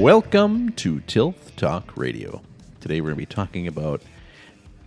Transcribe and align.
Welcome 0.00 0.72
to 0.76 1.00
Tilth 1.00 1.56
Talk 1.56 1.94
Radio. 1.94 2.40
Today 2.80 3.02
we're 3.02 3.08
going 3.08 3.16
to 3.16 3.26
be 3.28 3.34
talking 3.34 3.66
about 3.66 4.00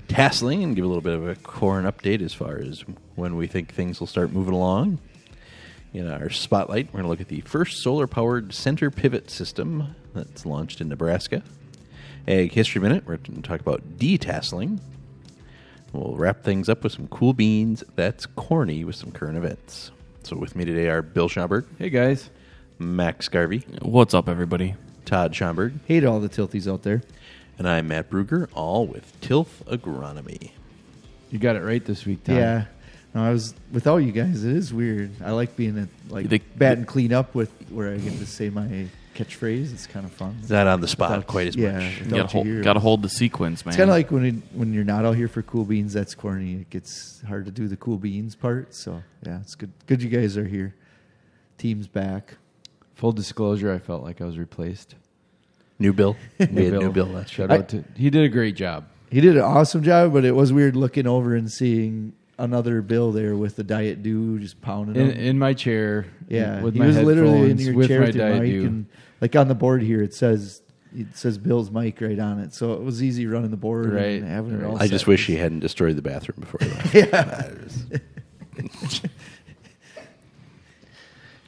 tasseling 0.08 0.64
and 0.64 0.76
give 0.76 0.84
a 0.84 0.88
little 0.88 1.04
bit 1.04 1.14
of 1.14 1.28
a 1.28 1.36
corn 1.36 1.86
update 1.86 2.24
as 2.24 2.34
far 2.34 2.58
as 2.58 2.84
when 3.14 3.36
we 3.36 3.46
think 3.46 3.72
things 3.72 4.00
will 4.00 4.08
start 4.08 4.32
moving 4.32 4.56
along. 4.56 4.98
In 5.94 6.10
our 6.10 6.32
spotlight, 6.32 6.88
we're 6.88 7.02
going 7.02 7.04
to 7.04 7.10
look 7.10 7.22
at 7.22 7.28
the 7.28 7.42
first 7.42 7.84
solar 7.84 8.08
powered 8.08 8.56
center 8.56 8.90
pivot 8.90 9.30
system 9.30 9.96
that's 10.16 10.48
launched 10.48 10.82
in 10.82 10.90
Nebraska. 10.90 11.44
Ag 12.28 12.52
History 12.52 12.82
Minute, 12.82 13.06
we're 13.06 13.18
going 13.18 13.40
to 13.40 13.48
talk 13.48 13.60
about 13.60 14.00
detasseling. 14.00 14.80
We'll 15.92 16.16
wrap 16.16 16.44
things 16.44 16.70
up 16.70 16.82
with 16.82 16.92
some 16.92 17.08
cool 17.10 17.34
beans. 17.34 17.84
That's 17.96 18.26
corny 18.26 18.84
with 18.84 18.96
some 18.96 19.12
current 19.12 19.38
events. 19.38 19.92
So 20.24 20.38
with 20.38 20.56
me 20.56 20.66
today 20.66 20.90
are 20.90 21.04
Bill 21.04 21.30
Schomburg, 21.30 21.68
Hey 21.78 21.92
guys. 21.92 22.32
Max 22.80 23.30
Garvey, 23.30 23.60
What's 23.84 24.16
up, 24.16 24.28
everybody? 24.28 24.74
Todd 25.14 25.32
Schomburg, 25.34 25.74
Hey 25.86 26.00
to 26.00 26.08
all 26.08 26.20
the 26.20 26.28
tilties 26.28 26.68
out 26.68 26.82
there. 26.82 27.04
and 27.60 27.70
I'm 27.70 27.90
Matt 27.90 28.10
Bruger, 28.10 28.50
all 28.56 28.88
with 28.88 29.14
Tilth 29.22 29.64
Agronomy. 29.66 30.50
You 31.30 31.38
got 31.38 31.56
it 31.56 31.62
right 31.62 31.86
this 31.86 32.04
week, 32.04 32.24
Tom. 32.24 32.36
Yeah. 32.36 32.66
No, 33.14 33.24
I 33.24 33.30
was 33.30 33.54
with 33.72 33.86
all 33.86 34.02
you 34.02 34.12
guys. 34.12 34.44
It 34.44 34.56
is 34.56 34.74
weird. 34.74 35.12
I 35.24 35.30
like 35.30 35.56
being 35.56 35.78
at 35.78 35.90
like 36.12 36.30
The- 36.30 36.42
bat 36.56 36.80
and 36.80 36.88
clean 36.88 37.14
up 37.14 37.36
with 37.36 37.52
where 37.70 37.94
I 37.94 37.98
get 37.98 38.18
to 38.18 38.26
say 38.26 38.50
my 38.50 38.88
catchphrase. 39.14 39.72
It's 39.72 39.86
kind 39.86 40.04
of 40.04 40.12
fun. 40.14 40.36
It's 40.42 40.50
not 40.50 40.66
on 40.66 40.82
the 40.82 40.88
spot 40.88 41.12
Without- 41.12 41.28
quite 41.28 41.46
as 41.46 41.56
yeah, 41.56 41.74
much. 41.74 42.00
You 42.00 42.06
gotta, 42.06 42.28
hold, 42.28 42.64
gotta 42.64 42.80
hold 42.80 43.04
the 43.04 43.10
sequence, 43.10 43.64
man. 43.68 43.74
It's 43.74 43.78
kind 43.78 43.92
of 43.92 43.96
like 43.96 44.10
when 44.10 44.26
it, 44.26 44.36
when 44.56 44.74
you're 44.74 44.84
not 44.84 45.06
out 45.06 45.16
here 45.16 45.28
for 45.28 45.44
cool 45.44 45.64
beans. 45.64 45.94
That's 45.94 46.16
corny. 46.16 46.56
It 46.56 46.72
gets 46.72 47.22
hard 47.28 47.46
to 47.46 47.52
do 47.52 47.68
the 47.68 47.78
cool 47.78 48.00
beans 48.00 48.34
part. 48.34 48.74
So 48.74 49.04
yeah, 49.24 49.42
it's 49.42 49.54
good. 49.54 49.74
Good 49.86 50.02
you 50.02 50.10
guys 50.10 50.38
are 50.38 50.48
here. 50.48 50.74
Team's 51.60 51.86
back. 51.86 52.38
Full 52.96 53.12
disclosure, 53.12 53.72
I 53.72 53.78
felt 53.78 54.02
like 54.02 54.20
I 54.20 54.26
was 54.26 54.40
replaced. 54.40 54.96
New 55.80 55.94
Bill. 55.94 56.16
we 56.40 56.66
had 56.66 56.74
New 56.74 56.92
Bill 56.92 57.06
last 57.08 57.34
Shout 57.34 57.50
year. 57.50 57.60
out 57.60 57.70
to 57.70 57.84
he 57.96 58.10
did 58.10 58.24
a 58.24 58.30
great 58.30 58.56
job. 58.56 58.86
He 59.12 59.22
did 59.22 59.36
an 59.38 59.44
awesome 59.44 59.84
job, 59.84 60.14
but 60.14 60.26
it 60.26 60.32
was 60.34 60.52
weird 60.54 60.76
looking 60.76 61.06
over 61.08 61.36
and 61.36 61.52
seeing 61.52 62.14
another 62.40 62.82
Bill 62.82 63.12
there 63.12 63.36
with 63.36 63.56
the 63.56 63.64
Diet 63.64 64.02
Dew 64.02 64.40
just 64.40 64.60
pounding 64.62 64.96
In, 64.96 65.12
him. 65.12 65.18
in 65.26 65.40
my 65.40 65.54
chair. 65.54 66.06
Yeah, 66.30 66.62
with 66.62 66.74
he 66.74 66.80
my 66.80 66.88
was 66.88 66.98
literally 67.00 67.50
in 67.52 67.58
headphones, 67.58 67.66
your 67.68 67.76
with 67.76 67.88
chair 67.90 68.00
my 68.00 68.06
with 68.08 68.16
your 68.16 68.30
Diet 68.30 68.42
mic, 68.42 68.52
Dew. 68.52 68.66
and 68.66 68.86
like 69.22 69.36
on 69.36 69.48
the 69.48 69.56
board 69.56 69.84
here, 69.84 70.02
it 70.02 70.14
says 70.14 70.62
it 70.96 71.16
says 71.18 71.38
Bill's 71.38 71.70
mic 71.72 72.00
right 72.02 72.18
on 72.20 72.40
it, 72.40 72.54
so 72.54 72.74
it 72.74 72.82
was 72.82 73.02
easy 73.04 73.26
running 73.28 73.50
the 73.52 73.58
board 73.58 73.92
Right, 73.92 74.22
and 74.22 74.28
having 74.28 74.60
it 74.60 74.64
all. 74.64 74.78
I 74.78 74.88
just 74.88 75.02
set. 75.06 75.08
wish 75.08 75.26
he 75.28 75.36
hadn't 75.36 75.60
destroyed 75.62 75.96
the 75.96 76.02
bathroom 76.04 76.38
before 76.40 76.60
he 76.62 76.70
left. 76.70 76.94
Yeah, 78.64 79.10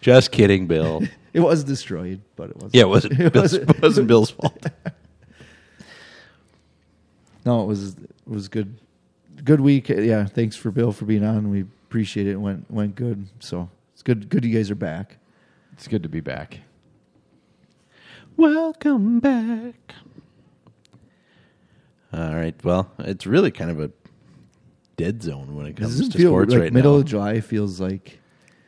Just 0.01 0.31
kidding, 0.31 0.67
Bill. 0.67 1.03
it 1.35 1.41
was 1.41 1.63
destroyed, 1.63 2.21
but 2.35 2.49
it 2.49 2.55
wasn't. 2.55 2.75
Yeah, 2.75 2.81
it 2.83 2.89
wasn't, 2.89 3.13
It 3.19 3.33
Bill's, 3.33 3.53
wasn't- 3.59 3.81
wasn't 3.81 4.07
Bill's 4.07 4.31
fault. 4.31 4.65
No, 7.45 7.61
it 7.61 7.65
was 7.67 7.89
it 7.97 8.09
was 8.25 8.47
good. 8.47 8.77
Good 9.43 9.61
week. 9.61 9.89
Yeah, 9.89 10.25
thanks 10.25 10.55
for 10.55 10.71
Bill 10.71 10.91
for 10.91 11.05
being 11.05 11.23
on. 11.23 11.49
We 11.51 11.61
appreciate 11.61 12.25
it. 12.27 12.31
it 12.31 12.41
went 12.41 12.69
went 12.71 12.95
good. 12.95 13.27
So 13.39 13.69
it's 13.93 14.01
good. 14.01 14.29
Good 14.29 14.43
you 14.45 14.53
guys 14.55 14.71
are 14.71 14.75
back. 14.75 15.17
It's 15.73 15.87
good 15.87 16.03
to 16.03 16.09
be 16.09 16.21
back. 16.21 16.61
Welcome 18.37 19.19
back. 19.19 19.93
All 22.13 22.33
right. 22.33 22.55
Well, 22.63 22.91
it's 22.99 23.27
really 23.27 23.51
kind 23.51 23.69
of 23.69 23.79
a 23.79 23.91
dead 24.97 25.21
zone 25.21 25.55
when 25.55 25.65
it 25.65 25.75
comes 25.75 25.97
Doesn't 25.97 26.11
to 26.13 26.17
feel 26.17 26.31
sports 26.31 26.53
like 26.53 26.61
right 26.61 26.73
middle 26.73 26.93
now. 26.93 26.99
of 26.99 27.05
July 27.05 27.41
feels 27.41 27.79
like 27.79 28.19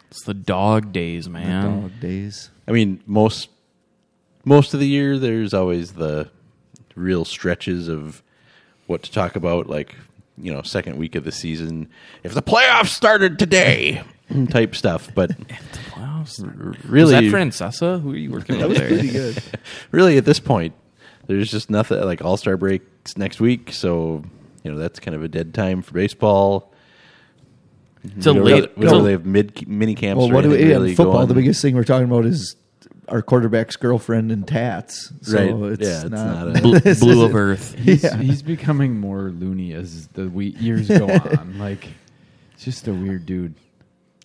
it's 0.09 0.23
the 0.23 0.33
dog 0.33 0.91
days, 0.91 1.25
the 1.25 1.31
man. 1.31 1.81
dog 1.81 1.99
days. 1.99 2.49
I 2.67 2.71
mean, 2.71 3.01
most 3.05 3.49
most 4.45 4.73
of 4.73 4.79
the 4.79 4.87
year 4.87 5.17
there's 5.17 5.53
always 5.53 5.93
the 5.93 6.29
real 6.95 7.25
stretches 7.25 7.87
of 7.87 8.23
what 8.87 9.03
to 9.03 9.11
talk 9.11 9.35
about, 9.35 9.67
like 9.67 9.95
you 10.37 10.53
know, 10.53 10.61
second 10.61 10.97
week 10.97 11.15
of 11.15 11.23
the 11.23 11.31
season. 11.31 11.89
If 12.23 12.33
the 12.33 12.41
playoffs 12.43 12.89
started 12.89 13.39
today, 13.39 14.03
type 14.49 14.75
stuff. 14.75 15.09
But 15.15 15.31
Playoffs? 15.89 16.39
really, 16.87 17.01
Was 17.03 17.11
that 17.11 17.23
Francesa? 17.23 18.01
Who 18.01 18.13
are 18.13 18.17
you 18.17 18.31
working 18.31 18.57
That 18.59 18.69
with 18.69 18.79
was 18.79 18.89
there? 18.89 18.89
pretty 18.99 19.09
good. 19.09 19.41
really 19.91 20.17
at 20.17 20.25
this 20.25 20.39
point, 20.39 20.73
there's 21.27 21.49
just 21.51 21.69
nothing 21.69 21.99
like 22.01 22.23
All 22.23 22.37
Star 22.37 22.55
breaks 22.57 23.17
next 23.17 23.39
week, 23.39 23.73
so 23.73 24.23
you 24.63 24.71
know 24.71 24.77
that's 24.77 24.99
kind 24.99 25.15
of 25.15 25.23
a 25.23 25.27
dead 25.27 25.53
time 25.53 25.81
for 25.81 25.93
baseball. 25.93 26.71
It's 28.15 28.25
a 28.25 28.33
we 28.33 28.39
don't 28.39 28.45
late. 28.45 28.53
really, 28.53 28.71
we 28.77 28.85
don't 28.85 28.97
really 28.99 29.11
have 29.11 29.25
mid 29.25 29.67
mini 29.67 29.95
camps. 29.95 30.19
Well, 30.19 30.31
what 30.31 30.43
do 30.43 30.49
we, 30.49 30.55
anything 30.55 30.69
yeah, 30.71 30.77
really 30.77 30.95
football? 30.95 31.25
The 31.27 31.33
biggest 31.33 31.61
thing 31.61 31.75
we're 31.75 31.83
talking 31.83 32.07
about 32.07 32.25
is 32.25 32.55
our 33.07 33.21
quarterback's 33.21 33.75
girlfriend 33.77 34.31
and 34.31 34.47
tats. 34.47 35.11
So 35.21 35.37
Right. 35.37 35.71
it's 35.73 35.81
Yeah, 35.87 36.01
it's 36.01 36.09
not, 36.09 36.47
not 36.47 36.57
a- 36.57 36.61
Blue, 36.61 36.79
blue 36.95 37.25
of 37.25 37.35
Earth. 37.35 37.75
He's, 37.79 38.03
Yeah. 38.03 38.17
he's 38.17 38.41
becoming 38.41 38.99
more 38.99 39.29
loony 39.33 39.73
as 39.73 40.07
the 40.09 40.27
we- 40.29 40.47
years 40.57 40.87
go 40.89 41.07
on. 41.37 41.57
Like, 41.57 41.87
it's 42.53 42.65
just 42.65 42.87
a 42.87 42.93
weird 42.93 43.25
dude. 43.25 43.55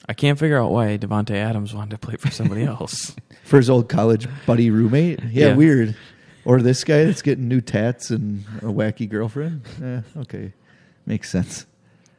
I 0.09 0.14
can't 0.14 0.37
figure 0.38 0.59
out 0.60 0.72
why 0.72 0.99
Davante 0.99 1.31
Adams 1.37 1.72
wanted 1.75 1.91
to 1.93 1.99
play 1.99 2.16
for 2.16 2.28
somebody 2.31 2.64
else. 2.64 3.14
for 3.44 3.56
his 3.59 3.70
old 3.70 3.88
college 3.88 4.26
buddy 4.47 4.69
roommate. 4.70 5.20
Yeah, 5.31 5.49
Yeah. 5.49 5.54
weird. 5.54 5.94
Or 6.44 6.60
this 6.60 6.82
guy 6.82 7.04
that's 7.04 7.22
getting 7.22 7.47
new 7.47 7.60
tats 7.60 8.10
and 8.10 8.44
a 8.59 8.64
wacky 8.64 9.09
girlfriend. 9.09 9.62
Eh, 9.81 10.00
okay, 10.22 10.53
makes 11.06 11.31
sense. 11.31 11.66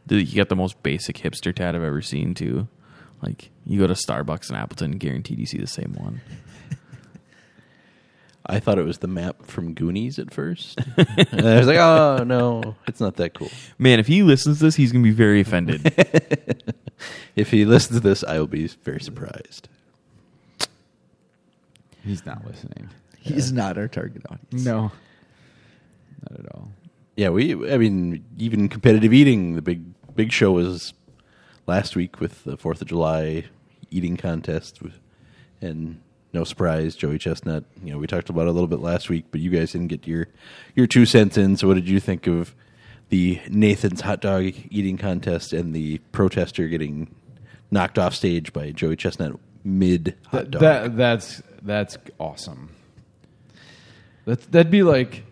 Dude, 0.07 0.27
you 0.27 0.35
got 0.35 0.49
the 0.49 0.55
most 0.55 0.81
basic 0.83 1.17
hipster 1.17 1.55
tat 1.55 1.75
I've 1.75 1.83
ever 1.83 2.01
seen, 2.01 2.33
too. 2.33 2.67
Like, 3.21 3.51
you 3.65 3.79
go 3.79 3.87
to 3.87 3.93
Starbucks 3.93 4.49
in 4.49 4.55
Appleton, 4.55 4.97
guaranteed 4.97 5.39
you 5.39 5.45
see 5.45 5.57
the 5.57 5.67
same 5.67 5.93
one. 5.93 6.21
I 8.45 8.59
thought 8.59 8.77
it 8.77 8.83
was 8.83 8.97
the 8.97 9.07
map 9.07 9.45
from 9.45 9.73
Goonies 9.73 10.19
at 10.19 10.33
first. 10.33 10.77
and 10.97 11.47
I 11.47 11.57
was 11.57 11.65
like, 11.65 11.77
oh 11.77 12.25
no, 12.25 12.75
it's 12.87 12.99
not 12.99 13.15
that 13.15 13.33
cool. 13.33 13.49
Man, 13.79 14.01
if 14.01 14.07
he 14.07 14.21
listens 14.21 14.57
to 14.57 14.65
this, 14.65 14.75
he's 14.75 14.91
going 14.91 15.01
to 15.01 15.09
be 15.09 15.15
very 15.15 15.39
offended. 15.39 15.93
If 17.35 17.51
he 17.51 17.65
listens 17.65 17.99
to 17.99 18.07
this, 18.07 18.23
I 18.23 18.37
will 18.39 18.47
be 18.47 18.67
very 18.67 19.01
surprised. 19.01 19.67
He's 22.03 22.25
not 22.25 22.45
listening. 22.45 22.89
He's 23.19 23.51
not 23.51 23.77
our 23.77 23.87
target 23.87 24.23
audience. 24.29 24.65
No, 24.65 24.91
not 26.29 26.39
at 26.39 26.45
all. 26.53 26.69
Yeah, 27.15 27.29
we. 27.29 27.71
I 27.71 27.77
mean, 27.77 28.23
even 28.37 28.69
competitive 28.69 29.13
eating. 29.13 29.55
The 29.55 29.61
big 29.61 29.83
big 30.15 30.31
show 30.31 30.51
was 30.51 30.93
last 31.67 31.95
week 31.95 32.19
with 32.19 32.43
the 32.43 32.57
Fourth 32.57 32.81
of 32.81 32.87
July 32.87 33.45
eating 33.89 34.17
contest, 34.17 34.79
and 35.61 36.01
no 36.33 36.43
surprise, 36.43 36.95
Joey 36.95 37.19
Chestnut. 37.19 37.63
You 37.83 37.93
know, 37.93 37.99
we 37.99 38.07
talked 38.07 38.29
about 38.29 38.47
it 38.47 38.49
a 38.49 38.51
little 38.51 38.67
bit 38.67 38.79
last 38.79 39.09
week, 39.09 39.25
but 39.31 39.39
you 39.39 39.49
guys 39.49 39.71
didn't 39.71 39.87
get 39.87 40.07
your 40.07 40.27
your 40.75 40.87
two 40.87 41.05
cents 41.05 41.37
in. 41.37 41.57
So, 41.57 41.67
what 41.67 41.75
did 41.75 41.87
you 41.87 41.99
think 41.99 42.27
of 42.27 42.55
the 43.09 43.39
Nathan's 43.49 44.01
hot 44.01 44.21
dog 44.21 44.43
eating 44.69 44.97
contest 44.97 45.53
and 45.53 45.75
the 45.75 45.99
protester 46.11 46.67
getting 46.67 47.13
knocked 47.69 47.99
off 47.99 48.15
stage 48.15 48.51
by 48.53 48.71
Joey 48.71 48.95
Chestnut 48.95 49.39
mid 49.63 50.15
hot 50.27 50.51
dog? 50.51 50.61
that 50.61 50.97
that's 50.97 51.41
that's 51.61 51.97
awesome. 52.19 52.69
That 54.25 54.51
that'd 54.51 54.71
be 54.71 54.83
like 54.83 55.23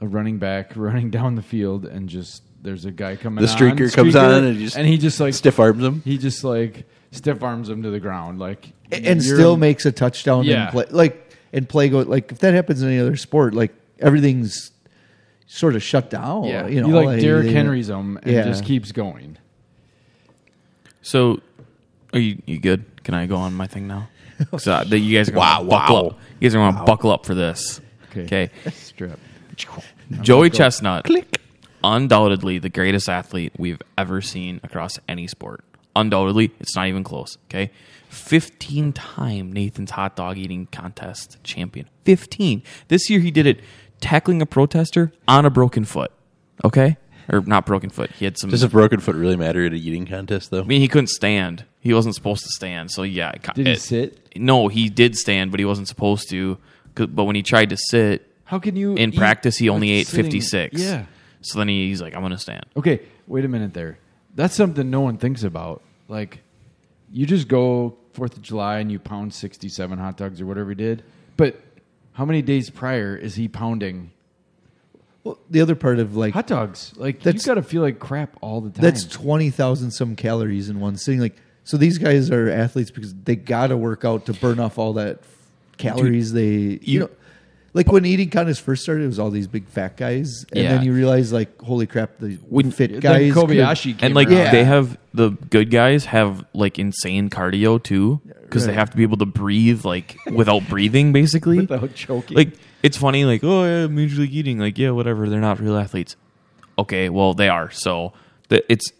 a 0.00 0.06
running 0.06 0.38
back 0.38 0.72
running 0.74 1.10
down 1.12 1.36
the 1.36 1.42
field 1.42 1.84
and 1.84 2.08
just 2.08 2.42
there's 2.64 2.84
a 2.84 2.90
guy 2.90 3.14
coming. 3.16 3.44
The 3.44 3.50
on, 3.50 3.56
streaker 3.56 3.92
comes 3.92 4.14
streaker, 4.14 4.36
on 4.38 4.44
and 4.44 4.58
just 4.58 4.76
he 4.76 4.98
just 4.98 5.20
like 5.20 5.34
stiff 5.34 5.60
arms 5.60 5.84
him. 5.84 6.02
He 6.04 6.18
just 6.18 6.42
like 6.42 6.86
stiff 7.12 7.42
arms 7.42 7.68
him 7.68 7.84
to 7.84 7.90
the 7.90 8.00
ground 8.00 8.40
like 8.40 8.72
and 8.90 9.04
you're- 9.04 9.20
still 9.20 9.56
makes 9.56 9.86
a 9.86 9.92
touchdown. 9.92 10.44
Yeah. 10.44 10.64
And 10.64 10.72
play, 10.72 10.86
like 10.90 11.30
and 11.52 11.68
play 11.68 11.88
go 11.88 12.00
like 12.00 12.32
if 12.32 12.40
that 12.40 12.54
happens 12.54 12.82
in 12.82 12.88
any 12.88 12.98
other 12.98 13.14
sport, 13.16 13.54
like 13.54 13.72
everything's 14.00 14.72
sort 15.46 15.76
of 15.76 15.82
shut 15.82 16.10
down. 16.10 16.44
yeah 16.44 16.66
you 16.66 16.80
know, 16.80 16.88
he 16.88 16.92
like 16.94 17.06
like, 17.06 17.20
Derrick 17.20 17.48
Henry's 17.50 17.88
him 17.88 18.16
and 18.22 18.32
Yeah. 18.32 18.42
just 18.44 18.64
keeps 18.64 18.90
going. 18.90 19.36
So, 21.02 21.40
are 22.12 22.18
you 22.18 22.40
you 22.46 22.58
good? 22.58 22.84
Can 23.04 23.14
I 23.14 23.26
go 23.26 23.36
on 23.36 23.54
my 23.54 23.66
thing 23.66 23.86
now? 23.86 24.08
So 24.58 24.72
uh, 24.72 24.84
that 24.84 24.98
you 24.98 25.16
guys 25.16 25.28
are 25.28 25.32
gonna 25.32 25.64
Wow, 25.64 25.68
buckle 25.70 25.96
wow. 25.96 26.08
up. 26.10 26.18
You 26.40 26.48
guys 26.48 26.54
are 26.56 26.58
going 26.58 26.74
to 26.74 26.82
buckle 26.82 27.12
up 27.12 27.24
for 27.24 27.34
this. 27.36 27.80
Okay. 28.10 28.22
Okay. 28.24 28.50
Strip. 28.72 29.18
Joey 30.22 30.50
Chestnut, 30.50 31.06
undoubtedly 31.84 32.58
the 32.58 32.68
greatest 32.70 33.08
athlete 33.08 33.52
we've 33.56 33.80
ever 33.96 34.20
seen 34.20 34.58
across 34.64 34.98
any 35.08 35.26
sport. 35.28 35.62
Undoubtedly, 35.94 36.50
it's 36.58 36.74
not 36.74 36.88
even 36.88 37.04
close. 37.04 37.38
Okay, 37.48 37.70
fifteen-time 38.08 39.52
Nathan's 39.52 39.92
hot 39.92 40.16
dog 40.16 40.36
eating 40.38 40.66
contest 40.72 41.38
champion. 41.44 41.88
Fifteen. 42.04 42.62
This 42.88 43.08
year 43.08 43.20
he 43.20 43.30
did 43.30 43.46
it 43.46 43.60
tackling 44.00 44.42
a 44.42 44.46
protester 44.46 45.12
on 45.28 45.44
a 45.46 45.50
broken 45.50 45.84
foot. 45.84 46.10
Okay, 46.64 46.96
or 47.32 47.40
not 47.42 47.64
broken 47.66 47.90
foot. 47.90 48.10
He 48.12 48.24
had 48.24 48.38
some. 48.38 48.50
Does 48.50 48.62
a 48.62 48.68
broken 48.68 49.00
foot 49.00 49.14
really 49.14 49.36
matter 49.36 49.64
at 49.66 49.72
a 49.72 49.76
eating 49.76 50.06
contest, 50.06 50.50
though? 50.50 50.62
I 50.62 50.64
mean, 50.64 50.80
he 50.80 50.88
couldn't 50.88 51.08
stand. 51.10 51.64
He 51.80 51.92
wasn't 51.94 52.14
supposed 52.14 52.42
to 52.42 52.50
stand. 52.50 52.90
So 52.90 53.02
yeah, 53.02 53.30
it, 53.30 53.42
Did 53.54 53.66
he 53.66 53.72
it- 53.74 53.80
sit? 53.80 54.36
No, 54.36 54.66
he 54.68 54.88
did 54.88 55.14
stand, 55.16 55.50
but 55.52 55.60
he 55.60 55.64
wasn't 55.66 55.86
supposed 55.88 56.28
to. 56.30 56.58
But 56.96 57.24
when 57.24 57.36
he 57.36 57.42
tried 57.42 57.70
to 57.70 57.76
sit 57.76 58.28
How 58.44 58.58
can 58.58 58.74
you 58.76 58.94
in 58.94 59.12
practice, 59.12 59.56
he 59.58 59.68
only 59.68 59.90
ate 59.90 60.06
sitting- 60.06 60.24
fifty 60.24 60.40
six. 60.40 60.80
Yeah. 60.80 61.04
So 61.44 61.58
then 61.58 61.68
he's 61.68 62.00
like, 62.00 62.14
"I'm 62.14 62.22
gonna 62.22 62.38
stand." 62.38 62.64
Okay, 62.76 63.00
wait 63.26 63.44
a 63.44 63.48
minute 63.48 63.74
there. 63.74 63.98
That's 64.34 64.54
something 64.54 64.90
no 64.90 65.00
one 65.00 65.16
thinks 65.18 65.42
about. 65.44 65.82
Like, 66.08 66.40
you 67.12 67.26
just 67.26 67.48
go 67.48 67.96
Fourth 68.12 68.36
of 68.36 68.42
July 68.42 68.78
and 68.78 68.90
you 68.90 68.98
pound 68.98 69.34
sixty-seven 69.34 69.98
hot 69.98 70.16
dogs 70.16 70.40
or 70.40 70.46
whatever 70.46 70.70
he 70.70 70.74
did, 70.76 71.02
but 71.36 71.60
how 72.12 72.24
many 72.24 72.42
days 72.42 72.70
prior 72.70 73.16
is 73.16 73.34
he 73.34 73.48
pounding 73.48 74.10
Well, 75.24 75.38
the 75.50 75.60
other 75.60 75.74
part 75.74 75.98
of 75.98 76.16
like 76.16 76.32
hot 76.34 76.46
dogs? 76.46 76.92
Like 76.96 77.20
That's- 77.20 77.44
you 77.44 77.46
got 77.50 77.54
to 77.54 77.62
feel 77.62 77.82
like 77.82 77.98
crap 77.98 78.36
all 78.40 78.60
the 78.60 78.70
time. 78.70 78.82
that's 78.82 79.04
twenty 79.04 79.50
thousand 79.50 79.90
some 79.90 80.16
calories 80.16 80.68
in 80.68 80.80
one 80.80 80.96
sitting. 80.96 81.20
Like 81.20 81.36
so, 81.64 81.76
these 81.78 81.96
guys 81.98 82.30
are 82.30 82.50
athletes 82.50 82.90
because 82.90 83.14
they 83.14 83.36
got 83.36 83.68
to 83.68 83.76
work 83.76 84.04
out 84.04 84.26
to 84.26 84.32
burn 84.34 84.60
off 84.60 84.78
all 84.78 84.92
that 84.94 85.20
calories. 85.78 86.32
they 86.32 86.46
you, 86.52 86.78
you- 86.82 87.00
know. 87.00 87.10
Like 87.74 87.90
when 87.90 88.04
eating 88.06 88.30
contest 88.30 88.60
first 88.60 88.84
started, 88.84 89.02
it 89.02 89.08
was 89.08 89.18
all 89.18 89.30
these 89.30 89.48
big 89.48 89.66
fat 89.66 89.96
guys, 89.96 90.46
and 90.52 90.62
Yeah. 90.62 90.76
then 90.76 90.84
you 90.84 90.92
realize, 90.94 91.32
like, 91.32 91.60
holy 91.60 91.86
crap, 91.86 92.18
the 92.20 92.34
When- 92.48 92.70
fit 92.70 92.92
Then 92.92 93.00
guys. 93.00 93.34
could've- 93.34 93.50
Kobayashi 93.50 93.98
came 93.98 94.06
and 94.06 94.14
like 94.14 94.28
around. 94.30 94.52
they 94.52 94.62
have 94.64 94.96
the 95.12 95.30
good 95.50 95.70
guys 95.72 96.04
have 96.04 96.44
like 96.54 96.78
insane 96.78 97.30
cardio 97.30 97.82
too 97.82 98.20
because 98.42 98.64
they 98.64 98.70
Right. 98.72 98.78
have 98.78 98.90
to 98.90 98.96
be 98.96 99.02
able 99.02 99.16
to 99.18 99.26
breathe 99.26 99.84
like 99.84 100.16
without 100.32 100.68
breathing 100.68 101.12
basically 101.12 101.58
without 101.58 101.94
choking. 101.96 102.36
like 102.36 102.52
it's 102.84 102.96
funny 102.96 103.24
like 103.24 103.42
oh 103.44 103.64
yeah 103.64 103.86
major 103.88 104.20
league 104.20 104.34
eating 104.34 104.58
like 104.58 104.78
yeah 104.78 104.90
whatever 104.90 105.28
they're 105.28 105.40
not 105.40 105.58
real 105.60 105.76
athletes 105.76 106.16
okay 106.78 107.08
well 107.08 107.32
they 107.34 107.48
are 107.48 107.70
so 107.70 108.12
the, 108.48 108.62
it's 108.72 108.90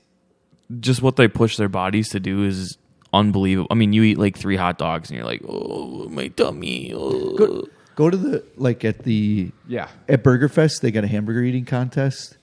just 0.81 1.03
what 1.03 1.17
they 1.17 1.27
push 1.29 1.57
their 1.57 1.69
bodies 1.69 2.09
to 2.11 2.21
do 2.21 2.45
is 2.45 2.79
unbelievable 3.13 3.67
i 3.71 3.75
mean 3.75 3.93
you 3.93 4.03
eat 4.05 4.19
like 4.19 4.37
three 4.39 4.57
hot 4.57 4.79
dogs 4.79 5.11
and 5.11 5.17
you're 5.17 5.27
like 5.27 5.43
oh 5.49 6.09
my 6.11 6.29
tummy 6.29 6.93
oh. 6.95 7.65
Go, 7.95 8.05
go 8.05 8.11
to 8.11 8.17
the 8.17 8.45
like 8.57 8.85
at 8.85 9.01
the 9.05 9.51
yeah. 9.69 9.89
at 10.09 10.23
Burger 10.23 10.49
Fest, 10.49 10.83
they 10.83 10.91
got 10.91 11.05
a 11.05 11.09
hamburger 11.09 11.43
eating 11.43 11.65
contest, 11.65 12.37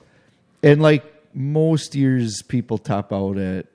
and 0.64 0.82
like 0.82 1.04
most 1.34 1.96
years, 1.96 2.42
people 2.48 2.78
top 2.78 3.12
out 3.14 3.38
at 3.38 3.68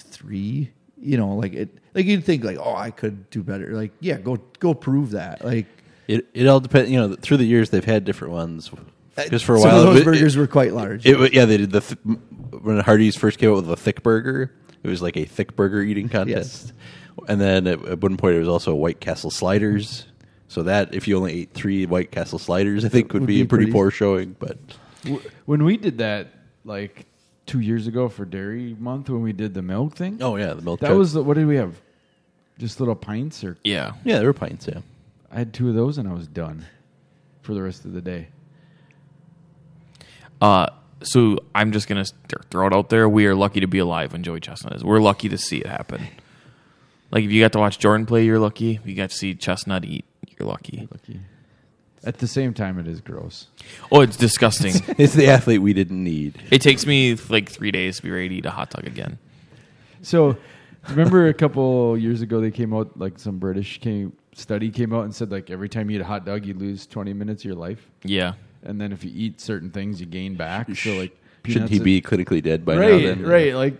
three. 0.00 0.70
You 1.02 1.16
know, 1.16 1.34
like 1.34 1.54
it, 1.54 1.70
like 1.94 2.04
you'd 2.06 2.24
think 2.24 2.44
like, 2.44 2.58
oh, 2.58 2.74
I 2.76 2.90
could 2.90 3.30
do 3.30 3.42
better. 3.42 3.72
Like, 3.74 3.92
yeah, 4.00 4.18
go 4.18 4.36
go 4.58 4.74
prove 4.74 5.12
that. 5.12 5.44
Like, 5.44 5.66
It 6.08 6.26
it 6.34 6.46
all 6.46 6.60
depends. 6.60 6.90
You 6.90 6.98
know, 7.00 7.14
through 7.16 7.38
the 7.38 7.44
years 7.46 7.70
they've 7.70 7.84
had 7.84 8.04
different 8.04 8.34
ones. 8.34 8.70
Uh, 9.16 9.26
Just 9.28 9.44
for 9.44 9.56
a 9.56 9.60
some 9.60 9.70
while, 9.70 9.80
of 9.80 9.86
those 9.94 10.00
it- 10.02 10.04
burgers 10.04 10.36
it- 10.36 10.38
were 10.38 10.46
quite 10.46 10.72
large. 10.74 11.06
It, 11.06 11.18
wa- 11.18 11.28
yeah, 11.32 11.44
they 11.46 11.56
did 11.56 11.70
the 11.72 11.80
th- 11.80 11.98
when 12.62 12.80
Hardee's 12.80 13.16
first 13.16 13.38
came 13.38 13.50
out 13.50 13.56
with 13.56 13.70
a 13.70 13.76
thick 13.76 14.02
burger. 14.02 14.52
It 14.82 14.88
was 14.88 15.00
like 15.02 15.16
a 15.16 15.24
thick 15.24 15.56
burger 15.56 15.80
eating 15.82 16.08
contest, 16.08 16.72
and 17.28 17.40
then 17.40 17.66
at, 17.66 17.82
at 17.86 18.00
one 18.00 18.16
point 18.16 18.36
it 18.36 18.38
was 18.40 18.48
also 18.48 18.74
White 18.74 19.00
Castle 19.00 19.30
sliders. 19.30 20.06
So 20.50 20.64
that 20.64 20.92
if 20.96 21.06
you 21.06 21.16
only 21.16 21.42
ate 21.42 21.54
three 21.54 21.86
White 21.86 22.10
Castle 22.10 22.40
sliders, 22.40 22.84
I 22.84 22.88
think 22.88 23.12
would, 23.12 23.22
Would 23.22 23.28
be, 23.28 23.36
be 23.36 23.40
a 23.42 23.46
pretty, 23.46 23.66
pretty- 23.66 23.72
poor 23.72 23.92
showing. 23.92 24.34
But 24.36 24.58
When 25.46 25.62
we 25.62 25.76
did 25.76 25.98
that, 25.98 26.26
like 26.64 27.06
two 27.46 27.60
years 27.60 27.86
ago 27.86 28.08
for 28.08 28.24
Dairy 28.24 28.74
Month, 28.76 29.10
when 29.10 29.22
we 29.22 29.32
did 29.32 29.54
the 29.54 29.62
milk 29.62 29.94
thing, 29.94 30.18
oh 30.20 30.34
yeah, 30.34 30.54
the 30.54 30.62
milk. 30.62 30.80
that 30.80 30.88
jug. 30.88 30.98
was 30.98 31.12
the, 31.12 31.22
what 31.22 31.34
did 31.34 31.46
we 31.46 31.54
have? 31.54 31.80
Just 32.58 32.80
little 32.80 32.96
pints, 32.96 33.44
or 33.44 33.58
yeah 33.62 33.92
yeah, 34.04 34.18
there 34.18 34.26
were 34.26 34.32
pints. 34.32 34.66
Yeah, 34.66 34.80
I 35.30 35.36
had 35.38 35.54
two 35.54 35.68
of 35.68 35.76
those 35.76 35.98
and 35.98 36.08
I 36.08 36.12
was 36.14 36.26
done 36.26 36.66
for 37.42 37.54
the 37.54 37.62
rest 37.62 37.84
of 37.84 37.92
the 37.92 38.00
day. 38.00 38.26
Uh, 40.40 40.66
so 41.02 41.38
I'm 41.54 41.70
just 41.72 41.86
gonna 41.88 42.04
th- 42.04 42.42
throw 42.50 42.66
it 42.66 42.72
out 42.72 42.88
there. 42.90 43.08
We 43.08 43.26
are 43.26 43.34
lucky 43.36 43.60
to 43.60 43.66
be 43.68 43.78
alive 43.78 44.12
when 44.12 44.22
Joey 44.24 44.40
Chestnut 44.40 44.74
is. 44.74 44.84
We're 44.84 45.00
lucky 45.00 45.28
to 45.28 45.38
see 45.38 45.58
it 45.58 45.66
happen. 45.66 46.08
Like 47.12 47.24
if 47.24 47.30
you 47.30 47.40
got 47.40 47.52
to 47.52 47.58
watch 47.58 47.78
Jordan 47.78 48.04
play, 48.06 48.24
you're 48.24 48.38
lucky. 48.38 48.74
If 48.74 48.86
you 48.86 48.94
got 48.94 49.10
to 49.10 49.16
see 49.16 49.34
Chestnut 49.34 49.84
eat, 49.84 50.04
you're 50.40 50.48
lucky. 50.48 50.88
Lucky. 50.90 51.20
At 52.02 52.18
the 52.18 52.26
same 52.26 52.54
time, 52.54 52.78
it 52.78 52.88
is 52.88 53.00
gross. 53.02 53.48
Oh, 53.92 54.00
it's 54.00 54.16
disgusting. 54.16 54.72
it's 54.98 55.12
the 55.12 55.28
athlete 55.28 55.60
we 55.60 55.74
didn't 55.74 56.02
need. 56.02 56.42
it 56.50 56.62
takes 56.62 56.86
me 56.86 57.14
like 57.28 57.48
three 57.50 57.70
days 57.70 57.98
to 57.98 58.02
be 58.02 58.10
ready 58.10 58.28
to 58.30 58.34
eat 58.36 58.46
a 58.46 58.50
hot 58.50 58.70
dog 58.70 58.86
again. 58.86 59.18
So, 60.02 60.36
remember 60.88 61.28
a 61.28 61.34
couple 61.34 61.98
years 61.98 62.22
ago 62.22 62.40
they 62.40 62.50
came 62.50 62.72
out 62.72 62.98
like 62.98 63.18
some 63.18 63.38
British 63.38 63.80
came 63.80 64.14
study 64.32 64.70
came 64.70 64.94
out 64.94 65.04
and 65.04 65.14
said 65.14 65.30
like 65.30 65.50
every 65.50 65.68
time 65.68 65.90
you 65.90 65.98
eat 65.98 66.00
a 66.00 66.04
hot 66.06 66.24
dog 66.24 66.46
you 66.46 66.54
lose 66.54 66.86
twenty 66.86 67.12
minutes 67.12 67.42
of 67.42 67.46
your 67.46 67.56
life, 67.56 67.86
Yeah, 68.02 68.32
and 68.62 68.80
then 68.80 68.92
if 68.92 69.04
you 69.04 69.10
eat 69.14 69.38
certain 69.40 69.70
things 69.70 70.00
you 70.00 70.06
gain 70.06 70.36
back. 70.36 70.74
So 70.74 70.94
like 70.94 71.14
Shouldn't 71.44 71.68
he 71.70 71.76
and- 71.76 71.84
be 71.84 72.00
clinically 72.00 72.42
dead 72.42 72.64
by 72.64 72.76
now? 72.76 72.80
right? 72.80 73.02
Then 73.04 73.22
Right, 73.26 73.54
like 73.54 73.74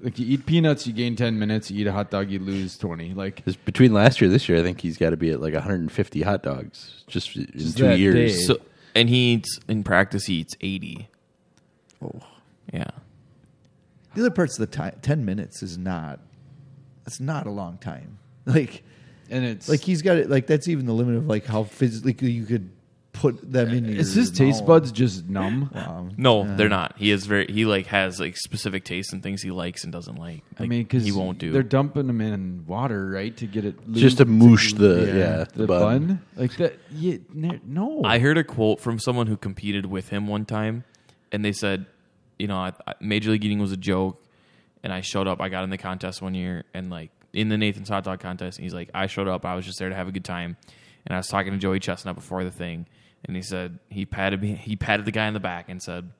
like 0.00 0.18
you 0.18 0.26
eat 0.26 0.46
peanuts 0.46 0.86
you 0.86 0.92
gain 0.92 1.16
ten 1.16 1.38
minutes. 1.38 1.70
You 1.70 1.80
eat 1.80 1.86
a 1.86 1.92
hot 1.92 2.10
dog 2.10 2.30
you 2.30 2.38
lose 2.38 2.78
twenty. 2.78 3.14
Like 3.14 3.44
'Cause 3.44 3.56
between 3.56 3.92
last 3.92 4.20
year 4.20 4.26
and 4.28 4.34
this 4.34 4.48
year, 4.48 4.58
I 4.58 4.62
think 4.62 4.80
he's 4.80 4.96
got 4.96 5.10
to 5.10 5.16
be 5.16 5.30
at 5.30 5.40
like 5.40 5.54
150 5.54 6.22
hot 6.22 6.42
dogs 6.42 7.04
just 7.06 7.34
in 7.36 7.46
Just 7.56 7.76
two 7.78 7.84
that 7.84 7.98
years. 7.98 8.46
so 8.46 8.58
and 8.94 9.08
he 9.08 9.32
eats 9.34 9.58
in 9.68 9.82
practice. 9.84 10.26
He 10.26 10.34
eats 10.34 10.54
eighty. 10.60 11.08
Oh. 12.02 12.20
Yeah, 12.72 12.84
the 14.14 14.20
other 14.20 14.30
parts 14.30 14.58
of 14.58 14.70
the 14.70 14.76
time, 14.76 14.96
ten 15.02 15.24
minutes 15.24 15.62
is 15.62 15.78
not. 15.78 16.20
That's 17.04 17.18
not 17.20 17.46
a 17.46 17.50
long 17.50 17.78
time. 17.78 18.18
Like, 18.46 18.82
and 19.30 19.44
it's 19.44 19.68
like 19.68 19.80
he's 19.80 20.00
got 20.00 20.16
it. 20.16 20.30
Like 20.30 20.46
that's 20.46 20.68
even 20.68 20.86
the 20.86 20.94
limit 20.94 21.16
of 21.16 21.26
like 21.26 21.44
how 21.44 21.64
physically 21.64 22.30
you 22.30 22.46
could 22.46 22.70
put 23.20 23.52
them 23.52 23.68
in. 23.70 23.86
is 23.86 24.14
his 24.14 24.30
taste 24.30 24.60
mouth. 24.60 24.66
buds 24.68 24.92
just 24.92 25.28
numb? 25.28 25.70
Wow. 25.74 26.08
no, 26.16 26.44
Yeah. 26.44 26.54
they're 26.56 26.68
not. 26.68 26.94
He 26.98 27.10
is 27.10 27.26
very. 27.26 27.46
He 27.48 27.64
like 27.64 27.86
has 27.86 28.18
like 28.20 28.36
specific 28.36 28.84
tastes 28.84 29.12
and 29.12 29.22
things 29.22 29.42
he 29.42 29.50
likes 29.50 29.84
and 29.84 29.92
doesn't 29.92 30.16
like. 30.16 30.42
I 30.56 30.62
Like, 30.62 30.68
mean, 30.68 30.82
because 30.82 31.04
he 31.04 31.12
won't 31.12 31.38
do. 31.38 31.52
They're 31.52 31.62
dumping 31.62 32.06
them 32.06 32.20
in 32.20 32.64
water, 32.66 33.10
right, 33.10 33.36
to 33.38 33.46
get 33.46 33.64
it 33.64 33.74
Just 33.92 34.18
to 34.18 34.24
lubed, 34.26 34.28
moosh 34.28 34.72
the- 34.74 35.04
yeah, 35.06 35.14
yeah, 35.16 35.44
the, 35.52 35.58
the 35.62 35.66
bun. 35.66 36.06
bun. 36.06 36.22
like 36.36 36.56
that. 36.58 36.78
Yeah, 36.92 37.16
ne- 37.32 37.60
no, 37.66 38.02
I 38.04 38.18
heard 38.18 38.38
a 38.38 38.44
quote 38.44 38.80
from 38.80 38.98
someone 38.98 39.26
who 39.26 39.36
competed 39.36 39.86
with 39.86 40.08
him 40.10 40.26
one 40.26 40.44
time, 40.44 40.84
and 41.32 41.44
they 41.44 41.52
said, 41.52 41.86
you 42.38 42.46
know, 42.46 42.56
I, 42.56 42.72
I, 42.86 42.94
Major 43.00 43.30
League 43.32 43.44
Eating 43.44 43.58
was 43.58 43.72
a 43.72 43.76
joke, 43.76 44.22
and 44.84 44.92
I 44.92 45.00
showed 45.00 45.26
up. 45.26 45.40
I 45.40 45.48
got 45.48 45.64
in 45.64 45.70
the 45.70 45.78
contest 45.78 46.22
one 46.22 46.34
year, 46.34 46.64
and 46.72 46.88
like 46.90 47.10
in 47.32 47.48
the 47.48 47.58
Nathan's 47.58 47.88
hot 47.88 48.04
dog 48.04 48.20
contest, 48.20 48.58
and 48.58 48.64
he's 48.64 48.72
like, 48.74 48.90
I 48.94 49.06
showed 49.06 49.28
up. 49.28 49.44
I 49.44 49.54
was 49.56 49.66
just 49.66 49.78
there 49.78 49.88
to 49.88 49.94
have 49.94 50.08
a 50.08 50.12
good 50.12 50.24
time, 50.24 50.56
and 51.04 51.14
I 51.14 51.18
was 51.18 51.26
talking 51.26 51.52
to 51.52 51.58
Joey 51.58 51.80
Chestnut 51.80 52.14
before 52.14 52.44
the 52.44 52.50
thing, 52.50 52.86
and 53.24 53.36
he 53.36 53.42
said 53.42 53.78
he 53.88 54.06
patted 54.06 54.42
me, 54.42 54.54
he 54.54 54.76
patted 54.76 55.04
the 55.06 55.12
guy 55.12 55.26
in 55.26 55.34
the 55.34 55.40
back 55.40 55.68
and 55.68 55.82
said, 55.82 56.10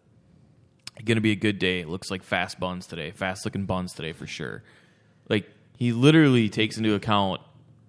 "Gonna 1.05 1.21
be 1.21 1.33
a 1.33 1.37
good 1.37 1.59
day. 1.59 1.81
It 1.81 1.89
looks 1.89 2.11
like 2.11 2.23
fast 2.23 2.59
buns 2.59 2.87
today, 2.87 3.11
fast 3.11 3.45
looking 3.45 3.67
buns 3.67 3.93
today 3.93 4.13
for 4.13 4.27
sure." 4.27 4.63
Like 5.29 5.49
he 5.77 5.93
literally 5.93 6.49
takes 6.49 6.77
into 6.77 6.95
account 6.95 7.41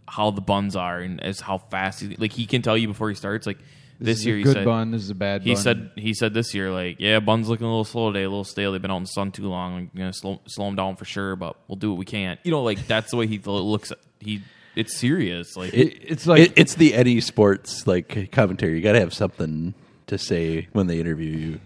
how 0.07 0.31
the 0.31 0.41
buns 0.41 0.75
are 0.75 0.99
and 0.99 1.21
as 1.23 1.39
how 1.39 1.57
fast 1.57 2.01
he, 2.01 2.15
like 2.15 2.33
he 2.33 2.45
can 2.45 2.61
tell 2.61 2.77
you 2.77 2.87
before 2.87 3.09
he 3.09 3.15
starts 3.15 3.45
like 3.45 3.59
this, 3.99 4.19
is 4.19 4.25
year 4.25 4.35
a 4.35 4.37
he 4.39 4.43
good 4.43 4.53
said 4.53 4.65
bun. 4.65 4.91
This 4.91 5.03
is 5.03 5.09
a 5.09 5.15
bad. 5.15 5.43
he 5.43 5.53
bun. 5.53 5.61
said 5.61 5.91
he 5.95 6.13
said 6.13 6.33
this 6.33 6.53
year 6.53 6.71
like 6.71 6.97
yeah 6.99 7.19
buns 7.19 7.49
looking 7.49 7.65
a 7.65 7.69
little 7.69 7.83
slow 7.83 8.11
today 8.11 8.23
a 8.23 8.29
little 8.29 8.43
stale 8.43 8.71
they've 8.71 8.81
been 8.81 8.91
out 8.91 8.97
in 8.97 9.03
the 9.03 9.07
sun 9.09 9.31
too 9.31 9.47
long 9.47 9.75
i'm 9.75 9.91
gonna 9.95 10.13
slow, 10.13 10.39
slow 10.47 10.65
them 10.65 10.75
down 10.75 10.95
for 10.95 11.05
sure 11.05 11.35
but 11.35 11.57
we'll 11.67 11.75
do 11.75 11.89
what 11.91 11.99
we 11.99 12.05
can 12.05 12.37
you 12.43 12.51
know 12.51 12.63
like 12.63 12.87
that's 12.87 13.11
the 13.11 13.17
way 13.17 13.27
he 13.27 13.37
looks 13.39 13.91
at 13.91 13.99
he 14.19 14.41
it's 14.75 14.95
serious 14.95 15.55
like 15.57 15.73
It- 15.73 15.97
it's 16.01 16.27
like- 16.27 16.41
it- 16.41 16.53
it's 16.55 16.75
the 16.75 16.93
any 16.93 17.19
sports 17.21 17.85
like 17.87 18.31
commentary. 18.31 18.75
You 18.75 18.81
got 18.81 18.93
to 18.93 18.99
have 18.99 19.13
something 19.13 19.73
to 20.07 20.17
say 20.17 20.67
when 20.73 20.87
they 20.87 20.99
interview 20.99 21.31
you. 21.37 21.59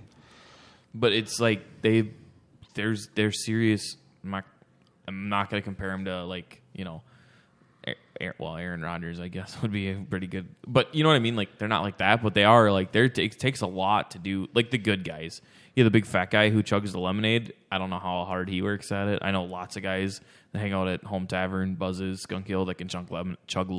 but 0.94 1.12
it's 1.14 1.40
like 1.40 1.62
they 1.82 2.10
there's 2.76 3.08
they're 3.16 3.32
serious. 3.32 3.98
I'm 4.24 4.32
not, 4.32 4.46
I'm 5.08 5.30
not 5.30 5.50
gonna 5.50 5.62
compare 5.62 5.92
him 5.92 6.06
to 6.06 6.24
like 6.26 6.62
you 6.74 6.86
know 6.86 7.02
A- 7.88 7.96
A- 8.22 8.34
well 8.38 8.58
Aaron 8.58 8.82
Rodgers 8.82 9.20
I 9.20 9.28
guess 9.28 9.56
would 9.62 9.72
be 9.72 9.90
a 9.92 9.96
pretty 9.96 10.28
good 10.28 10.48
but 10.68 10.94
you 10.96 11.04
know 11.04 11.10
what 11.10 11.16
I 11.16 11.20
mean? 11.20 11.36
Like 11.36 11.58
they're 11.58 11.68
not 11.68 11.84
like 11.84 11.98
that 11.98 12.22
but 12.24 12.34
they 12.34 12.44
are 12.46 12.72
like 12.72 12.92
they're 12.92 13.06
it 13.06 13.40
takes 13.40 13.62
a 13.62 13.68
lot 13.68 14.12
to 14.12 14.20
do 14.20 14.48
like 14.54 14.72
the 14.72 14.78
good 14.78 15.04
guys. 15.04 15.42
Yeah 15.76 15.84
the 15.86 15.92
big 15.92 16.06
fat 16.06 16.30
guy 16.32 16.50
who 16.50 16.62
chugs 16.64 16.92
the 16.92 17.00
lemonade. 17.00 17.54
I 17.72 17.78
don't 17.80 17.90
know 17.90 18.00
how 18.00 18.26
hard 18.26 18.50
he 18.50 18.62
works 18.62 18.92
at 18.92 19.08
it. 19.08 19.20
I 19.24 19.32
know 19.32 19.44
lots 19.46 19.76
of 19.78 19.84
guys 19.84 20.22
that 20.54 20.60
hang 20.60 20.74
out 20.74 20.88
at 20.88 21.04
Home 21.04 21.28
Tavern 21.28 21.76
Buzzes 21.76 22.22
Skunk 22.22 22.48
Hill 22.48 22.66
that 22.66 22.76
can 22.76 22.88
chug, 22.88 23.12
lemon, 23.12 23.38
chug 23.48 23.72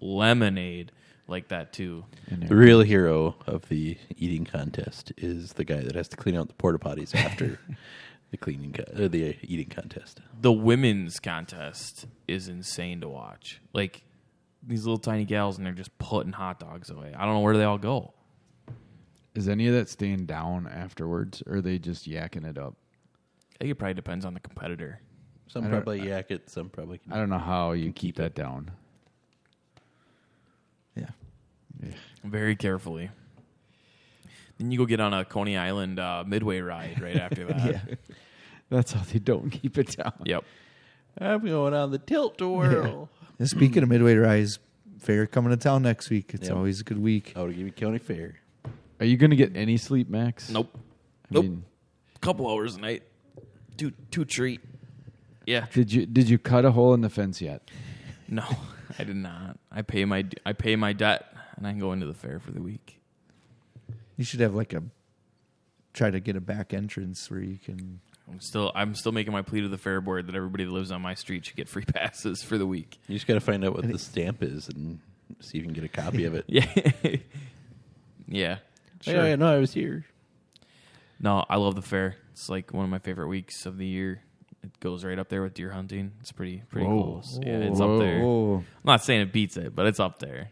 lemonade 0.00 0.92
like 1.28 1.48
that 1.48 1.72
too 1.72 2.04
The 2.28 2.56
real 2.56 2.80
hero 2.80 3.36
of 3.46 3.68
the 3.68 3.96
eating 4.16 4.44
contest 4.44 5.12
is 5.16 5.52
the 5.52 5.64
guy 5.64 5.80
that 5.80 5.94
has 5.94 6.08
to 6.08 6.16
clean 6.16 6.36
out 6.36 6.48
the 6.48 6.54
porta 6.54 6.78
potties 6.78 7.14
after 7.14 7.60
the 8.32 8.36
cleaning 8.36 8.72
co- 8.72 9.04
uh, 9.04 9.06
the 9.08 9.36
eating 9.42 9.68
contest. 9.68 10.20
the 10.40 10.52
women's 10.52 11.20
contest 11.20 12.06
is 12.26 12.48
insane 12.48 13.00
to 13.02 13.08
watch. 13.08 13.60
Like 13.72 14.02
these 14.66 14.84
little 14.84 14.98
tiny 14.98 15.24
gals, 15.24 15.56
and 15.56 15.64
they're 15.66 15.72
just 15.72 15.96
putting 15.98 16.32
hot 16.32 16.58
dogs 16.60 16.90
away. 16.90 17.14
I 17.16 17.24
don't 17.24 17.34
know 17.34 17.40
where 17.40 17.56
they 17.56 17.64
all 17.64 17.78
go. 17.78 18.12
Is 19.34 19.48
any 19.48 19.68
of 19.68 19.74
that 19.74 19.88
staying 19.88 20.26
down 20.26 20.66
afterwards, 20.66 21.42
or 21.46 21.56
are 21.56 21.60
they 21.60 21.78
just 21.78 22.08
yakking 22.08 22.44
it 22.44 22.58
up? 22.58 22.74
I 23.54 23.58
think 23.64 23.70
it 23.70 23.74
probably 23.76 23.94
depends 23.94 24.24
on 24.24 24.34
the 24.34 24.40
competitor. 24.40 25.00
Some 25.50 25.64
I 25.64 25.70
don't- 25.70 25.82
probably 25.82 26.08
yak 26.08 26.30
it, 26.30 26.48
some 26.48 26.68
probably. 26.68 26.98
Can. 26.98 27.12
I 27.12 27.16
don't 27.16 27.28
know 27.28 27.38
how 27.38 27.72
you 27.72 27.92
keep 27.92 28.16
that 28.16 28.34
down. 28.36 28.70
Yeah. 30.96 31.10
Very 32.24 32.54
carefully. 32.56 33.10
Then 34.58 34.70
you 34.70 34.78
go 34.78 34.86
get 34.86 35.00
on 35.00 35.12
a 35.14 35.24
Coney 35.24 35.56
Island 35.56 35.98
uh, 35.98 36.22
midway 36.26 36.60
ride 36.60 37.00
right 37.00 37.16
after 37.16 37.44
that. 37.52 37.64
Yeah. 37.88 37.94
That's 38.68 38.92
how 38.92 39.02
they 39.02 39.18
don't 39.18 39.50
keep 39.50 39.76
it 39.78 39.96
down. 39.96 40.12
Yep. 40.24 40.44
I'm 41.18 41.44
going 41.44 41.74
on 41.74 41.90
the 41.90 41.98
Tilt-A-Whirl. 41.98 43.08
And 43.38 43.48
speaking 43.48 43.82
of 43.82 43.88
Midway 43.88 44.14
Rise 44.14 44.58
Fair 44.98 45.26
coming 45.26 45.50
to 45.50 45.56
town 45.56 45.82
next 45.82 46.10
week, 46.10 46.32
it's 46.34 46.48
Yep. 46.48 46.56
always 46.56 46.80
a 46.80 46.84
good 46.84 46.98
week. 46.98 47.32
Out 47.34 47.48
of 47.48 47.56
Gimme 47.56 47.70
County 47.72 47.98
Fair. 47.98 48.36
Are 49.00 49.06
you 49.06 49.16
going 49.16 49.30
to 49.30 49.36
get 49.36 49.56
any 49.56 49.78
sleep, 49.78 50.08
Max? 50.10 50.50
Nope. 50.50 50.70
I 50.74 50.78
Nope. 51.30 51.44
mean, 51.44 51.64
Couple 52.20 52.48
hours 52.48 52.76
a 52.76 52.80
night. 52.80 53.02
Two 53.78 53.92
two 54.10 54.26
treat. 54.26 54.60
Yeah. 55.50 55.66
did 55.72 55.92
you 55.92 56.06
did 56.06 56.28
you 56.28 56.38
cut 56.38 56.64
a 56.64 56.70
hole 56.70 56.94
in 56.94 57.00
the 57.00 57.10
fence 57.10 57.40
yet? 57.40 57.68
No, 58.32 58.44
I 58.96 59.02
did 59.02 59.16
not. 59.16 59.58
I 59.72 59.82
pay 59.82 60.04
my 60.04 60.24
I 60.46 60.52
pay 60.52 60.76
my 60.76 60.92
debt. 60.92 61.34
and 61.56 61.66
I 61.66 61.70
can 61.72 61.80
go 61.80 61.92
into 61.92 62.06
the 62.06 62.14
fair 62.14 62.38
for 62.38 62.52
the 62.52 62.62
week. 62.62 63.00
You 64.16 64.24
should 64.24 64.38
have 64.38 64.54
like 64.54 64.72
a 64.72 64.84
try 65.92 66.12
to 66.12 66.20
get 66.20 66.36
a 66.36 66.40
back 66.40 66.72
entrance 66.72 67.28
where 67.28 67.40
you 67.40 67.58
can. 67.58 67.98
I'm 68.30 68.40
still 68.40 68.70
I'm 68.72 68.94
still 68.94 69.10
making 69.10 69.32
my 69.32 69.42
plea 69.42 69.62
to 69.62 69.68
the 69.68 69.78
fair 69.78 70.00
board 70.00 70.28
that 70.28 70.36
everybody 70.36 70.64
that 70.64 70.70
lives 70.70 70.92
on 70.92 71.02
my 71.02 71.14
street 71.14 71.44
should 71.44 71.56
get 71.56 71.68
free 71.68 71.84
passes 71.94 72.40
for 72.44 72.56
the 72.56 72.66
week. 72.66 73.00
You 73.08 73.16
just 73.16 73.26
got 73.26 73.34
to 73.34 73.40
find 73.40 73.64
out 73.64 73.74
what 73.74 73.88
the 73.90 73.98
stamp 73.98 74.44
is 74.44 74.68
and 74.68 75.00
see 75.40 75.58
if 75.58 75.64
you 75.64 75.64
can 75.64 75.72
get 75.72 75.82
a 75.82 75.88
copy 75.88 76.24
of 76.24 76.34
it. 76.34 76.44
Yeah. 76.48 76.66
yeah. 78.28 78.58
Oh, 79.08 79.26
yeah, 79.26 79.34
no, 79.34 79.52
I 79.52 79.58
was 79.58 79.72
here. 79.72 80.04
No, 81.18 81.44
I 81.50 81.56
love 81.56 81.74
the 81.74 81.82
fair. 81.82 82.14
It's 82.30 82.48
like 82.48 82.72
one 82.72 82.84
of 82.84 82.90
my 82.90 83.00
favorite 83.00 83.26
weeks 83.26 83.66
of 83.66 83.76
the 83.76 83.86
year. 83.86 84.22
It 84.62 84.78
goes 84.80 85.04
right 85.04 85.18
up 85.18 85.28
there 85.30 85.42
with 85.42 85.54
deer 85.54 85.70
hunting. 85.70 86.12
It's 86.20 86.32
pretty 86.32 86.62
pretty 86.68 86.86
Whoa. 86.86 87.02
close. 87.02 87.38
Yeah, 87.42 87.58
it's 87.58 87.80
up 87.80 87.98
there. 87.98 88.18
I'm 88.18 88.24
Oh, 88.24 88.64
not 88.84 89.02
saying 89.02 89.22
it 89.22 89.32
beats 89.32 89.56
it, 89.56 89.74
but 89.74 89.86
it's 89.86 89.98
up 90.00 90.18
there. 90.18 90.50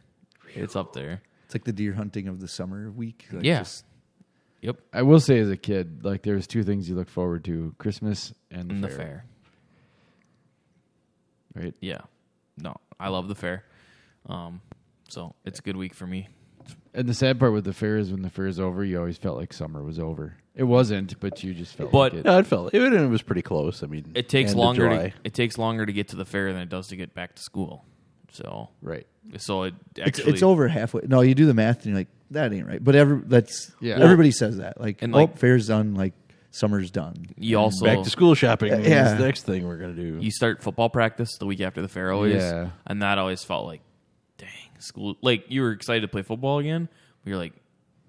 It's 0.55 0.77
up 0.77 0.93
there. 0.95 1.21
it's 1.45 1.55
like 1.55 1.65
the 1.65 1.73
deer 1.73 1.93
hunting 1.93 2.27
of 2.29 2.41
the 2.41 2.49
summer 2.49 2.91
week. 2.91 3.27
Like 3.33 3.45
Yeah. 3.45 3.59
just- 3.61 3.85
Yep. 4.61 4.81
I 4.93 5.03
will 5.03 5.21
say, 5.21 5.38
as 5.38 5.50
a 5.50 5.57
kid, 5.57 6.05
like 6.05 6.23
there 6.23 6.35
was 6.35 6.47
two 6.49 6.65
things 6.65 6.88
you 6.88 6.97
look 6.97 7.09
forward 7.09 7.45
to: 7.45 7.75
Christmas 7.79 8.35
and 8.50 8.69
the, 8.71 8.75
In 8.75 8.81
the 8.81 8.88
fair, 8.88 8.97
fair. 11.55 11.62
Right? 11.65 11.75
Yeah. 11.81 12.00
No, 12.57 12.75
I 12.99 13.09
love 13.09 13.29
the 13.29 13.35
fair. 13.35 13.65
Um, 14.27 14.61
so 15.09 15.35
it's 15.45 15.59
a 15.61 15.62
good 15.62 15.77
week 15.77 15.95
for 15.95 16.07
me. 16.07 16.29
And 16.95 17.09
the 17.09 17.15
sad 17.15 17.39
part 17.39 17.53
with 17.53 17.65
the 17.65 17.73
fair 17.73 17.97
is 17.99 18.11
when 18.11 18.23
the 18.23 18.31
fair 18.31 18.47
is 18.47 18.59
over, 18.59 18.85
you 18.85 18.99
always 18.99 19.19
felt 19.19 19.37
like 19.37 19.53
summer 19.53 19.83
was 19.83 19.99
over. 19.99 20.35
It 20.55 20.65
wasn't, 20.65 21.21
but 21.21 21.45
you 21.45 21.55
just 21.55 21.77
felt 21.77 21.93
But- 21.93 22.13
like 22.15 22.21
it. 22.21 22.25
No, 22.25 22.39
it 22.39 22.47
felt 22.47 22.75
it, 22.75 22.83
it 22.83 23.09
was 23.09 23.23
pretty 23.23 23.43
close. 23.43 23.83
I 23.85 23.87
mean, 23.87 24.11
It 24.15 24.29
takes 24.29 24.55
longer. 24.55 24.89
To, 24.89 25.13
it 25.23 25.35
takes 25.35 25.57
longer 25.59 25.87
to 25.87 25.93
get 25.93 26.09
to 26.09 26.17
the 26.17 26.25
fair 26.25 26.53
than 26.53 26.63
it 26.63 26.69
does 26.69 26.89
to 26.89 26.97
get 26.97 27.15
back 27.15 27.37
to 27.37 27.43
school. 27.43 27.85
So, 28.33 28.69
right. 28.83 29.07
so 29.39 29.63
it 29.65 29.75
It's, 29.97 30.19
actually 30.19 30.33
it's 30.33 30.43
over 30.43 30.67
halfway. 30.69 31.03
No, 31.07 31.21
you 31.21 31.35
do 31.35 31.47
the 31.47 31.55
math 31.55 31.79
and 31.79 31.87
you're 31.87 31.95
like, 32.01 32.09
that 32.33 32.53
ain't 32.53 32.67
right. 32.67 32.83
But 32.83 32.95
every 32.97 33.21
that's 33.25 33.73
Yeah. 33.81 33.99
everybody 33.99 34.33
says 34.33 34.57
that. 34.59 34.81
Like, 34.81 35.01
And, 35.03 35.15
oh, 35.15 35.29
fair's 35.29 35.69
done. 35.69 35.95
Like, 35.95 36.13
summer's 36.51 36.91
done. 36.91 37.15
You 37.37 37.59
also 37.59 37.85
Back 37.87 38.03
to 38.03 38.11
school 38.11 38.35
shopping 38.35 38.73
is 38.73 38.87
Yeah. 38.89 39.15
the 39.15 39.25
next 39.25 39.45
thing 39.45 39.67
we're 39.67 39.77
gonna 39.79 39.93
do. 39.95 40.19
you 40.21 40.31
start 40.31 40.63
football 40.63 40.89
practice 40.91 41.37
the 41.39 41.47
week 41.47 41.61
after 41.61 41.81
the 41.81 41.89
fair 41.89 42.11
always, 42.13 42.43
Yeah. 42.43 42.71
and 42.87 43.01
that 43.03 43.17
always 43.19 43.45
felt 43.45 43.67
like, 43.67 43.81
dang, 43.81 43.88
school. 44.82 45.16
Like 45.23 45.44
you 45.49 45.62
were 45.62 45.73
excited 45.73 46.00
to 46.02 46.08
play 46.08 46.23
football 46.23 46.58
again, 46.58 46.88
but 47.25 47.30
you're 47.30 47.38
like, 47.38 47.52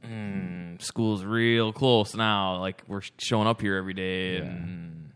mm, 0.05 0.81
school's 0.81 1.23
real 1.23 1.71
close 1.73 2.15
now. 2.15 2.57
Like 2.59 2.83
we're 2.87 3.01
showing 3.17 3.47
up 3.47 3.61
here 3.61 3.75
every 3.75 3.93
day, 3.93 4.37
and 4.37 5.11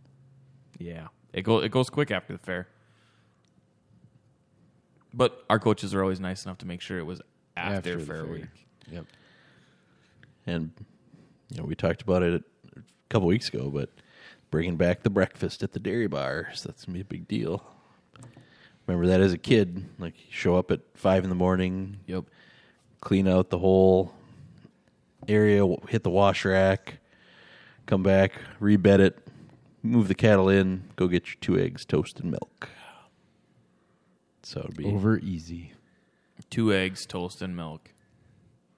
yeah, 0.79 1.07
it 1.33 1.41
go 1.43 1.59
it 1.59 1.71
goes 1.71 1.89
quick 1.89 2.11
after 2.11 2.33
the 2.33 2.39
fair. 2.39 2.67
But 5.13 5.43
our 5.49 5.59
coaches 5.59 5.93
are 5.93 6.01
always 6.01 6.19
nice 6.19 6.45
enough 6.45 6.57
to 6.59 6.65
make 6.65 6.81
sure 6.81 6.97
it 6.97 7.05
was 7.05 7.21
after, 7.55 7.75
After 7.93 7.99
fair, 7.99 8.23
fair. 8.23 8.25
week. 8.25 8.45
Yep. 8.91 9.05
and 10.45 10.71
you 11.49 11.57
know 11.57 11.63
we 11.65 11.75
talked 11.75 12.01
about 12.01 12.23
it 12.23 12.43
a 12.75 12.81
couple 13.09 13.27
weeks 13.27 13.47
ago, 13.47 13.69
but 13.69 13.89
bringing 14.51 14.75
back 14.75 15.03
the 15.03 15.09
breakfast 15.09 15.63
at 15.63 15.71
the 15.71 15.79
dairy 15.79 16.07
bars 16.07 16.63
that's 16.63 16.85
gonna 16.85 16.95
be 16.95 17.01
a 17.01 17.05
big 17.05 17.27
deal. 17.27 17.63
Remember 18.87 19.07
that 19.07 19.21
as 19.21 19.31
a 19.33 19.37
kid, 19.37 19.85
like 19.97 20.15
show 20.29 20.55
up 20.55 20.69
at 20.71 20.81
five 20.93 21.23
in 21.23 21.29
the 21.29 21.35
morning, 21.35 21.97
Yep. 22.07 22.25
clean 23.01 23.27
out 23.27 23.49
the 23.49 23.59
whole 23.59 24.13
area, 25.27 25.65
hit 25.87 26.03
the 26.03 26.09
wash 26.09 26.43
rack, 26.43 26.99
come 27.85 28.03
back, 28.03 28.33
rebed 28.59 28.99
it, 28.99 29.17
move 29.81 30.07
the 30.09 30.15
cattle 30.15 30.49
in, 30.49 30.83
go 30.97 31.07
get 31.07 31.27
your 31.27 31.35
two 31.39 31.57
eggs, 31.57 31.85
toast, 31.85 32.19
and 32.19 32.31
milk. 32.31 32.69
So 34.43 34.59
it'd 34.59 34.75
be 34.75 34.85
Over 34.85 35.17
easy. 35.19 35.71
Two 36.49 36.73
eggs, 36.73 37.05
toast, 37.05 37.41
and 37.41 37.55
milk. 37.55 37.89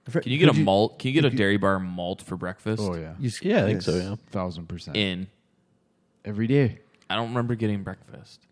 Can 0.08 0.22
Can 0.22 0.30
you 0.32 0.38
get 0.38 0.48
a 0.48 0.52
malt? 0.52 1.00
Can 1.00 1.08
you 1.12 1.20
get 1.20 1.24
a 1.24 1.34
dairy 1.36 1.56
bar 1.56 1.80
malt 1.80 2.22
for 2.22 2.36
breakfast? 2.36 2.80
Oh 2.80 2.94
yeah, 2.94 3.14
You, 3.18 3.30
yeah, 3.42 3.64
I 3.64 3.66
think 3.66 3.82
so. 3.82 3.96
Yeah, 3.96 4.14
thousand 4.30 4.68
percent. 4.68 4.96
In. 4.96 5.26
Every 6.24 6.46
day. 6.46 6.78
I 7.10 7.16
don't 7.16 7.28
remember 7.28 7.56
getting 7.56 7.82
breakfast. 7.82 8.45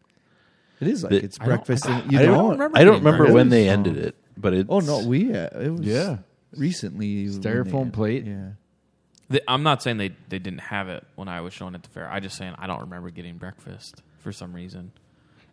It 0.86 0.90
is 0.92 1.02
like 1.02 1.10
The- 1.10 1.24
it's 1.24 1.38
I 1.40 1.44
don't- 1.46 1.54
breakfast. 1.56 1.86
I 1.88 1.98
and 2.00 2.12
you 2.12 2.18
I 2.18 2.22
don't 2.22 2.34
don't. 2.38 2.50
remember 2.52 2.78
I 2.78 2.84
don't 2.84 2.92
getting 2.94 3.04
remember 3.06 3.32
when 3.32 3.48
they 3.48 3.68
ended 3.68 3.96
it, 3.96 4.16
but 4.36 4.54
it's 4.54 4.68
Oh 4.70 4.80
no, 4.80 5.06
we 5.06 5.30
yeah, 5.32 5.48
it 5.60 5.70
was 5.70 5.80
Yeah. 5.86 6.18
recently 6.56 7.28
when 7.28 7.42
Styrofoam 7.42 7.92
plate? 7.92 8.24
Yeah, 8.26 8.50
The, 9.28 9.42
I'm 9.50 9.62
not 9.62 9.82
saying 9.82 9.96
they, 9.98 10.10
they 10.28 10.38
didn't 10.38 10.60
have 10.60 10.88
it 10.88 11.04
when 11.14 11.28
I 11.28 11.40
was 11.40 11.52
showing 11.52 11.74
at 11.74 11.82
the 11.82 11.88
fair. 11.90 12.08
I 12.10 12.20
just 12.20 12.36
saying 12.36 12.54
I 12.58 12.66
don't 12.66 12.80
remember 12.82 13.10
getting 13.10 13.36
breakfast 13.36 14.02
for 14.18 14.32
some 14.32 14.52
reason. 14.52 14.92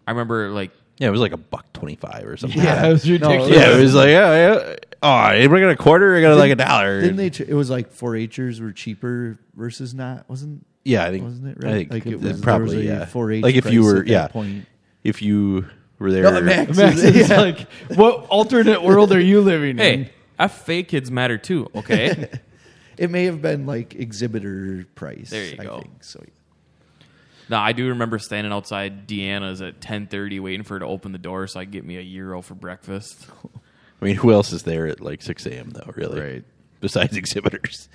I 0.07 0.11
remember 0.11 0.49
like 0.49 0.71
yeah, 0.97 1.07
it 1.07 1.11
was 1.11 1.21
like 1.21 1.31
a 1.31 1.37
buck 1.37 1.71
twenty 1.73 1.95
five 1.95 2.25
or 2.25 2.37
something. 2.37 2.61
Yeah, 2.61 2.85
it 2.87 2.91
was 2.91 3.09
ridiculous. 3.09 3.49
Yeah, 3.49 3.75
it 3.75 3.81
was 3.81 3.95
like, 3.95 4.09
yeah, 4.09 4.55
yeah. 4.55 4.75
Oh, 5.01 5.09
I 5.09 5.47
got 5.47 5.69
a 5.69 5.75
quarter. 5.75 6.15
I 6.15 6.21
got 6.21 6.37
like 6.37 6.51
a 6.51 6.55
dollar. 6.55 7.01
Didn't 7.01 7.15
they? 7.15 7.31
Ch- 7.31 7.41
it 7.41 7.55
was 7.55 7.71
like 7.71 7.91
4-Hers 7.91 8.61
were 8.61 8.71
cheaper 8.71 9.39
versus 9.55 9.95
not, 9.95 10.29
wasn't? 10.29 10.63
Yeah, 10.83 11.05
I 11.05 11.09
think. 11.09 11.23
Wasn't 11.23 11.47
it 11.47 11.57
I 11.63 11.67
right? 11.67 11.73
think 11.89 11.91
Like 11.91 12.05
it 12.05 12.13
it 12.13 12.21
was- 12.21 12.31
there 12.33 12.41
probably 12.43 12.77
was 12.77 12.85
a 12.85 12.87
yeah. 12.87 13.05
4-H 13.05 13.41
like 13.43 13.55
if 13.55 13.65
you 13.71 13.81
price 13.81 13.93
were 13.93 13.99
at 14.01 14.05
that 14.05 14.11
yeah, 14.11 14.27
point. 14.27 14.65
If 15.03 15.21
you 15.21 15.65
were 15.99 16.11
there. 16.11 16.23
No, 16.23 16.41
Max 16.41 16.77
Max 16.77 16.97
is- 16.97 17.15
is 17.15 17.29
yeah. 17.31 17.39
like, 17.41 17.67
what 17.95 18.27
alternate 18.27 18.83
world 18.83 19.11
are 19.11 19.19
you 19.19 19.41
living 19.41 19.77
in? 19.79 20.03
Hey, 20.05 20.11
FFA 20.39 20.87
kids 20.87 21.11
matter 21.11 21.37
too, 21.37 21.67
okay? 21.75 22.29
It 22.97 23.09
may 23.09 23.23
have 23.25 23.41
been 23.41 23.65
like 23.65 23.95
exhibitor 23.95 24.85
price. 24.93 25.31
There 25.31 25.45
you 25.45 25.55
I 25.59 25.63
go. 25.63 25.79
Think. 25.79 26.03
So 26.03 26.23
no, 27.49 27.57
I 27.57 27.71
do 27.71 27.87
remember 27.87 28.19
standing 28.19 28.53
outside 28.53 29.07
Deanna's 29.07 29.61
at 29.61 29.79
10:30 29.79 30.39
waiting 30.39 30.63
for 30.63 30.75
her 30.75 30.79
to 30.81 30.85
open 30.85 31.11
the 31.11 31.17
door 31.17 31.47
so 31.47 31.59
I 31.59 31.65
could 31.65 31.71
get 31.71 31.83
me 31.85 31.97
a 31.97 32.01
euro 32.01 32.43
for 32.43 32.53
breakfast. 32.53 33.25
I 34.01 34.05
mean, 34.05 34.17
who 34.17 34.31
else 34.31 34.51
is 34.53 34.63
there 34.63 34.85
at 34.87 35.01
like 35.01 35.23
six 35.23 35.47
a.m. 35.47 35.71
though? 35.71 35.91
Really, 35.95 36.19
Right. 36.21 36.43
Besides 36.79 37.15
exhibitors, 37.17 37.89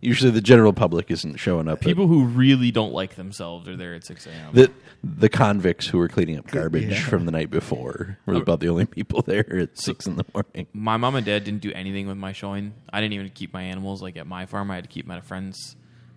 usually 0.00 0.30
the 0.30 0.40
general 0.40 0.72
public 0.72 1.10
isn't 1.10 1.36
showing 1.36 1.68
up. 1.68 1.80
People 1.80 2.06
who 2.06 2.24
really 2.24 2.70
don't 2.70 2.92
like 2.92 3.14
themselves 3.16 3.66
are 3.68 3.76
there 3.76 3.94
at 3.94 4.04
6 4.04 4.26
a.m. 4.26 4.52
the 4.52 4.70
the 5.02 5.28
convicts 5.28 5.86
who 5.86 5.98
were 5.98 6.08
cleaning 6.08 6.38
up 6.38 6.46
garbage 6.48 6.90
Yeah. 6.90 7.00
from 7.00 7.26
the 7.26 7.32
night 7.32 7.50
before 7.50 8.18
were 8.26 8.34
uh, 8.34 8.40
about 8.40 8.60
the 8.60 8.68
only 8.68 8.86
people 8.86 9.22
there 9.26 9.46
at 9.58 9.78
six 9.78 10.06
in 10.06 10.16
the 10.16 10.24
morning. 10.34 10.66
my 10.72 10.96
mom 10.96 11.14
and 11.14 11.24
dad 11.26 11.44
didn't 11.44 11.60
do 11.62 11.72
anything 11.72 12.06
with 12.08 12.16
my 12.16 12.32
showing. 12.32 12.74
I 12.92 13.00
didn't 13.00 13.14
even 13.14 13.28
keep 13.30 13.52
my 13.52 13.62
animals 13.62 14.02
like 14.02 14.16
at 14.16 14.26
my 14.26 14.46
farm. 14.46 14.70
I 14.70 14.76
had 14.76 14.84
to 14.84 14.90
keep 14.90 15.06
them 15.06 15.12
at 15.12 15.18
a 15.18 15.26
friend's. 15.26 15.76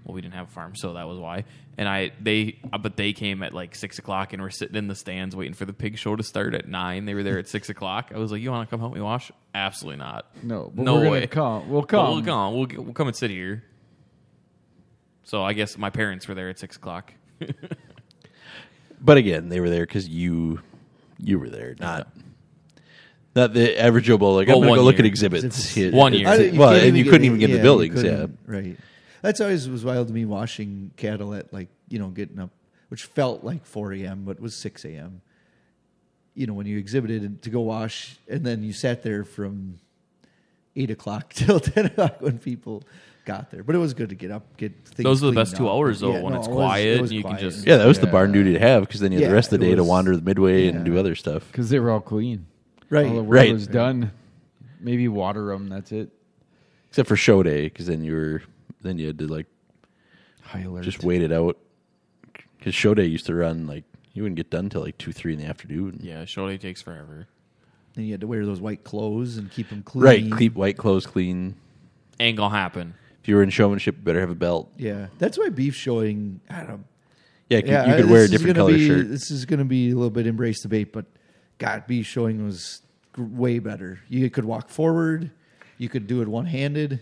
Well, 0.09 0.15
we 0.15 0.21
didn't 0.21 0.33
have 0.33 0.47
a 0.47 0.51
farm, 0.51 0.75
so 0.75 0.93
that 0.93 1.07
was 1.07 1.19
why. 1.19 1.43
And 1.77 1.87
I 1.87 2.11
they 2.19 2.57
uh, 2.73 2.79
but 2.79 2.97
they 2.97 3.13
came 3.13 3.43
at 3.43 3.53
like 3.53 3.75
six 3.75 3.99
o'clock 3.99 4.33
and 4.33 4.41
were 4.41 4.49
sitting 4.49 4.75
in 4.75 4.87
the 4.87 4.95
stands 4.95 5.35
waiting 5.35 5.53
for 5.53 5.65
the 5.65 5.71
pig 5.73 5.99
show 5.99 6.15
to 6.15 6.23
start 6.23 6.55
at 6.55 6.67
nine. 6.67 7.05
They 7.05 7.13
were 7.13 7.21
there 7.21 7.37
at 7.37 7.47
six 7.47 7.69
o'clock. 7.69 8.11
I 8.13 8.17
was 8.17 8.31
like, 8.31 8.41
"You 8.41 8.49
want 8.49 8.67
to 8.67 8.71
come 8.71 8.79
help 8.79 8.95
me 8.95 9.01
wash?" 9.01 9.31
Absolutely 9.53 9.97
not. 9.99 10.25
No, 10.41 10.71
but 10.73 10.83
no 10.83 10.95
we're 10.95 11.11
way. 11.11 11.27
Come, 11.27 11.69
we'll 11.69 11.81
But 11.81 11.89
come. 11.89 12.07
We'll 12.15 12.23
come. 12.23 12.53
We'll, 12.55 12.83
we'll 12.85 12.93
come 12.93 13.05
and 13.07 13.15
sit 13.15 13.29
here. 13.29 13.63
So 15.25 15.43
I 15.43 15.53
guess 15.53 15.77
my 15.77 15.91
parents 15.91 16.27
were 16.27 16.33
there 16.33 16.49
at 16.49 16.57
six 16.57 16.75
o'clock. 16.75 17.13
But 18.99 19.17
again, 19.17 19.49
they 19.49 19.59
were 19.59 19.69
there 19.69 19.85
because 19.85 20.09
you 20.09 20.61
you 21.19 21.37
were 21.37 21.49
there, 21.51 21.75
not 21.79 22.07
not 23.35 23.53
the 23.53 23.79
average 23.79 24.05
Joe 24.05 24.17
Blow. 24.17 24.33
Like 24.33 24.47
Well, 24.47 24.57
I'm 24.57 24.61
going 24.63 24.67
to 24.67 24.69
one 24.71 24.79
go 24.79 24.83
look 24.85 24.99
at 24.99 25.05
exhibits. 25.05 25.77
It- 25.77 25.93
One 25.93 26.15
it's- 26.15 26.39
year. 26.39 26.53
I- 26.53 26.57
well, 26.57 26.73
and 26.73 26.97
you 26.97 27.03
couldn't 27.05 27.21
in- 27.21 27.25
even 27.25 27.39
get 27.39 27.45
in 27.45 27.51
yeah, 27.51 27.57
the 27.57 27.63
buildings. 27.63 28.03
Yeah, 28.03 28.25
right. 28.47 28.75
That's 29.21 29.41
always 29.41 29.67
was 29.69 29.83
wild 29.83 30.07
to 30.07 30.13
me 30.13 30.25
washing 30.25 30.91
cattle 30.97 31.33
at 31.33 31.51
like 31.53 31.69
you 31.89 31.99
know 31.99 32.07
getting 32.07 32.39
up, 32.39 32.51
which 32.89 33.03
felt 33.05 33.43
like 33.43 33.65
4 33.65 33.93
a.m. 33.93 34.23
but 34.25 34.39
was 34.39 34.55
6 34.55 34.85
a.m. 34.85 35.21
You 36.35 36.47
know 36.47 36.53
when 36.53 36.65
you 36.67 36.77
exhibited 36.77 37.41
to 37.43 37.49
go 37.49 37.61
wash, 37.61 38.17
and 38.29 38.45
then 38.45 38.63
you 38.63 38.71
sat 38.73 39.03
there 39.03 39.23
from 39.25 39.79
eight 40.75 40.91
o'clock 40.91 41.33
till 41.33 41.59
10 41.59 41.88
o'clock 41.88 42.21
when 42.21 42.38
people 42.39 42.83
got 43.25 43.51
there. 43.51 43.63
But 43.63 43.75
it 43.75 43.79
was 43.79 43.93
good 43.93 44.09
to 44.09 44.15
get 44.15 44.31
up, 44.31 44.55
get 44.57 44.71
things. 44.85 45.03
Those 45.03 45.21
are 45.21 45.27
the 45.27 45.31
cleaned 45.33 45.35
best 45.49 45.57
two 45.57 45.69
hours, 45.69 45.99
though, 45.99 46.13
Yeah, 46.13 46.21
when 46.21 46.33
no, 46.33 46.39
it's 46.39 46.47
it 46.47 46.51
was- 46.51 46.55
quiet 46.57 46.88
it 46.88 46.99
and 47.01 47.11
you 47.11 47.23
can 47.23 47.38
just- 47.38 47.67
yeah, 47.67 47.77
that 47.77 47.85
was 47.88 47.99
the 47.99 48.07
barn 48.07 48.31
duty 48.31 48.53
to 48.53 48.59
have 48.59 48.83
because 48.83 49.01
then 49.01 49.11
you 49.11 49.17
had 49.17 49.23
Yeah, 49.23 49.29
the 49.29 49.35
rest 49.35 49.51
of 49.51 49.59
the 49.59 49.65
it 49.65 49.69
day 49.71 49.75
to 49.75 49.83
wander 49.83 50.15
the 50.15 50.21
midway 50.21 50.67
and 50.67 50.85
do 50.85 50.97
other 50.97 51.15
stuff. 51.15 51.45
because 51.51 51.69
they 51.69 51.79
were 51.79 51.91
all 51.91 51.99
clean. 51.99 52.45
right. 52.89 53.07
All 53.07 53.15
the 53.15 53.23
work 53.23 53.35
Right. 53.35 53.51
was 53.53 53.67
done. 53.67 54.11
Maybe 54.79 55.07
water 55.09 55.47
them. 55.47 55.67
That's 55.67 55.91
it. 55.91 56.09
Except 56.89 57.07
for 57.09 57.15
show 57.17 57.43
day, 57.43 57.63
because 57.65 57.88
then 57.88 58.03
you 58.03 58.13
were 58.15 58.41
then 58.81 58.98
you 58.98 59.07
had 59.07 59.19
to 59.19 59.27
like 59.27 59.48
High 60.41 60.62
alert. 60.62 60.83
just 60.83 61.03
wait 61.03 61.21
it 61.21 61.31
out. 61.31 61.57
Because 62.57 62.75
show 62.75 62.93
day 62.93 63.05
used 63.05 63.25
to 63.27 63.36
run 63.36 63.67
like 63.67 63.83
you 64.13 64.24
wouldn't 64.24 64.36
get 64.38 64.50
done 64.50 64.69
till 64.69 64.81
like 64.81 64.98
two, 64.98 65.12
three 65.12 65.33
in 65.33 65.39
the 65.39 65.45
afternoon. 65.45 66.00
yeah, 66.01 66.25
show 66.25 66.48
day 66.48 66.57
takes 66.57 66.81
forever. 66.81 67.27
Then 67.95 68.05
you 68.05 68.12
had 68.12 68.21
to 68.21 68.27
wear 68.27 68.45
those 68.45 68.59
white 68.62 68.83
clothes 68.83 69.38
and 69.38 69.50
keep 69.51 69.69
them 69.69 69.81
clean. 69.83 70.03
Right, 70.03 70.38
keep 70.39 70.55
white 70.55 70.77
clothes 70.77 71.05
clean. 71.05 71.55
Ain't 72.19 72.38
gonna 72.38 72.55
happen. 72.55 72.93
If 73.21 73.27
you 73.27 73.36
were 73.36 73.43
in 73.43 73.50
showmanship, 73.50 73.95
you 73.98 74.01
better 74.03 74.19
have 74.19 74.29
a 74.29 74.36
belt. 74.36 74.71
Yeah, 74.77 75.07
that's 75.17 75.38
why 75.38 75.50
beef 75.50 75.75
showing. 75.75 76.39
I 76.50 76.63
don't. 76.63 76.86
Yeah, 77.50 77.57
you 77.57 77.63
could- 77.63 77.71
Yeah, 77.71 77.86
you 77.88 77.95
could 77.95 78.03
this 78.05 78.12
wear 78.12 78.24
a 78.24 78.27
different 78.27 78.55
gonna 78.57 78.67
color 78.69 78.77
be, 78.77 78.88
shirt. 78.88 79.09
This 79.09 79.31
is 79.31 79.45
going 79.45 79.57
to 79.59 79.65
be 79.65 79.89
a 79.91 79.95
little 79.95 80.09
bit 80.12 80.27
embrace 80.27 80.62
debate, 80.62 80.93
but 80.93 81.05
God, 81.57 81.86
beef 81.88 82.05
showing 82.05 82.45
was 82.45 82.81
g- 83.15 83.21
way 83.24 83.57
better. 83.59 84.00
You 84.07 84.29
could 84.29 84.45
walk 84.45 84.69
forward. 84.69 85.31
You 85.77 85.89
could 85.89 86.05
do 86.07 86.21
it 86.21 86.27
one 86.27 86.45
handed. 86.45 87.01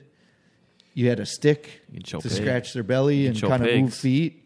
You 0.97 1.09
had 1.09 1.19
a 1.19 1.27
stick 1.27 1.83
You 1.91 1.99
can 1.99 2.05
show 2.05 2.19
to 2.19 2.27
pig. 2.27 2.37
scratch 2.37 2.73
their 2.73 2.81
belly 2.81 3.27
and 3.27 3.37
show 3.37 3.49
kind 3.49 3.63
of 3.63 3.71
move 3.79 3.93
feet. 3.93 4.43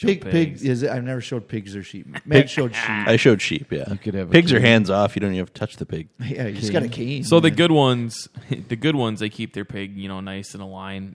Pig, 0.00 0.22
pigs. 0.22 0.62
pig 0.62 0.70
is 0.70 0.82
it? 0.82 0.90
I've 0.90 1.04
never 1.04 1.20
showed 1.20 1.46
pigs 1.48 1.76
or 1.76 1.82
sheep. 1.82 2.06
Meg 2.24 2.48
showed 2.48 2.74
sheep. 2.74 2.88
I 2.88 3.16
showed 3.16 3.42
sheep. 3.42 3.70
Yeah, 3.70 3.90
You 3.90 3.98
could 3.98 4.14
have 4.14 4.30
pigs 4.30 4.54
are 4.54 4.58
hands 4.60 4.88
off. 4.88 5.14
You 5.14 5.20
don't 5.20 5.32
even 5.32 5.40
have 5.40 5.52
to 5.52 5.60
touch 5.60 5.76
the 5.76 5.84
pig. 5.84 6.08
Yeah, 6.18 6.46
you 6.46 6.56
just 6.58 6.72
got 6.72 6.82
a 6.82 6.88
cane. 6.88 7.24
So 7.24 7.40
the 7.40 7.48
man. 7.50 7.56
good 7.58 7.72
ones, 7.72 8.26
the 8.68 8.76
good 8.76 8.96
ones, 8.96 9.20
they 9.20 9.28
keep 9.28 9.52
their 9.52 9.66
pig, 9.66 9.98
you 9.98 10.08
know, 10.08 10.20
nice 10.20 10.54
in 10.54 10.62
a 10.62 10.66
line. 10.66 11.14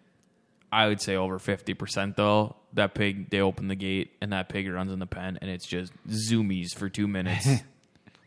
I 0.71 0.87
would 0.87 1.01
say 1.01 1.15
over 1.15 1.39
fifty 1.39 1.73
percent 1.73 2.15
though. 2.15 2.55
That 2.73 2.93
pig, 2.93 3.31
they 3.31 3.41
open 3.41 3.69
the 3.69 3.75
gate 3.75 4.11
and 4.21 4.31
that 4.31 4.47
pig 4.47 4.69
runs 4.69 4.91
in 4.91 4.99
the 4.99 5.07
pen, 5.07 5.39
and 5.41 5.49
it's 5.49 5.65
just 5.65 5.91
zoomies 6.07 6.75
for 6.75 6.87
two 6.87 7.07
minutes. 7.07 7.47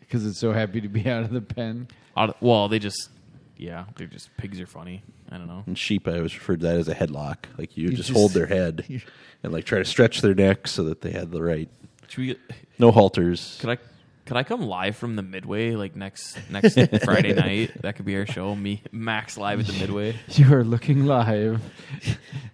because 0.00 0.26
it's 0.26 0.40
so 0.40 0.52
happy 0.52 0.80
to 0.80 0.88
be 0.88 1.09
out 1.09 1.23
of 1.23 1.30
the 1.30 1.42
pen. 1.42 1.87
Out, 2.16 2.42
well, 2.42 2.66
they 2.66 2.80
just, 2.80 3.09
yeah, 3.57 3.85
they're 3.97 4.09
just 4.09 4.37
pigs 4.37 4.61
are 4.61 4.66
funny. 4.66 5.04
I 5.30 5.38
don't 5.38 5.46
know. 5.46 5.62
And 5.66 5.78
sheep, 5.78 6.08
I 6.08 6.16
always 6.16 6.34
referred 6.34 6.60
to 6.60 6.66
that 6.66 6.76
as 6.76 6.88
a 6.88 6.94
headlock. 6.94 7.37
Like 7.58 7.76
you, 7.76 7.84
You 7.90 7.96
just, 7.96 8.08
just- 8.08 8.18
hold 8.18 8.32
their 8.32 8.46
head 8.46 8.84
and 9.42 9.52
like 9.52 9.64
try 9.64 9.78
to 9.78 9.84
stretch 9.84 10.20
their 10.22 10.34
neck 10.34 10.66
so 10.66 10.82
that 10.84 11.00
they 11.02 11.12
had 11.12 11.30
the 11.30 11.42
right. 11.42 11.68
Should 12.08 12.18
we 12.18 12.26
get? 12.28 12.40
No 12.78 12.90
halters. 12.92 13.58
Could 13.60 13.70
I? 13.70 13.78
Could 14.26 14.37
I 14.37 14.44
come 14.44 14.62
live 14.62 14.96
from 14.96 15.16
the 15.16 15.22
Midway 15.22 15.72
like 15.72 15.96
next 15.96 16.38
next 16.50 16.75
Friday 17.04 17.34
night? 17.34 17.72
That 17.82 17.96
could 17.96 18.04
be 18.06 18.16
our 18.16 18.26
show. 18.26 18.54
Me, 18.54 18.80
Max, 18.92 19.37
live 19.37 19.58
at 19.60 19.66
the 19.66 19.72
Midway. 19.80 20.14
You 20.28 20.54
are 20.54 20.62
looking 20.62 21.04
live 21.06 21.60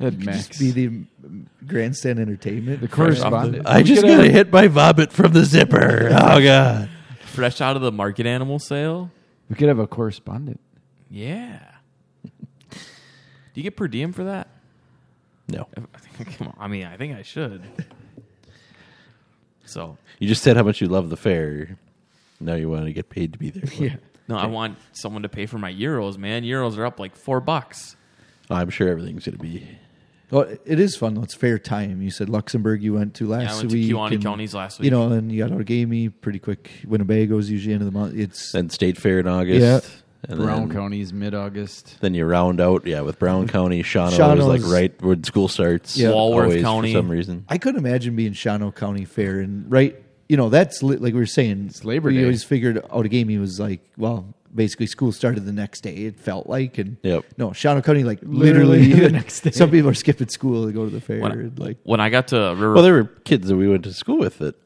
at 0.00 0.12
Could 0.12 0.24
Max. 0.24 0.48
just 0.48 0.58
be 0.60 0.70
the 0.70 1.04
grandstand 1.66 2.18
entertainment. 2.18 2.80
the 2.80 2.88
correspondent. 2.88 3.66
I 3.66 3.78
We 3.78 3.84
just 3.84 4.02
could 4.02 4.08
got 4.08 4.24
have- 4.24 4.32
hit 4.32 4.50
by 4.50 4.68
vomit 4.68 5.12
from 5.12 5.32
the 5.32 5.44
zipper. 5.44 6.08
Oh 6.12 6.42
god. 6.42 6.88
Fresh 7.20 7.60
out 7.60 7.76
of 7.76 7.82
the 7.82 7.92
market 7.92 8.24
animal 8.26 8.58
sale. 8.58 9.10
We 9.50 9.56
could 9.56 9.68
have 9.68 9.78
a 9.78 9.86
correspondent. 9.86 10.60
Yeah. 11.10 11.60
Do 13.56 13.60
you 13.60 13.64
get 13.64 13.76
per 13.78 13.88
diem 13.88 14.12
for 14.12 14.24
that? 14.24 14.48
No, 15.48 15.66
Come 16.36 16.48
on. 16.48 16.56
I 16.60 16.68
mean, 16.68 16.84
I 16.84 16.98
think 16.98 17.16
I 17.16 17.22
should. 17.22 17.62
So 19.64 19.96
you 20.18 20.28
just 20.28 20.42
said 20.42 20.58
how 20.58 20.62
much 20.62 20.82
you 20.82 20.88
love 20.88 21.08
the 21.08 21.16
fair. 21.16 21.78
Now 22.38 22.52
you 22.52 22.68
want 22.68 22.84
to 22.84 22.92
get 22.92 23.08
paid 23.08 23.32
to 23.32 23.38
be 23.38 23.48
there. 23.48 23.64
Yeah. 23.82 23.96
no, 24.28 24.36
I 24.36 24.44
want 24.44 24.76
someone 24.92 25.22
to 25.22 25.30
pay 25.30 25.46
for 25.46 25.56
my 25.56 25.72
euros, 25.72 26.18
man. 26.18 26.42
Euros 26.42 26.76
are 26.76 26.84
up 26.84 27.00
like 27.00 27.16
four 27.16 27.40
bucks. 27.40 27.96
I'm 28.50 28.68
sure 28.68 28.90
everything's 28.90 29.24
going 29.24 29.38
to 29.38 29.42
be. 29.42 29.66
Well, 30.30 30.42
it 30.66 30.78
is 30.78 30.94
fun 30.94 31.14
though. 31.14 31.22
It's 31.22 31.34
fair 31.34 31.58
time. 31.58 32.02
You 32.02 32.10
said 32.10 32.28
Luxemburg 32.28 32.82
you 32.82 32.92
went 32.92 33.14
to 33.14 33.26
last 33.26 33.42
Yeah, 33.42 33.52
I 33.52 33.56
went 33.56 33.70
to 33.70 33.74
week. 33.74 33.90
Kewaunee 33.90 34.14
and, 34.16 34.22
counties 34.22 34.54
last 34.54 34.80
week. 34.80 34.84
You 34.84 34.90
know, 34.90 35.10
and 35.12 35.32
you 35.32 35.42
got 35.42 35.50
Outagamie 35.56 36.12
pretty 36.20 36.40
quick. 36.40 36.70
Winnebago's 36.84 37.50
usually 37.50 37.72
end 37.72 37.80
of 37.80 37.90
the 37.90 37.98
month. 37.98 38.14
It's 38.18 38.52
Then 38.52 38.68
State 38.68 38.98
Fair 38.98 39.18
in 39.18 39.26
August. 39.26 40.02
Yeah. 40.28 40.34
And 40.34 40.42
Brown 40.44 40.68
then, 40.68 40.76
County's 40.76 41.12
mid 41.12 41.34
August. 41.34 41.96
Then 42.00 42.14
you 42.14 42.24
round 42.24 42.60
out, 42.60 42.86
yeah, 42.86 43.00
with 43.02 43.18
Brown 43.18 43.46
County. 43.56 43.82
Shawano 43.82 44.12
is 44.12 44.18
Shawano's- 44.18 44.46
like 44.64 44.72
right 44.72 45.02
when 45.02 45.22
school 45.24 45.48
starts. 45.48 45.96
Yeah. 45.96 46.10
Walworth 46.10 46.46
always, 46.48 46.62
County. 46.62 46.92
for 46.92 46.98
some 46.98 47.08
reason. 47.08 47.44
I 47.48 47.58
couldn't 47.58 47.84
imagine 47.84 48.16
being 48.16 48.32
Shawano 48.32 48.74
County 48.74 49.04
Fair 49.04 49.40
and 49.40 49.70
right. 49.70 50.02
You 50.28 50.36
know, 50.36 50.48
that's 50.48 50.82
li- 50.82 50.96
like 50.96 51.14
we 51.14 51.20
were 51.20 51.26
saying. 51.26 51.66
It's 51.68 51.84
Labor 51.84 52.08
we 52.08 52.16
Day. 52.16 52.22
always 52.24 52.42
figured 52.42 52.76
Outagamie 52.90 53.38
was 53.38 53.60
like, 53.60 53.80
well, 53.96 54.34
basically 54.52 54.86
school 54.86 55.12
started 55.12 55.44
the 55.46 55.52
next 55.52 55.82
day. 55.82 55.94
It 55.94 56.18
felt 56.18 56.48
like, 56.48 56.78
and 56.78 56.96
Yep. 57.02 57.24
no, 57.38 57.50
Shawano 57.50 57.84
County 57.84 58.02
like 58.02 58.18
Literally 58.22 58.80
literally, 58.88 59.00
the 59.06 59.12
next 59.12 59.40
day. 59.42 59.52
Some 59.52 59.70
people 59.70 59.88
are 59.90 59.94
skipping 59.94 60.28
school 60.28 60.66
to 60.66 60.72
go 60.72 60.84
to 60.84 60.90
the 60.90 61.00
fair. 61.00 61.20
When, 61.20 61.30
and, 61.30 61.58
like, 61.58 61.76
when 61.84 62.00
I 62.00 62.10
got 62.10 62.26
to 62.28 62.36
River, 62.56 62.72
Well, 62.74 62.82
there 62.82 62.94
were 62.94 63.04
kids 63.24 63.46
that 63.46 63.56
we 63.56 63.68
went 63.68 63.84
to 63.84 63.92
school 63.92 64.18
with 64.18 64.38
that 64.38 64.56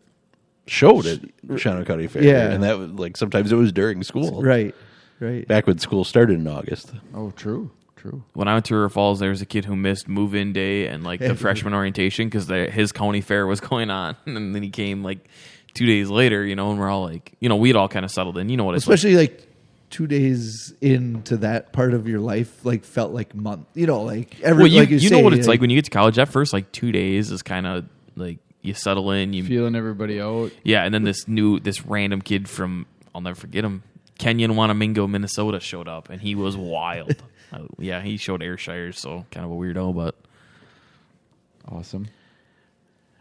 showed 0.66 1.04
at 1.06 1.20
Shawano 1.46 1.84
County 1.86 2.06
Fair. 2.06 2.22
Yeah. 2.24 2.50
and 2.52 2.62
that 2.62 2.78
was 2.78 2.90
like 2.92 3.16
sometimes 3.18 3.52
it 3.52 3.56
was 3.56 3.70
during 3.72 4.02
school. 4.02 4.40
right, 4.42 4.74
right. 5.20 5.46
Back 5.46 5.66
when 5.66 5.78
school 5.78 6.04
started 6.04 6.38
in 6.38 6.46
August. 6.46 6.92
Oh, 7.14 7.30
true, 7.32 7.70
true. 7.96 8.22
when 8.34 8.48
I 8.48 8.54
went 8.54 8.64
to 8.66 8.74
River 8.74 8.88
Falls, 8.88 9.20
there 9.20 9.30
was 9.30 9.42
a 9.42 9.46
kid 9.46 9.64
who 9.64 9.76
missed 9.76 10.08
move-in 10.08 10.52
day 10.52 10.86
and 10.86 11.04
like 11.04 11.20
the 11.20 11.34
freshman 11.36 11.74
orientation 11.74 12.28
because 12.28 12.48
his 12.72 12.92
county 12.92 13.20
fair 13.20 13.46
was 13.46 13.60
going 13.70 13.90
on, 13.90 14.16
and 14.26 14.54
then 14.54 14.62
he 14.62 14.70
came 14.70 15.02
like 15.04 15.28
two 15.74 15.86
days 15.86 16.08
later, 16.10 16.44
you 16.44 16.56
know, 16.56 16.70
and 16.70 16.80
we're 16.80 16.90
all 16.90 17.04
like, 17.04 17.34
you 17.40 17.48
know, 17.48 17.56
we'd 17.56 17.76
all 17.76 17.88
kind 17.88 18.04
of 18.04 18.10
settled 18.10 18.36
in. 18.38 18.48
You 18.48 18.56
know 18.56 18.64
what 18.64 18.74
it's 18.74 18.86
like. 18.86 18.94
especially 18.94 19.16
like 19.16 19.46
two 19.90 20.06
days 20.06 20.72
into 20.80 21.36
that 21.38 21.72
part 21.72 21.94
of 21.94 22.06
your 22.08 22.20
life, 22.20 22.64
like 22.64 22.84
felt 22.84 23.12
like 23.12 23.34
month. 23.34 23.66
You 23.74 23.86
know, 23.86 24.02
like 24.02 24.40
every 24.40 24.62
Well, 24.64 24.72
you, 24.72 24.80
like 24.80 24.88
you, 24.90 24.96
you 24.96 25.08
say, 25.08 25.16
know 25.16 25.22
what 25.24 25.32
it's 25.34 25.46
like 25.48 25.60
when 25.60 25.70
you 25.70 25.76
get 25.76 25.84
to 25.86 25.90
college. 25.90 26.18
at 26.18 26.28
first 26.28 26.52
like 26.52 26.70
two 26.72 26.92
days 26.92 27.30
is 27.30 27.42
kind 27.42 27.66
of 27.66 27.84
like 28.16 28.38
you 28.62 28.74
settle 28.74 29.10
in. 29.10 29.32
You 29.32 29.44
Feeling 29.44 29.74
everybody 29.74 30.20
out. 30.20 30.52
yeah, 30.64 30.84
and 30.84 30.92
then 30.94 31.04
this 31.04 31.26
new 31.28 31.58
this 31.60 31.84
random 31.86 32.20
kid 32.22 32.48
from 32.48 32.86
I'll 33.14 33.20
never 33.20 33.34
forget 33.38 33.64
him. 33.64 33.82
Kenyon 34.20 34.52
Wanamingo, 34.52 35.08
Minnesota 35.08 35.60
showed 35.60 35.88
up, 35.88 36.10
and 36.10 36.20
he 36.20 36.34
was 36.34 36.56
wild. 36.56 37.16
uh, 37.52 37.60
yeah, 37.78 38.02
he 38.02 38.18
showed 38.18 38.42
Ayrshire, 38.42 38.92
so 38.92 39.24
kind 39.30 39.46
of 39.46 39.50
a 39.50 39.54
weirdo, 39.54 39.94
but 39.94 40.14
Awesome. 41.68 42.08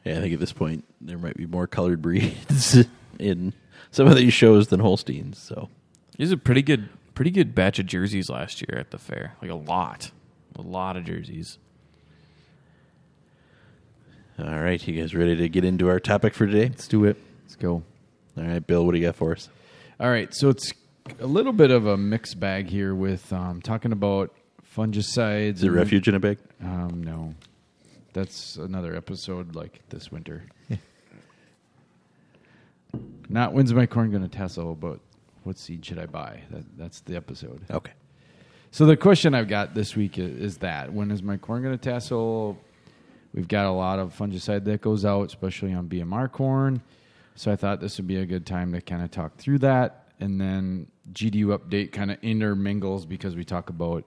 Yeah, 0.04 0.18
I 0.18 0.22
think 0.22 0.34
at 0.34 0.40
this 0.40 0.54
point 0.54 0.86
there 1.02 1.18
might 1.18 1.38
be 1.38 1.46
more 1.46 1.68
colored 1.68 2.02
breeds 2.02 2.84
in 3.20 3.54
some 3.92 4.08
of 4.08 4.16
these 4.16 4.34
shows 4.34 4.68
than 4.68 4.80
Holsteins. 4.80 5.38
So 5.38 5.70
There's 6.18 6.32
a 6.32 6.38
pretty 6.38 6.62
good, 6.62 6.90
pretty 7.16 7.32
good 7.32 7.54
batch 7.54 7.80
of 7.80 7.86
jerseys 7.86 8.30
last 8.30 8.62
year 8.62 8.78
at 8.80 8.92
the 8.92 8.98
fair. 8.98 9.36
Like 9.42 9.52
a 9.52 9.56
lot, 9.56 10.12
a 10.56 10.62
lot 10.62 10.98
of 10.98 11.06
jerseys. 11.06 11.58
all 14.38 14.60
right, 14.60 14.86
you 14.88 15.00
guys 15.00 15.14
ready 15.14 15.36
to 15.36 15.50
get 15.50 15.64
into 15.64 15.90
our 15.90 16.00
topic 16.00 16.34
for 16.34 16.46
today? 16.46 16.70
Let's 16.70 16.88
do 16.88 17.06
it. 17.06 17.18
Let's 17.44 17.56
go. 17.56 17.84
All 18.38 18.44
right, 18.44 18.66
Bill, 18.66 18.86
what 18.86 18.94
do 18.94 19.00
you 19.00 19.06
got 19.06 19.16
for 19.16 19.34
us? 19.34 19.50
All 20.00 20.10
right, 20.10 20.34
so 20.34 20.50
it's 20.50 20.72
a 21.20 21.26
little 21.28 21.54
bit 21.54 21.72
of 21.72 21.86
a 21.86 21.98
mixed 21.98 22.40
bag 22.40 22.68
here 22.70 22.94
with 22.96 23.32
um, 23.34 23.62
talking 23.62 23.92
about 23.92 24.34
fungicides. 24.76 25.56
Is 25.56 25.64
it 25.64 25.68
and- 25.68 25.76
refuge 25.76 26.08
in 26.08 26.16
a 26.16 26.20
bag? 26.20 26.38
Um, 26.62 27.04
no, 27.04 27.34
that's 28.14 28.56
another 28.58 28.96
episode 28.96 29.56
like 29.56 29.82
this 29.90 30.12
winter. 30.12 30.44
Not 33.30 33.54
when's 33.54 33.74
my 33.74 33.86
corn 33.86 34.10
going 34.12 34.24
to 34.24 34.30
tassel, 34.30 34.76
but 34.76 35.00
what 35.44 35.58
seed 35.58 35.86
should 35.86 36.00
I 36.00 36.06
buy? 36.08 36.42
That, 36.50 36.64
that's 36.78 37.02
the 37.02 37.16
episode. 37.16 37.62
Okay. 37.70 37.92
So 38.72 38.86
the 38.86 38.98
question 38.98 39.34
I've 39.36 39.48
got 39.48 39.74
this 39.76 39.96
week 39.96 40.18
i- 40.18 40.22
is 40.22 40.58
that 40.58 40.92
when 40.94 41.12
is 41.12 41.22
my 41.24 41.38
corn 41.38 41.62
going 41.64 41.78
to 41.78 41.90
tassel? 41.90 42.58
We've 43.34 43.48
got 43.48 43.66
a 43.68 43.72
lot 43.72 44.00
of 44.00 44.18
fungicide 44.18 44.64
that 44.66 44.82
goes 44.82 45.06
out, 45.06 45.28
especially 45.28 45.74
on 45.74 45.88
BMR 45.88 46.32
corn. 46.32 46.82
So 47.36 47.52
I 47.52 47.56
thought 47.56 47.80
this 47.80 47.98
would 47.98 48.08
be 48.08 48.18
a 48.18 48.26
good 48.26 48.46
time 48.46 48.74
to 48.74 48.82
kind 48.82 49.04
of 49.04 49.12
talk 49.12 49.38
through 49.38 49.60
that, 49.60 50.09
and 50.20 50.40
then 50.40 50.88
GDU 51.14 51.58
update 51.58 51.92
kind 51.92 52.12
of 52.12 52.18
intermingles 52.22 53.06
because 53.06 53.36
we 53.36 53.44
talk 53.44 53.70
about 53.70 54.04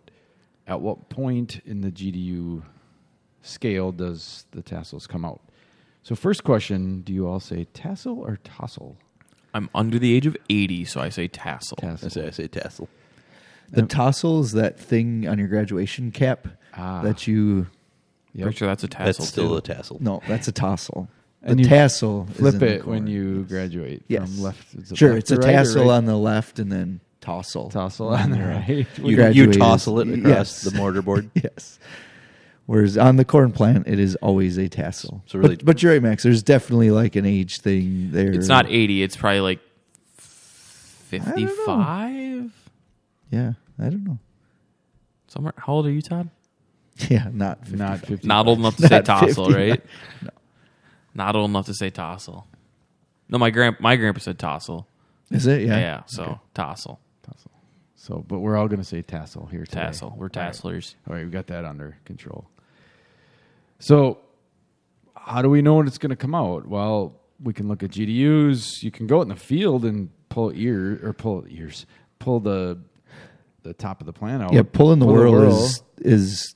at 0.66 0.81
what 0.81 1.09
point 1.09 1.61
in 1.66 1.81
the 1.81 1.90
GDU 1.90 2.62
scale 3.42 3.92
does 3.92 4.46
the 4.53 4.62
tassels 4.62 5.07
come 5.07 5.25
out. 5.25 5.40
So 6.03 6.14
first 6.14 6.44
question: 6.44 7.01
Do 7.03 7.12
you 7.12 7.27
all 7.29 7.40
say 7.40 7.64
tassel 7.72 8.18
or 8.18 8.38
tassel? 8.44 8.96
I'm 9.55 9.68
under 9.75 9.98
the 9.98 10.14
age 10.14 10.27
of 10.27 10.37
80, 10.48 10.87
so 10.87 11.01
I 11.01 11.11
say 11.11 11.29
tassel. 11.29 11.79
I 11.83 11.96
say 12.09 12.27
I 12.27 12.31
say 12.31 12.46
tassel. 12.48 12.88
The 13.70 13.83
tassel 13.83 14.40
is 14.40 14.53
that 14.53 14.79
thing 14.79 15.27
on 15.29 15.38
your 15.38 15.48
graduation 15.48 16.11
cap 16.11 16.48
Ah. 16.75 17.03
that 17.03 17.27
you. 17.27 17.66
Yep. 18.35 18.44
Pretty 18.44 18.57
sure 18.59 18.68
that's 18.68 18.83
a 18.85 18.88
tassel 18.88 19.05
That's 19.25 19.29
still 19.29 19.48
too. 19.51 19.57
a 19.57 19.61
tassel. 19.61 19.98
No, 20.01 20.22
that's 20.27 20.48
a 20.48 20.53
tassel. 20.53 21.07
The 21.42 21.50
And 21.50 21.61
you 21.61 21.66
tassel 21.66 22.28
is 22.31 22.37
Flip 22.37 22.55
in 22.55 22.61
the 22.61 22.74
it 22.76 22.87
when 22.87 23.07
you 23.07 23.42
graduate 23.44 24.02
Yes. 24.09 24.33
from 24.35 24.42
left. 24.44 24.74
is 24.74 24.92
it 24.92 24.96
Sure, 24.96 25.11
left 25.11 25.18
it's 25.20 25.28
to 25.31 25.35
a 25.37 25.38
right 25.40 25.52
tassel 25.52 25.83
right? 25.87 25.90
on 25.90 26.05
the 26.07 26.16
left 26.16 26.59
and 26.61 26.70
then 26.70 27.00
tassel. 27.20 27.68
tassel 27.70 28.09
on 28.11 28.31
the 28.31 28.38
right. 28.38 28.68
You, 28.98 29.05
you 29.11 29.16
graduated. 29.16 29.61
tossle 29.61 30.00
it 30.00 30.18
across 30.18 30.28
Yes. 30.31 30.62
the 30.62 30.76
mortar 30.76 31.02
board. 31.02 31.31
Yes. 31.35 31.78
Whereas 32.66 32.96
on 32.96 33.16
the 33.16 33.24
corn 33.24 33.50
plant, 33.50 33.88
it 33.88 33.98
is 33.98 34.14
always 34.16 34.57
a 34.57 34.68
tassel. 34.68 35.24
So 35.26 35.40
really- 35.40 35.57
but, 35.57 35.64
but 35.64 35.83
you're 35.83 35.92
right, 35.94 36.02
Max. 36.02 36.22
There's 36.22 36.44
definitely 36.44 36.92
like 36.92 37.16
an 37.16 37.26
age 37.26 37.59
thing 37.59 38.12
there. 38.12 38.31
It's 38.31 38.46
not 38.48 38.66
80. 38.68 39.02
It's 39.02 39.16
probably 39.16 39.40
like 39.40 39.61
55. 41.12 42.52
Yeah, 43.31 43.52
I 43.78 43.83
don't 43.85 44.05
know. 44.05 44.18
Somewhere. 45.28 45.55
How 45.57 45.72
old 45.74 45.87
are 45.87 45.90
you, 45.90 46.02
Todd? 46.02 46.31
Yeah, 47.09 47.28
not 47.33 47.61
55. 47.66 47.78
Not 47.78 48.00
50. 48.07 48.28
Not 48.28 48.46
old 48.46 48.59
enough 48.59 48.76
to 48.76 48.83
say 48.87 48.96
Not 48.96 49.05
tassel, 49.07 49.46
50. 49.46 49.59
right? 49.70 49.83
Not 51.14 51.37
old 51.37 51.51
enough 51.51 51.66
to 51.66 51.75
say 51.75 51.90
tassel. 51.90 52.46
No, 53.29 53.38
my 53.38 53.51
grand 53.51 53.77
my 53.81 53.96
grandpa 53.96 54.20
said 54.20 54.38
tassel. 54.38 54.87
Is 55.31 55.46
it? 55.46 55.62
Yeah, 55.62 55.79
Yeah. 55.79 56.03
so 56.07 56.40
tassel, 56.55 57.01
tassel. 57.22 57.51
So, 57.96 58.25
but 58.27 58.40
we're 58.40 58.57
all 58.57 58.66
going 58.68 58.81
to 58.81 58.85
say 58.85 59.01
tassel 59.03 59.46
here 59.46 59.64
today. 59.64 59.81
tassel. 59.83 60.11
We're 60.16 60.29
All 60.35 60.42
right. 60.42 60.94
all 61.09 61.14
right, 61.14 61.25
we 61.25 61.31
got 61.31 61.46
that 61.46 61.64
under 61.64 61.96
control. 62.05 62.48
So, 63.79 64.18
how 65.16 65.40
do 65.42 65.48
we 65.48 65.62
know 65.62 65.75
when 65.77 65.87
it's 65.87 65.98
going 65.98 66.11
to 66.11 66.16
come 66.16 66.35
out? 66.35 66.66
Well, 66.66 67.20
we 67.42 67.53
can 67.53 67.68
look 67.68 67.83
at 67.83 67.90
GDUs. 67.90 68.83
You 68.83 68.90
can 68.90 69.07
go 69.07 69.18
out 69.18 69.22
in 69.22 69.29
the 69.29 69.37
field 69.37 69.85
and 69.85 70.11
pull 70.29 70.53
ear 70.55 71.01
or 71.03 71.12
pull 71.12 71.44
ears, 71.48 71.87
pull 72.18 72.40
the 72.40 72.79
the 73.62 73.72
top 73.72 74.01
of 74.01 74.07
the 74.07 74.12
plant 74.12 74.42
out. 74.42 74.53
Yeah, 74.53 74.62
pulling 74.62 74.98
the 74.98 75.07
Pull 75.07 75.14
whirl 75.14 75.33
whirl. 75.33 75.64
is 75.64 75.83
is 75.98 76.55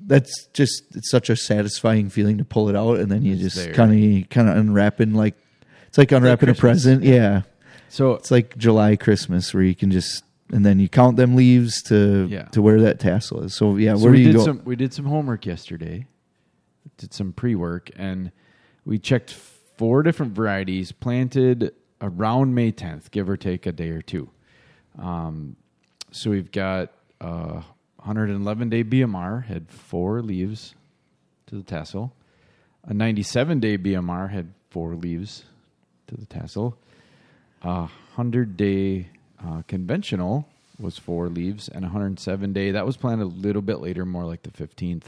that's 0.00 0.46
just 0.52 0.82
it's 0.94 1.10
such 1.10 1.30
a 1.30 1.36
satisfying 1.36 2.08
feeling 2.10 2.38
to 2.38 2.44
pull 2.44 2.68
it 2.68 2.76
out 2.76 2.98
and 2.98 3.10
then 3.10 3.22
you 3.22 3.32
It's 3.34 3.54
just 3.54 3.72
kind 3.72 3.92
of 4.22 4.28
kind 4.30 4.48
of 4.48 4.56
unwrapping 4.56 5.14
like 5.14 5.34
it's 5.88 5.98
like 5.98 6.12
unwrapping 6.12 6.48
a 6.48 6.54
present. 6.54 7.02
Yeah, 7.02 7.42
So 7.88 8.12
it's 8.14 8.30
like 8.30 8.56
July 8.58 8.96
Christmas 8.96 9.52
where 9.54 9.62
you 9.62 9.74
can 9.74 9.90
just 9.90 10.22
and 10.52 10.64
then 10.64 10.78
you 10.78 10.88
count 10.88 11.16
them 11.16 11.34
leaves 11.34 11.82
to 11.84 12.26
Yeah. 12.30 12.44
to 12.52 12.62
where 12.62 12.80
that 12.82 13.00
tassel 13.00 13.42
is. 13.44 13.54
So 13.54 13.76
yeah, 13.76 13.94
So 13.96 14.02
where 14.04 14.10
we 14.12 14.18
do 14.18 14.22
you 14.22 14.32
did 14.32 14.38
go? 14.38 14.44
some 14.44 14.62
we 14.64 14.76
did 14.76 14.92
some 14.92 15.06
homework 15.06 15.46
yesterday. 15.46 16.06
Did 16.98 17.12
some 17.12 17.32
pre 17.32 17.54
work 17.54 17.90
and 17.96 18.30
we 18.84 18.98
checked 18.98 19.32
four 19.32 20.02
different 20.02 20.32
varieties 20.32 20.92
planted 20.92 21.72
around 22.00 22.54
May 22.54 22.70
10th, 22.72 23.10
give 23.10 23.28
or 23.28 23.36
take 23.36 23.66
a 23.66 23.72
day 23.72 23.88
or 23.90 24.00
two. 24.02 24.30
Um, 24.98 25.56
so 26.12 26.30
we've 26.30 26.50
got 26.52 26.92
uh, 27.20 27.62
111 28.06 28.68
day 28.70 28.84
BMR 28.84 29.46
had 29.46 29.68
four 29.68 30.22
leaves 30.22 30.76
to 31.48 31.56
the 31.56 31.64
tassel. 31.64 32.12
A 32.84 32.94
97 32.94 33.58
day 33.58 33.76
BMR 33.76 34.30
had 34.30 34.52
four 34.70 34.94
leaves 34.94 35.42
to 36.06 36.16
the 36.16 36.24
tassel. 36.26 36.76
A 37.62 37.88
100 38.14 38.56
day 38.56 39.08
uh, 39.44 39.62
conventional 39.66 40.46
was 40.78 40.98
four 40.98 41.28
leaves, 41.28 41.68
and 41.68 41.84
a 41.84 41.88
107 41.88 42.52
day 42.52 42.70
that 42.70 42.86
was 42.86 42.96
planted 42.96 43.24
a 43.24 43.26
little 43.26 43.62
bit 43.62 43.80
later, 43.80 44.06
more 44.06 44.24
like 44.24 44.42
the 44.44 44.50
15th. 44.50 45.04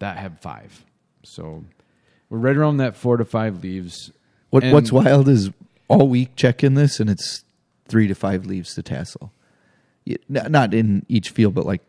That 0.00 0.16
had 0.16 0.40
five. 0.40 0.84
So 1.22 1.62
we're 2.28 2.38
right 2.38 2.56
around 2.56 2.78
that 2.78 2.96
four 2.96 3.18
to 3.18 3.24
five 3.24 3.62
leaves. 3.62 4.10
What 4.50 4.64
And- 4.64 4.72
What's 4.72 4.90
wild 4.90 5.28
is 5.28 5.50
all 5.86 6.08
week 6.08 6.34
checking 6.34 6.74
this, 6.74 6.98
and 6.98 7.08
it's 7.08 7.44
three 7.86 8.08
to 8.08 8.14
five 8.16 8.46
leaves 8.46 8.74
to 8.74 8.82
tassel. 8.82 9.30
Not 10.28 10.74
in 10.74 11.06
each 11.08 11.30
field, 11.30 11.54
but 11.54 11.64
like, 11.66 11.82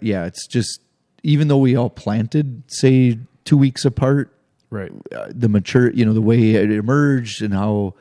yeah, 0.00 0.24
it's 0.26 0.46
just 0.46 0.80
even 1.22 1.48
though 1.48 1.58
we 1.58 1.76
all 1.76 1.90
planted, 1.90 2.62
say 2.68 3.18
two 3.44 3.56
weeks 3.56 3.84
apart, 3.84 4.34
Right. 4.70 4.90
uh, 5.14 5.26
the 5.30 5.48
mature, 5.48 5.90
you 5.92 6.04
know, 6.04 6.12
the 6.14 6.22
way 6.22 6.52
it 6.54 6.70
emerged 6.70 7.42
and 7.42 7.52
how 7.52 7.94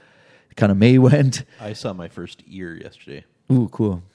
kind 0.55 0.71
of 0.71 0.77
May 0.77 0.97
went. 1.09 1.43
I 1.59 1.73
saw 1.73 1.93
my 1.93 2.07
first 2.07 2.43
ear 2.47 2.75
yesterday. 2.75 3.25
Ooh, 3.51 3.67
cool. 3.71 4.03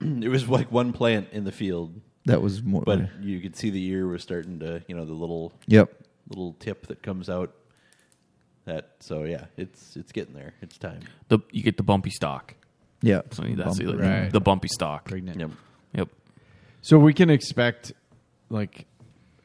It 0.00 0.28
was 0.28 0.48
like 0.48 0.72
one 0.72 0.92
plant 0.92 1.28
in 1.30 1.44
the 1.44 1.52
field, 1.52 2.00
That 2.24 2.42
was 2.42 2.60
more. 2.62 2.82
but 2.84 3.00
you 3.20 3.38
could 3.40 3.54
see 3.54 3.70
the 3.70 3.84
ear 3.86 4.06
was 4.08 4.20
starting 4.22 4.58
to, 4.58 4.82
you 4.88 4.96
know, 4.96 5.04
the 5.04 5.12
little 5.12 5.52
yep. 5.68 5.92
little 6.28 6.54
tip 6.58 6.88
that 6.88 7.02
comes 7.04 7.28
out. 7.30 7.54
That 8.64 8.90
so 9.00 9.22
yeah, 9.24 9.44
it's 9.56 9.96
it's 9.96 10.10
getting 10.12 10.34
there. 10.34 10.54
It's 10.60 10.76
time. 10.78 11.00
The 11.28 11.38
you 11.52 11.62
get 11.62 11.76
the 11.76 11.82
bumpy 11.84 12.10
stock. 12.10 12.54
Yeah. 13.00 13.22
So 13.30 13.42
that's 13.42 13.78
Bump- 13.78 13.90
the, 13.90 13.96
Right. 13.96 14.32
the 14.32 14.40
bumpy 14.40 14.68
stock. 14.68 15.04
Pregnant. 15.04 15.38
Yep. 15.40 15.50
Yep. 15.94 16.08
So 16.82 16.98
we 16.98 17.14
can 17.14 17.30
expect, 17.30 17.92
like, 18.50 18.86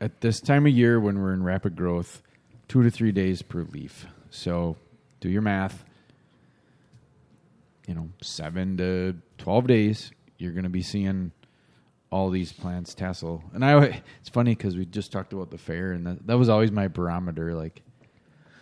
at 0.02 0.22
this 0.22 0.40
time 0.42 0.66
of 0.66 0.74
year 0.74 1.00
when 1.00 1.20
we're 1.20 1.34
in 1.34 1.44
rapid 1.44 1.76
growth, 1.76 2.22
two 2.68 2.84
to 2.84 2.90
three 2.92 3.12
days 3.12 3.42
per 3.42 3.62
leaf. 3.64 4.06
So 4.30 4.76
do 5.22 5.30
your 5.30 5.42
math. 5.42 5.84
You 7.88 7.94
know, 7.96 8.10
seven 8.22 8.76
to 8.78 9.16
twelve 9.38 9.66
days, 9.68 10.12
you're 10.38 10.52
going 10.52 10.64
to 10.66 10.70
be 10.70 10.82
seeing 10.82 11.32
all 12.10 12.30
these 12.30 12.52
plants 12.52 12.94
tassel. 12.94 13.44
And 13.54 13.64
I, 13.64 14.02
it's 14.20 14.30
funny 14.30 14.56
because 14.56 14.76
we 14.76 14.86
just 14.86 15.12
talked 15.12 15.32
about 15.32 15.52
the 15.52 15.58
fair, 15.58 15.94
and 15.94 16.06
that, 16.06 16.28
that 16.28 16.38
was 16.38 16.50
always 16.50 16.72
my 16.72 16.88
barometer. 16.90 17.54
Like 17.56 17.82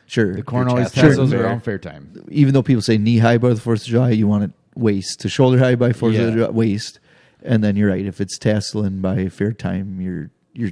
Sure. 0.05 0.35
the 0.35 0.43
corn 0.43 0.67
always 0.67 0.91
tassel 0.91 1.09
tassels 1.09 1.31
fair. 1.31 1.43
around 1.45 1.61
fair 1.63 1.79
time. 1.79 2.23
even 2.29 2.53
though 2.53 2.61
people 2.61 2.83
say 2.83 2.97
knee 2.99 3.17
high 3.17 3.39
by 3.39 3.49
the 3.49 3.59
Fourth 3.59 3.81
of 3.81 3.87
July, 3.87 4.11
you 4.11 4.27
want 4.27 4.43
it 4.43 4.51
waist 4.75 5.21
to 5.21 5.29
shoulder 5.29 5.57
high 5.57 5.73
by 5.75 5.91
Fourth 5.91 6.13
Yeah. 6.13 6.21
of 6.27 6.33
July 6.35 6.49
waist, 6.49 6.99
and 7.45 7.63
then 7.63 7.75
you're 7.75 7.89
right. 7.89 8.05
If 8.05 8.19
it's 8.19 8.37
tasseling 8.37 9.01
by 9.01 9.29
fair 9.29 9.53
time, 9.53 10.01
you're 10.01 10.29
you're 10.53 10.71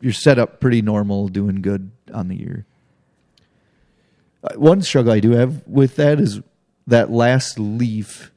you're 0.00 0.12
set 0.12 0.38
up 0.38 0.60
pretty 0.60 0.82
normal, 0.82 1.28
doing 1.28 1.62
good 1.62 1.90
on 2.12 2.28
the 2.28 2.36
year. 2.36 2.66
Uh, 4.44 4.54
One 4.56 4.82
struggle 4.82 5.12
I 5.12 5.20
do 5.20 5.32
have 5.32 5.66
with 5.66 5.96
that 5.96 6.20
is 6.20 6.40
that 6.86 7.10
last 7.10 7.58
leaf 7.58 8.30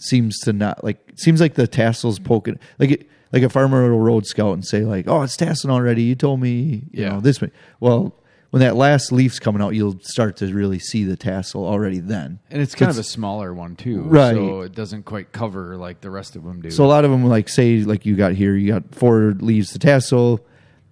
seems 0.00 0.38
to 0.40 0.52
not 0.52 0.82
like 0.84 0.98
seems 1.16 1.40
like 1.40 1.54
the 1.54 1.66
tassels 1.66 2.18
poking 2.20 2.58
like 2.78 2.90
it 2.92 3.08
like 3.32 3.42
a 3.42 3.48
farmer 3.48 3.90
will 3.90 3.98
road 3.98 4.26
scout 4.26 4.52
and 4.54 4.64
say 4.64 4.84
like 4.84 5.08
oh 5.08 5.22
it's 5.22 5.36
tasseling 5.36 5.70
already 5.72 6.02
you 6.04 6.14
told 6.14 6.38
me 6.40 6.84
you 6.92 7.02
Yeah. 7.02 7.08
know 7.10 7.20
this 7.20 7.40
way 7.40 7.50
well 7.80 8.14
when 8.50 8.60
that 8.60 8.76
last 8.76 9.12
leaf's 9.12 9.38
coming 9.38 9.60
out 9.60 9.74
you'll 9.74 9.98
start 10.00 10.36
to 10.38 10.46
really 10.54 10.78
see 10.78 11.04
the 11.04 11.16
tassel 11.16 11.66
already 11.66 11.98
then 11.98 12.38
And 12.50 12.62
it's 12.62 12.74
kind 12.74 12.90
of 12.90 12.98
a 12.98 13.02
smaller 13.02 13.52
one 13.52 13.76
too, 13.76 14.02
Right. 14.02 14.34
So 14.34 14.60
it 14.62 14.74
doesn't 14.74 15.02
quite 15.04 15.32
cover 15.32 15.76
like 15.76 16.00
the 16.00 16.10
rest 16.10 16.34
of 16.36 16.44
them 16.44 16.60
do. 16.62 16.70
So 16.70 16.84
a 16.84 16.86
lot 16.86 17.04
of 17.04 17.10
them, 17.10 17.24
like 17.26 17.48
say, 17.48 17.78
like 17.80 18.06
you 18.06 18.16
got 18.16 18.32
here, 18.32 18.54
you 18.56 18.72
got 18.72 18.94
four 18.94 19.34
leaves 19.38 19.72
to 19.72 19.78
tassel. 19.78 20.40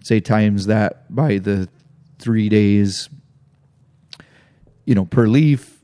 Say 0.04 0.20
times 0.20 0.66
that 0.66 1.12
by 1.14 1.38
the 1.38 1.68
three 2.18 2.48
days, 2.48 3.08
you 4.84 4.94
know, 4.94 5.04
per 5.04 5.26
leaf, 5.26 5.82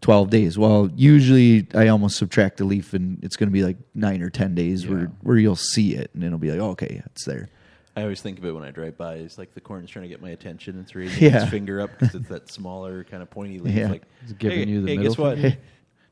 twelve 0.00 0.30
days. 0.30 0.56
Well, 0.58 0.90
usually 0.94 1.66
I 1.74 1.88
almost 1.88 2.16
subtract 2.16 2.60
a 2.60 2.64
leaf, 2.64 2.94
and 2.94 3.18
it's 3.24 3.36
going 3.36 3.48
to 3.48 3.52
be 3.52 3.64
like 3.64 3.76
nine 3.94 4.22
or 4.22 4.30
ten 4.30 4.54
days 4.54 4.84
Yeah. 4.84 4.90
where 4.92 5.06
where 5.22 5.36
you'll 5.38 5.56
see 5.56 5.94
it, 5.94 6.10
and 6.14 6.22
it'll 6.22 6.38
be 6.38 6.50
like, 6.50 6.60
oh, 6.60 6.70
okay, 6.70 7.02
it's 7.06 7.24
there. 7.24 7.48
I 7.96 8.02
always 8.02 8.20
think 8.20 8.38
of 8.38 8.44
it 8.44 8.52
when 8.52 8.64
I 8.64 8.70
drive 8.72 8.96
by. 8.98 9.14
It's 9.16 9.38
like 9.38 9.54
the 9.54 9.60
corn's 9.60 9.88
trying 9.90 10.02
to 10.04 10.08
get 10.08 10.20
my 10.20 10.30
attention. 10.30 10.80
It's 10.80 10.94
raising 10.94 11.22
Yeah. 11.22 11.42
its 11.42 11.50
finger 11.50 11.80
up 11.80 11.90
because 11.98 12.14
it's 12.14 12.28
that 12.28 12.50
smaller 12.50 13.04
kind 13.04 13.22
of 13.22 13.30
pointy 13.30 13.58
leaf. 13.60 13.74
Yeah. 13.74 13.88
Like 13.88 14.02
It's 14.22 14.32
giving 14.32 14.58
hey, 14.58 14.64
you 14.66 14.82
the 14.82 14.88
hey, 14.88 14.96
middle 14.96 15.12
guess 15.12 15.18
what? 15.18 15.38
finger? 15.38 15.58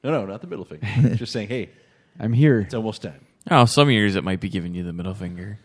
no, 0.04 0.10
no, 0.12 0.26
not 0.26 0.40
the 0.40 0.46
middle 0.46 0.64
finger. 0.64 0.86
It's 0.98 1.18
just 1.18 1.32
saying, 1.32 1.48
hey, 1.48 1.70
I'm 2.20 2.32
here. 2.32 2.60
it's 2.60 2.74
almost 2.74 3.02
time. 3.02 3.26
Oh, 3.50 3.64
some 3.64 3.90
years 3.90 4.14
it 4.14 4.22
might 4.22 4.38
be 4.40 4.48
giving 4.48 4.74
you 4.74 4.84
the 4.84 4.92
middle 4.92 5.14
finger 5.14 5.58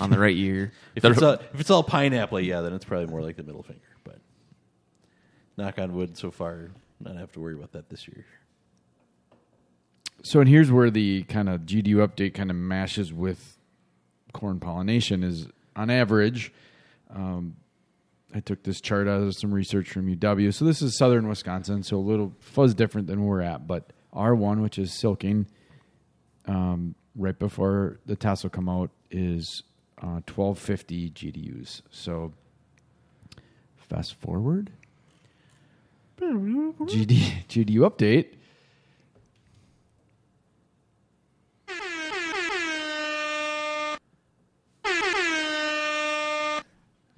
on 0.00 0.10
the 0.10 0.18
right 0.18 0.36
ear. 0.36 0.72
If 0.96 1.04
it's 1.04 1.22
all, 1.22 1.34
if 1.34 1.60
it's 1.60 1.70
all 1.70 1.82
pineapple, 1.84 2.40
yeah, 2.40 2.60
then 2.62 2.72
it's 2.72 2.84
probably 2.84 3.06
more 3.06 3.22
like 3.22 3.36
the 3.36 3.42
middle 3.44 3.62
finger. 3.62 3.80
But 4.02 4.18
knock 5.56 5.78
on 5.78 5.94
wood, 5.94 6.18
so 6.18 6.30
far, 6.32 6.70
not 6.98 7.16
have 7.16 7.30
to 7.32 7.40
worry 7.40 7.54
about 7.54 7.70
that 7.72 7.88
this 7.88 8.08
year. 8.08 8.24
So, 10.24 10.40
and 10.40 10.48
here's 10.48 10.72
where 10.72 10.90
the 10.90 11.22
kind 11.24 11.48
of 11.48 11.60
GDU 11.62 11.96
update 12.06 12.34
kind 12.34 12.50
of 12.50 12.56
mashes 12.56 13.12
with 13.12 13.55
corn 14.36 14.60
pollination 14.60 15.24
is 15.24 15.48
on 15.74 15.88
average. 15.88 16.52
Um, 17.10 17.56
I 18.34 18.40
took 18.40 18.62
this 18.62 18.82
chart 18.82 19.08
out 19.08 19.22
of 19.22 19.34
some 19.34 19.52
research 19.52 19.88
from 19.88 20.14
UW. 20.14 20.52
So 20.52 20.66
this 20.66 20.82
is 20.82 20.98
southern 20.98 21.26
Wisconsin, 21.26 21.82
so 21.82 21.96
a 21.96 21.98
little 21.98 22.34
fuzz 22.40 22.74
different 22.74 23.06
than 23.06 23.24
we're 23.24 23.40
at. 23.40 23.66
But 23.66 23.92
R1, 24.14 24.62
which 24.62 24.78
is 24.78 24.92
silking, 24.92 25.46
um, 26.44 26.94
right 27.14 27.38
before 27.38 27.98
the 28.04 28.14
tassel 28.14 28.50
come 28.50 28.68
out, 28.68 28.90
is 29.10 29.62
uh, 30.02 30.20
1250 30.28 31.10
GDUs. 31.10 31.80
So 31.90 32.34
fast 33.88 34.16
forward. 34.16 34.70
GD, 36.20 37.46
GDU 37.48 37.90
update. 37.90 38.34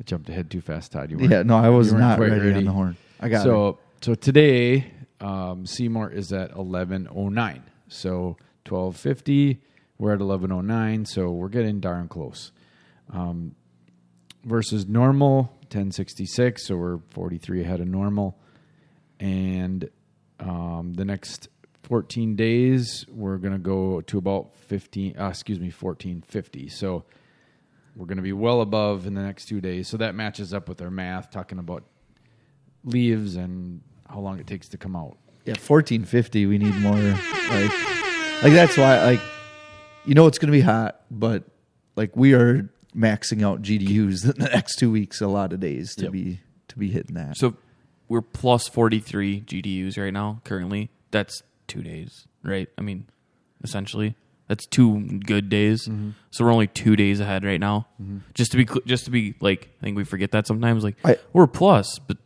I 0.01 0.05
jumped 0.05 0.29
ahead 0.29 0.51
too 0.51 0.61
fast, 0.61 0.93
Todd. 0.93 1.11
You 1.11 1.19
weren't- 1.19 1.31
Yeah, 1.31 1.43
no, 1.43 1.57
I 1.57 1.69
was 1.71 1.89
you 1.89 1.95
weren't 1.95 2.07
not 2.07 2.19
quite 2.19 2.31
ready, 2.31 2.53
on 2.55 2.65
the 2.65 2.73
horn. 2.73 2.97
I 3.21 3.29
got 3.29 3.43
so 3.43 3.69
it. 3.69 3.77
so 4.05 4.15
today, 4.15 4.93
um, 5.21 5.67
Seymour 5.67 6.11
is 6.13 6.33
at 6.33 6.53
eleven 6.53 7.09
oh 7.15 7.29
nine. 7.29 7.63
So 7.89 8.37
twelve 8.65 8.97
fifty. 8.97 9.61
We're 9.99 10.15
at 10.15 10.21
eleven 10.21 10.53
oh 10.53 10.61
nine. 10.61 11.05
So 11.05 11.31
we're 11.31 11.49
getting 11.49 11.81
darn 11.81 12.07
close. 12.09 12.53
Um, 13.13 13.55
versus 14.45 14.87
normal 14.87 15.53
ten 15.71 15.91
sixty 15.91 16.27
six. 16.27 16.67
So 16.67 16.77
we're 16.77 16.99
forty 17.11 17.39
three 17.39 17.63
ahead 17.63 17.81
of 17.81 17.89
normal. 17.89 18.39
And 19.19 19.91
um, 20.39 20.93
the 20.95 21.05
next 21.05 21.49
fourteen 21.83 22.37
days, 22.37 23.05
we're 23.09 23.39
gonna 23.39 23.59
go 23.59 24.01
to 24.03 24.19
about 24.19 24.55
fifteen. 24.55 25.19
Uh, 25.19 25.29
excuse 25.31 25.59
me, 25.59 25.71
fourteen 25.71 26.23
fifty. 26.23 26.69
So 26.69 27.05
we're 27.99 28.07
going 28.07 28.17
to 28.17 28.23
be 28.23 28.33
well 28.33 28.61
above 28.61 29.07
in 29.07 29.15
the 29.15 29.21
next 29.23 29.47
two 29.47 29.61
days. 29.61 29.89
So 29.89 29.97
that 29.99 30.15
matches 30.15 30.55
up 30.55 30.69
with 30.69 30.81
our 30.81 30.91
math, 30.91 31.31
talking 31.33 31.59
about 31.59 31.83
leaves 32.85 33.37
and 33.37 33.83
how 34.09 34.21
long 34.21 34.39
it 34.39 34.47
takes 34.47 34.69
to 34.69 34.79
come 34.79 34.97
out. 34.97 35.17
Yeah, 35.45 35.55
fourteen 35.55 36.05
fifty. 36.05 36.47
We 36.47 36.59
need 36.59 36.75
more. 36.77 36.95
Like, 36.95 37.73
like 38.43 38.53
that's 38.53 38.77
why. 38.77 39.03
Like, 39.05 39.21
you 40.05 40.15
know, 40.15 40.27
it's 40.27 40.39
going 40.39 40.49
to 40.49 40.57
be 40.57 40.61
hot, 40.61 41.01
but 41.11 41.45
like 41.97 42.15
we 42.17 42.35
are 42.35 42.71
maxing 42.95 43.43
out 43.45 43.63
GDUs 43.63 44.25
in 44.37 44.43
the 44.43 44.49
next 44.53 44.77
two 44.77 44.91
weeks. 44.91 45.21
A 45.21 45.27
lot 45.27 45.53
of 45.53 45.61
days 45.61 45.95
to 45.97 46.05
Yep. 46.05 46.13
be 46.13 46.41
to 46.69 46.79
be 46.79 46.91
hitting 46.91 47.15
that. 47.17 47.37
So 47.37 47.57
we're 48.09 48.23
plus 48.23 48.69
43 48.69 49.41
GDUs 49.43 49.99
right 49.99 50.13
now, 50.13 50.41
currently. 50.45 50.91
That's 51.11 51.43
two 51.67 51.83
days, 51.83 52.27
right? 52.43 52.69
I 52.79 52.83
mean, 52.83 53.07
essentially. 53.63 54.15
That's 54.49 54.67
two 54.67 55.21
good 55.27 55.49
days. 55.51 55.87
Mm-hmm. 55.87 56.11
So 56.31 56.45
we're 56.45 56.53
only 56.53 56.67
two 56.67 56.97
days 56.97 57.21
ahead 57.21 57.45
right 57.45 57.61
now. 57.61 57.87
Just 58.35 58.51
to 58.53 58.57
be, 58.57 58.67
cl- 58.67 58.81
just 58.87 59.05
to 59.05 59.11
be 59.11 59.35
like, 59.41 59.69
I 59.81 59.85
think 59.85 59.97
we 59.97 60.05
forget 60.05 60.31
that 60.33 60.47
sometimes. 60.47 60.83
Like 60.83 60.97
I- 61.05 61.19
we're 61.33 61.47
plus, 61.47 61.99
but 61.99 62.17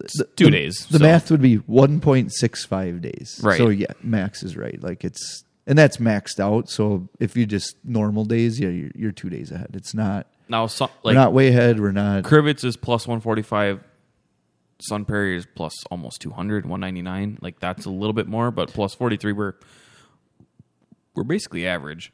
it's 0.00 0.20
two 0.36 0.46
the, 0.46 0.50
days. 0.50 0.86
The 0.90 0.98
so- 0.98 1.04
math 1.04 1.30
would 1.30 1.42
be 1.42 1.56
one 1.56 2.00
point 2.00 2.32
six 2.32 2.64
five 2.64 3.02
days. 3.02 3.38
Right. 3.42 3.58
So 3.58 3.68
yeah, 3.68 3.92
max 4.02 4.42
is 4.42 4.56
right. 4.56 4.82
Like 4.82 5.04
it's 5.04 5.44
and 5.66 5.78
that's 5.78 5.98
maxed 5.98 6.40
out. 6.40 6.70
So 6.70 7.08
if 7.20 7.36
you 7.36 7.44
just 7.44 7.76
normal 7.84 8.24
days, 8.24 8.58
yeah, 8.58 8.68
you're, 8.68 8.90
you're 8.94 9.12
two 9.12 9.28
days 9.28 9.50
ahead. 9.50 9.70
It's 9.74 9.94
not. 9.94 10.26
now. 10.48 10.66
So, 10.68 10.90
we're 11.04 11.12
not 11.12 11.32
way 11.32 11.48
ahead. 11.48 11.78
We're 11.78 11.92
not. 11.92 12.24
Crivitz 12.24 12.64
is 12.64 12.76
plus 12.76 13.06
145. 13.06 13.80
Sun 14.78 15.04
Prairie 15.06 15.36
is 15.36 15.46
plus 15.54 15.72
almost 15.90 16.20
200, 16.20 16.66
199. 16.66 17.38
Like 17.40 17.60
that's 17.60 17.84
a 17.86 17.90
little 17.90 18.12
bit 18.12 18.28
more, 18.28 18.50
but 18.50 18.70
plus 18.70 18.94
43. 18.94 19.32
We're 19.32 19.54
we're 21.16 21.24
basically 21.24 21.66
average. 21.66 22.12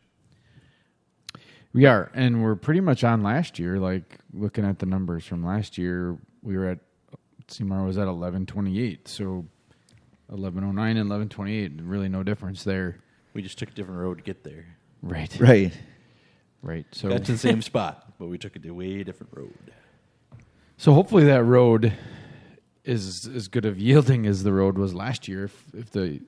We 1.75 1.87
are, 1.87 2.11
and 2.15 2.43
we're 2.43 2.55
pretty 2.57 2.81
much 2.81 3.03
on 3.03 3.23
last 3.23 3.59
year. 3.59 3.79
Like 3.79 4.19
looking 4.33 4.65
at 4.65 4.79
the 4.79 4.87
numbers 4.87 5.25
from 5.25 5.45
last 5.45 5.79
year, 5.79 6.19
we 6.43 6.57
were 6.57 6.69
at 6.69 6.79
Seymour 7.49 7.85
was 7.85 7.99
at 7.99 8.09
eleven 8.09 8.45
twenty 8.47 8.81
eight, 8.83 9.09
so 9.09 9.47
eleven 10.31 10.65
oh 10.65 10.73
nine 10.73 10.97
and 10.99 11.09
eleven 11.11 11.29
twenty 11.29 11.57
eight. 11.57 11.73
Really, 11.83 12.09
no 12.09 12.23
difference 12.23 12.63
there. 12.63 12.99
We 13.35 13.41
just 13.43 13.59
took 13.59 13.71
a 13.71 13.73
different 13.73 14.01
road 14.01 14.19
to 14.19 14.25
get 14.25 14.45
there. 14.45 14.67
Right, 15.03 15.35
Right. 15.41 15.73
right. 16.63 16.87
So 16.93 17.09
Got 17.09 17.25
to 17.25 17.33
the 17.33 17.39
same 17.39 17.63
spot, 17.63 18.13
but 18.19 18.29
we 18.29 18.37
took 18.39 18.55
a 18.63 18.71
way 18.71 19.03
different 19.03 19.33
road. 19.35 19.55
So 20.77 20.93
hopefully 20.93 21.25
that 21.25 21.43
road 21.45 21.93
is 22.85 23.27
as 23.27 23.49
good 23.49 23.65
of 23.65 23.79
yielding 23.79 24.27
as 24.27 24.43
the 24.43 24.53
road 24.53 24.77
was 24.77 24.93
last 24.95 25.27
year. 25.27 25.45
If, 25.45 25.65
if 25.75 25.91
the 25.91 26.21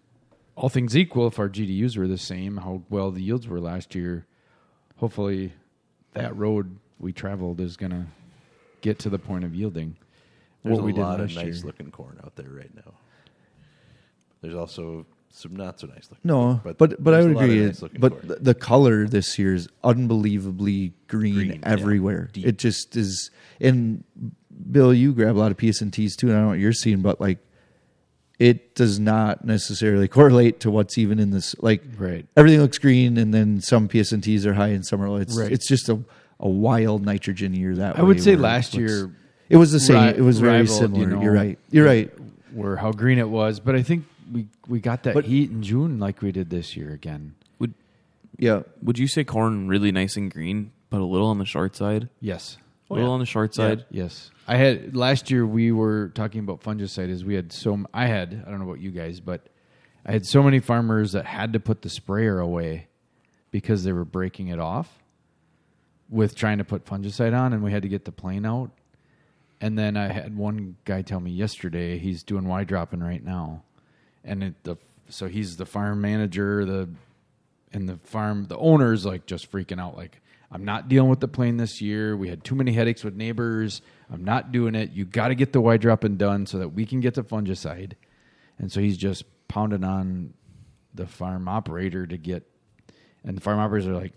all 0.57 0.69
things 0.69 0.97
equal, 0.97 1.27
if 1.27 1.39
our 1.39 1.49
GDUs 1.49 1.97
were 1.97 2.07
the 2.09 2.19
same, 2.19 2.59
how 2.59 2.83
well 2.89 3.11
the 3.11 3.23
yields 3.23 3.49
were 3.49 3.61
last 3.61 3.95
year, 3.95 4.27
hopefully 4.97 5.53
that 6.13 6.37
road 6.37 6.79
we 6.99 7.13
traveled 7.13 7.61
is 7.61 7.77
going 7.77 7.91
to 7.91 8.07
get 8.81 8.99
to 9.01 9.11
the 9.11 9.19
point 9.19 9.45
of 9.45 9.55
yielding. 9.55 9.97
There's 10.63 10.77
what 10.77 10.83
a 10.83 10.87
we 10.87 10.93
did 10.93 11.01
lot 11.01 11.21
of 11.21 11.35
nice 11.35 11.45
year. 11.57 11.67
looking 11.67 11.91
corn 11.91 12.21
out 12.25 12.37
there 12.37 12.49
right 12.51 12.75
now. 12.75 12.93
There's 14.41 14.55
also 14.55 15.07
some 15.31 15.57
not 15.57 15.81
so 15.81 15.89
nice 15.89 16.09
looking. 16.11 16.19
No, 16.23 16.61
corn, 16.63 16.77
but 16.79 17.03
but, 17.03 17.15
I 17.15 17.21
there's 17.23 17.27
would 17.27 17.33
a 17.33 17.39
lot 17.39 17.45
of 17.45 17.51
agree. 17.51 17.67
nice-looking 17.67 18.01
but 18.01 18.13
corn. 18.13 18.29
the, 18.29 18.35
the 18.37 18.55
color 18.55 19.07
this 19.09 19.39
year 19.39 19.55
is 19.55 19.69
unbelievably 19.83 20.93
green, 21.09 21.35
Green, 21.35 21.61
everywhere. 21.65 22.31
Deep. 22.33 22.47
It 22.47 22.59
just 22.59 22.97
is. 22.97 23.31
And 23.61 24.05
Bill, 24.71 24.95
you 24.95 25.13
grab 25.13 25.37
a 25.37 25.39
lot 25.39 25.51
of 25.51 25.57
PSNTs 25.57 26.15
too, 26.17 26.29
and 26.29 26.37
I 26.37 26.39
don't 26.39 26.45
know 26.45 26.49
what 26.51 26.59
you're 26.61 26.73
seeing, 26.73 27.01
but 27.01 27.21
like, 27.21 27.39
it 28.39 28.75
does 28.75 28.99
not 28.99 29.45
necessarily 29.45 30.09
correlate 30.19 30.61
to 30.61 30.71
what's 30.71 30.99
even 30.99 31.19
in 31.19 31.31
this. 31.31 31.55
Like, 31.61 31.83
Right. 31.99 32.27
everything 32.37 32.61
looks 32.61 32.79
green, 32.79 33.17
and 33.19 33.33
then 33.33 33.61
some 33.61 33.89
PSNTs 33.89 34.45
are 34.45 34.55
high, 34.55 34.69
and 34.69 34.85
some 34.85 35.01
are 35.03 35.09
low. 35.09 35.17
It's 35.17 35.37
Right. 35.37 35.53
it's 35.53 35.69
just 35.69 35.89
a 35.89 35.99
a 36.41 36.49
wild 36.49 37.05
nitrogen 37.07 37.55
year 37.55 37.77
that 37.77 37.97
I 37.97 38.03
way 38.03 38.09
would 38.09 38.21
say 38.23 38.33
where 38.33 38.41
it 38.41 38.43
last 38.43 38.75
looks- 38.75 38.91
year 38.93 39.11
it 39.49 39.57
was 39.57 39.71
the 39.71 39.79
same. 39.81 40.03
ri- 40.03 40.19
it 40.19 40.21
was 40.23 40.41
very 40.41 40.59
rivaled, 40.63 40.79
similar. 40.79 41.01
you 41.03 41.07
know, 41.15 41.23
You're 41.23 41.33
right. 41.33 41.59
You're 41.71 41.87
right. 41.87 42.13
Where 42.53 42.77
how 42.77 42.91
green 42.91 43.19
it 43.19 43.29
was, 43.29 43.61
but 43.61 43.77
I 43.77 43.83
think 43.83 44.05
we 44.33 44.47
we 44.67 44.81
got 44.81 45.05
that 45.05 45.15
But- 45.15 45.27
heat 45.27 45.51
in 45.51 45.63
June 45.63 45.99
like 46.01 46.23
we 46.23 46.33
did 46.33 46.51
this 46.51 46.77
year 46.77 46.93
again. 46.93 47.35
Would 47.61 47.73
Yeah. 48.39 48.63
would 48.83 48.99
you 48.99 49.07
say 49.07 49.23
corn 49.23 49.69
really 49.69 49.93
nice 49.93 50.17
and 50.17 50.31
green, 50.31 50.73
but 50.91 51.01
a 51.01 51.05
little 51.05 51.29
on 51.29 51.39
the 51.39 51.45
short 51.45 51.77
side? 51.77 52.09
Yes. 52.21 52.59
A 52.91 52.95
little 52.95 53.13
on 53.13 53.21
the 53.21 53.27
short 53.27 53.57
Yeah. 53.57 53.69
side. 53.69 53.85
Yes, 53.91 54.31
I 54.47 54.57
had 54.57 54.95
last 54.97 55.31
year. 55.31 55.47
We 55.47 55.73
were 55.73 56.11
talking 56.15 56.41
about 56.41 56.61
fungicide. 56.63 57.09
Is 57.09 57.25
we 57.25 57.35
had 57.35 57.53
so 57.53 57.73
m- 57.73 57.87
I 57.95 58.07
had 58.07 58.45
I 58.47 58.51
don't 58.51 58.59
know 58.61 58.67
about 58.67 58.81
you 58.81 58.91
guys, 58.91 59.21
but 59.21 59.47
I 60.07 60.13
had 60.13 60.27
so 60.27 60.43
many 60.43 60.61
farmers 60.61 61.13
that 61.13 61.25
had 61.25 61.53
to 61.55 61.61
put 61.61 61.83
the 61.83 61.89
sprayer 61.89 62.39
away 62.39 62.89
because 63.51 63.85
they 63.85 63.93
were 63.93 64.05
breaking 64.05 64.49
it 64.49 64.59
off 64.59 65.03
with 66.11 66.35
trying 66.35 66.59
to 66.59 66.65
put 66.65 66.85
fungicide 66.85 67.37
on, 67.39 67.53
and 67.53 67.63
we 67.63 67.73
had 67.73 67.83
to 67.83 67.89
get 67.89 68.05
the 68.05 68.13
plane 68.13 68.45
out. 68.45 68.71
And 69.61 69.79
then 69.79 69.97
I 69.97 70.09
had 70.13 70.37
one 70.37 70.77
guy 70.85 71.01
tell 71.03 71.21
me 71.21 71.31
yesterday 71.31 71.99
he's 71.99 72.23
doing 72.23 72.47
Y 72.47 72.65
dropping 72.65 73.01
right 73.01 73.25
now, 73.25 73.63
and 74.23 74.43
it, 74.45 74.55
the 74.65 74.77
so 75.09 75.27
he's 75.29 75.57
the 75.57 75.67
farm 75.67 76.01
manager, 76.03 76.65
the 76.67 76.91
and 77.73 77.89
the 77.89 77.97
farm 78.05 78.45
the 78.45 78.59
owner's 78.59 79.07
like 79.07 79.25
just 79.27 79.51
freaking 79.51 79.81
out 79.81 79.97
like 79.97 80.21
i'm 80.55 80.65
not 80.65 80.89
dealing 80.89 81.11
with 81.11 81.21
the 81.21 81.29
plane 81.29 81.57
this 81.59 81.81
year 81.83 82.17
we 82.17 82.29
had 82.29 82.43
too 82.45 82.55
many 82.55 82.73
headaches 82.73 83.05
with 83.05 83.15
neighbors 83.15 83.83
i'm 84.11 84.25
not 84.25 84.53
doing 84.53 84.75
it 84.75 84.93
you 84.93 85.05
got 85.05 85.29
to 85.29 85.35
get 85.35 85.53
the 85.53 85.61
y 85.61 85.77
dropping 85.77 86.17
done 86.17 86.47
so 86.47 86.59
that 86.59 86.71
we 86.71 86.87
can 86.87 87.01
get 87.01 87.15
the 87.15 87.23
fungicide 87.25 87.93
and 88.59 88.73
so 88.73 88.81
he's 88.81 88.97
just 88.97 89.25
pounding 89.49 89.85
on 89.85 90.33
the 90.95 91.07
farm 91.07 91.49
operator 91.49 92.07
to 92.07 92.17
get 92.17 92.45
and 93.25 93.37
the 93.37 93.41
farm 93.41 93.59
operators 93.59 93.89
are 93.89 93.95
like 93.95 94.15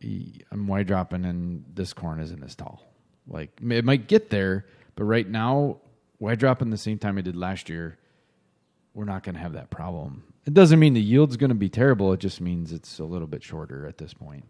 "E- 0.00 0.40
i'm 0.50 0.66
y 0.66 0.82
dropping 0.82 1.24
and 1.26 1.64
this 1.74 1.92
corn 1.92 2.20
isn't 2.20 2.42
as 2.42 2.54
tall 2.54 2.82
like 3.26 3.50
it 3.60 3.84
might 3.84 4.08
get 4.08 4.30
there 4.30 4.66
but 4.96 5.04
right 5.04 5.28
now 5.28 5.78
y 6.18 6.34
dropping 6.34 6.70
the 6.70 6.76
same 6.78 6.98
time 6.98 7.18
i 7.18 7.20
did 7.20 7.36
last 7.36 7.68
year 7.68 7.98
we're 8.94 9.04
not 9.04 9.22
going 9.22 9.34
to 9.34 9.40
have 9.40 9.52
that 9.54 9.70
problem. 9.70 10.24
It 10.46 10.54
doesn't 10.54 10.78
mean 10.78 10.94
the 10.94 11.00
yield's 11.00 11.36
going 11.36 11.50
to 11.50 11.54
be 11.54 11.68
terrible. 11.68 12.12
It 12.12 12.20
just 12.20 12.40
means 12.40 12.72
it's 12.72 12.98
a 12.98 13.04
little 13.04 13.28
bit 13.28 13.42
shorter 13.42 13.86
at 13.86 13.98
this 13.98 14.14
point. 14.14 14.44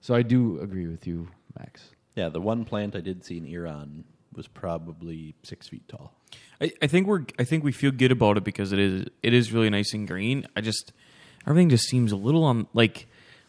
So 0.00 0.14
I 0.14 0.22
do 0.22 0.60
agree 0.60 0.86
with 0.86 1.06
you, 1.06 1.28
Max. 1.58 1.90
yeah, 2.14 2.28
the 2.28 2.40
one 2.40 2.64
plant 2.64 2.94
I 2.94 3.00
did 3.00 3.24
see 3.24 3.38
in 3.38 3.46
Iran 3.46 4.04
was 4.34 4.46
probably 4.46 5.34
six 5.42 5.68
feet 5.68 5.88
tall. 5.88 6.12
I, 6.60 6.72
I 6.82 6.86
think 6.86 7.06
we're 7.06 7.24
I 7.38 7.44
think 7.44 7.64
we 7.64 7.72
feel 7.72 7.90
good 7.90 8.12
about 8.12 8.36
it 8.36 8.44
because 8.44 8.72
it 8.72 8.78
is 8.78 9.06
it 9.22 9.32
is 9.34 9.52
really 9.52 9.70
nice 9.70 9.92
and 9.94 10.06
green. 10.06 10.46
I 10.56 10.60
just 10.60 10.92
everything 11.46 11.68
just 11.70 11.88
seems 11.88 12.12
a 12.12 12.16
little 12.16 12.44
on 12.44 12.66
like 12.74 13.06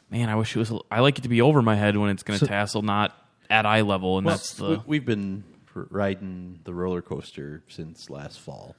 man. 0.10 0.29
I 0.29 0.36
wish 0.36 0.55
it 0.55 0.60
was. 0.60 0.71
a- 0.71 0.79
I 0.89 1.01
like 1.01 1.17
it 1.19 1.21
to 1.21 1.29
be 1.29 1.41
over 1.41 1.62
my 1.62 1.75
head 1.75 1.97
when 1.97 2.10
it's 2.10 2.23
going 2.23 2.39
to 2.39 2.47
tassel, 2.47 2.81
not 2.81 3.15
at 3.49 3.65
eye 3.65 3.81
level, 3.81 4.17
and 4.17 4.25
that's 4.27 4.53
the 4.53 4.69
we, 4.69 4.81
we've 4.88 5.05
been 5.05 5.43
riding 5.73 6.60
the 6.63 6.73
roller 6.73 7.01
coaster 7.01 7.63
since 7.67 8.10
last 8.10 8.39
fall. 8.39 8.75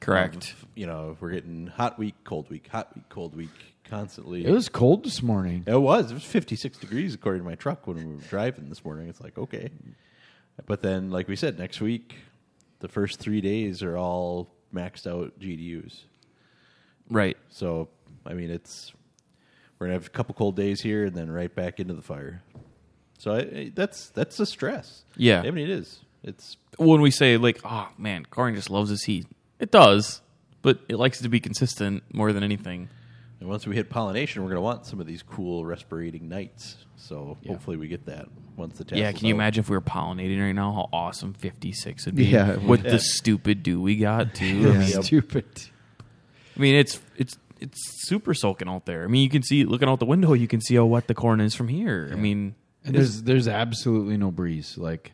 Correct. 0.00 0.34
Um, 0.34 0.40
of, 0.40 0.66
you 0.74 0.86
know, 0.86 1.16
we're 1.20 1.30
getting 1.30 1.66
hot 1.66 1.98
week, 1.98 2.14
cold 2.24 2.48
week, 2.50 2.68
hot 2.68 2.94
week, 2.94 3.08
cold 3.08 3.34
week 3.36 3.50
constantly. 3.84 4.44
It 4.44 4.50
was 4.50 4.68
cold 4.68 5.04
this 5.04 5.22
morning. 5.22 5.64
It 5.66 5.80
was. 5.80 6.10
It 6.10 6.14
was 6.14 6.24
56 6.24 6.78
degrees 6.78 7.14
according 7.14 7.42
to 7.42 7.48
my 7.48 7.54
truck 7.54 7.86
when 7.86 7.96
we 7.96 8.16
were 8.16 8.22
driving 8.22 8.68
this 8.68 8.84
morning. 8.84 9.08
It's 9.08 9.20
like, 9.20 9.38
okay. 9.38 9.70
But 10.66 10.82
then, 10.82 11.10
like 11.10 11.28
we 11.28 11.36
said, 11.36 11.58
next 11.58 11.80
week, 11.80 12.16
the 12.80 12.88
first 12.88 13.18
three 13.18 13.40
days 13.40 13.82
are 13.82 13.96
all 13.96 14.48
maxed 14.74 15.06
out 15.06 15.38
GDUs. 15.38 16.00
right. 17.10 17.36
So, 17.50 17.88
I 18.24 18.34
mean, 18.34 18.50
it's 18.50 18.92
we're 19.78 19.86
gonna 19.86 19.94
have 19.94 20.06
a 20.06 20.10
couple 20.10 20.34
cold 20.34 20.56
days 20.56 20.80
here, 20.80 21.04
and 21.04 21.14
then 21.14 21.30
right 21.30 21.54
back 21.54 21.78
into 21.78 21.94
the 21.94 22.02
fire. 22.02 22.42
So 23.18 23.32
I, 23.32 23.38
I, 23.38 23.72
that's 23.74 24.10
that's 24.10 24.38
a 24.40 24.46
stress. 24.46 25.04
Yeah. 25.16 25.42
I 25.42 25.50
mean, 25.50 25.64
it 25.64 25.70
is. 25.70 26.00
It's 26.22 26.56
When 26.76 27.00
we 27.00 27.10
say 27.10 27.36
like, 27.36 27.60
oh 27.64 27.88
man, 27.98 28.24
corn 28.24 28.54
just 28.54 28.70
loves 28.70 28.90
this 28.90 29.04
heat. 29.04 29.26
It 29.58 29.70
does, 29.70 30.20
but 30.62 30.80
it 30.88 30.96
likes 30.96 31.20
to 31.20 31.28
be 31.28 31.40
consistent 31.40 32.02
more 32.12 32.32
than 32.32 32.42
anything. 32.42 32.88
and 33.40 33.48
once 33.48 33.66
we 33.66 33.74
hit 33.74 33.88
pollination, 33.90 34.42
we're 34.42 34.48
gonna 34.50 34.60
want 34.60 34.86
some 34.86 35.00
of 35.00 35.06
these 35.06 35.22
cool 35.22 35.64
respirating 35.64 36.22
nights. 36.28 36.76
So 36.96 37.36
hopefully 37.46 37.76
we 37.76 37.88
get 37.88 38.06
that 38.06 38.26
once 38.56 38.78
the 38.78 38.84
Yeah, 38.96 39.04
tassel's 39.04 39.18
can 39.18 39.28
you 39.28 39.34
imagine 39.34 39.60
if 39.60 39.68
we 39.70 39.76
were 39.76 39.82
pollinating 39.82 40.40
right 40.40 40.52
now? 40.52 40.72
How 40.72 40.88
awesome 40.92 41.34
fifty 41.34 41.72
six 41.72 42.06
would 42.06 42.14
be. 42.16 42.24
Yeah, 42.26 42.52
it 42.52 42.62
with 42.62 42.82
would. 42.82 42.92
the 42.92 42.98
stupid 42.98 43.62
dew 43.62 43.80
we 43.80 43.96
got 43.96 44.34
too. 44.40 44.46
Yeah. 44.46 44.68
I, 44.70 44.78
mean, 44.78 44.88
Yep. 44.90 45.04
Stupid. 45.04 45.44
I 46.56 46.60
mean, 46.60 46.74
it's 46.74 47.00
it's 47.16 47.36
it's 47.60 47.78
super 48.08 48.32
soaking 48.34 48.68
out 48.68 48.86
there. 48.86 49.04
I 49.04 49.06
mean, 49.06 49.22
you 49.22 49.30
can 49.30 49.42
see 49.42 49.64
looking 49.64 49.88
out 49.88 49.98
the 49.98 50.06
window, 50.06 50.32
you 50.32 50.48
can 50.48 50.60
see 50.60 50.74
how 50.76 50.84
wet 50.86 51.06
the 51.06 51.14
corn 51.14 51.40
is 51.40 51.54
from 51.54 51.68
here. 51.68 52.08
I 52.12 52.16
mean, 52.16 52.54
And 52.84 52.94
there's 52.94 53.22
there's 53.22 53.46
absolutely 53.48 54.16
no 54.16 54.30
breeze. 54.30 54.76
Like 54.78 55.12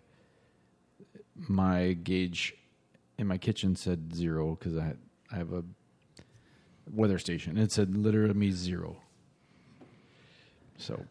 my 1.49 1.93
gauge 1.95 2.55
in 3.23 3.29
my 3.29 3.39
kitchen 3.39 3.75
said 3.75 4.15
zero 4.15 4.57
because 4.57 4.77
I 4.77 4.95
I 5.33 5.37
have 5.37 5.53
a 5.55 5.65
weather 6.93 7.19
station. 7.19 7.57
It 7.57 7.73
said 7.73 7.97
literally 7.97 8.51
zero. 8.51 8.97
So 10.77 11.07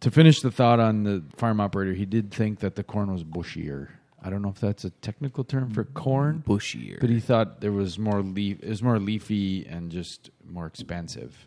to 0.00 0.10
finish 0.10 0.40
the 0.40 0.50
thought 0.50 0.80
on 0.80 1.04
the 1.04 1.24
farm 1.36 1.60
operator, 1.60 1.94
he 1.94 2.04
did 2.04 2.30
think 2.30 2.60
that 2.60 2.74
the 2.74 2.84
corn 2.84 3.10
was 3.10 3.24
bushier. 3.24 3.88
I 4.22 4.28
don't 4.28 4.42
know 4.42 4.48
if 4.48 4.60
that's 4.60 4.84
a 4.84 4.90
technical 4.90 5.44
term 5.44 5.70
for 5.70 5.84
corn, 5.84 6.42
bushier. 6.46 7.00
but 7.00 7.08
he 7.08 7.20
thought 7.20 7.60
there 7.60 7.72
was 7.72 7.98
more 7.98 8.22
leaf. 8.22 8.58
It 8.60 8.68
was 8.68 8.82
more 8.82 8.98
leafy 8.98 9.64
and 9.66 9.90
just 9.90 10.30
more 10.44 10.66
expansive. 10.66 11.46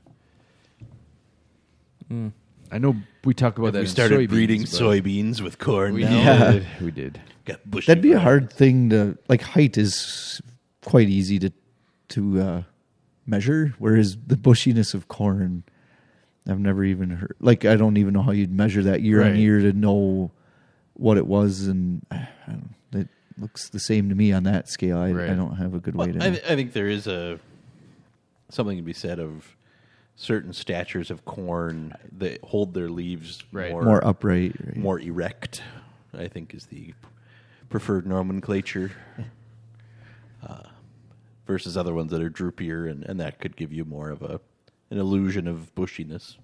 Hmm. 2.08 2.30
I 2.72 2.78
know 2.78 2.96
we 3.24 3.34
talk 3.34 3.58
about 3.58 3.74
that. 3.74 3.80
we 3.80 3.86
in 3.86 3.88
started 3.88 4.20
soybeans, 4.20 4.30
breeding 4.30 4.62
but- 4.62 4.70
soybeans 4.70 5.42
with 5.42 5.58
corn. 5.60 5.94
We 5.94 6.04
now. 6.04 6.52
did. 6.52 6.68
We 6.82 6.92
did. 6.92 7.20
Got 7.46 7.70
bushy 7.70 7.88
That'd 7.88 8.04
be 8.04 8.12
a 8.14 8.20
hard 8.20 8.52
thing 8.54 8.90
to 8.92 9.18
like. 9.28 9.42
Height 9.42 9.78
is 9.78 10.42
quite 10.86 11.10
easy 11.10 11.40
to 11.40 11.52
to 12.10 12.42
uh, 12.42 12.64
measure, 13.26 13.74
whereas 13.80 14.18
the 14.28 14.36
bushiness 14.36 14.94
of 14.94 15.08
corn, 15.08 15.64
I've 16.48 16.60
never 16.60 16.84
even 16.84 17.10
heard. 17.12 17.36
Like, 17.40 17.66
I 17.66 17.76
don't 17.76 17.98
even 17.98 18.14
know 18.14 18.22
how 18.22 18.32
you'd 18.32 18.52
measure 18.52 18.84
that 18.84 19.02
year 19.02 19.22
on 19.22 19.32
Right. 19.32 19.38
year 19.40 19.60
to 19.60 19.74
know 19.74 20.32
what 20.94 21.18
it 21.18 21.26
was, 21.28 21.68
and 21.68 22.06
I 22.12 22.28
don't, 22.48 22.76
it 22.94 23.08
looks 23.38 23.70
the 23.70 23.80
same 23.80 24.10
to 24.10 24.16
me 24.16 24.32
on 24.34 24.44
that 24.44 24.70
scale. 24.70 24.98
I, 24.98 25.12
Right. 25.12 25.30
I 25.30 25.34
don't 25.34 25.56
have 25.56 25.74
a 25.74 25.80
good 25.80 25.96
Well, 25.96 26.08
way 26.08 26.14
to. 26.14 26.24
I, 26.24 26.30
th- 26.30 26.44
I 26.44 26.56
think 26.56 26.74
there 26.74 26.88
is 26.90 27.08
a 27.08 27.40
something 28.50 28.78
to 28.78 28.84
be 28.84 28.94
said 28.94 29.20
of 29.20 29.56
certain 30.22 30.52
statures 30.52 31.10
of 31.10 31.24
corn 31.24 31.94
that 32.18 32.44
hold 32.44 32.74
their 32.74 32.90
leaves 32.90 33.42
Right. 33.54 33.72
more 33.72 33.84
more 33.84 34.06
upright, 34.06 34.54
right? 34.62 34.76
more 34.76 35.00
erect. 35.00 35.62
I 36.14 36.28
think 36.28 36.54
is 36.54 36.66
the 36.66 36.94
preferred 37.70 38.06
nomenclature. 38.06 38.92
Uh, 40.42 40.64
versus 41.46 41.76
other 41.76 41.94
ones 41.94 42.12
that 42.12 42.22
are 42.22 42.30
droopier, 42.30 42.90
and, 42.90 43.04
and 43.04 43.20
that 43.20 43.40
could 43.42 43.58
give 43.58 43.74
you 43.74 43.84
more 43.84 44.10
of 44.10 44.22
a 44.22 44.40
an 44.90 44.98
illusion 44.98 45.50
of 45.50 45.76
bushiness. 45.76 46.38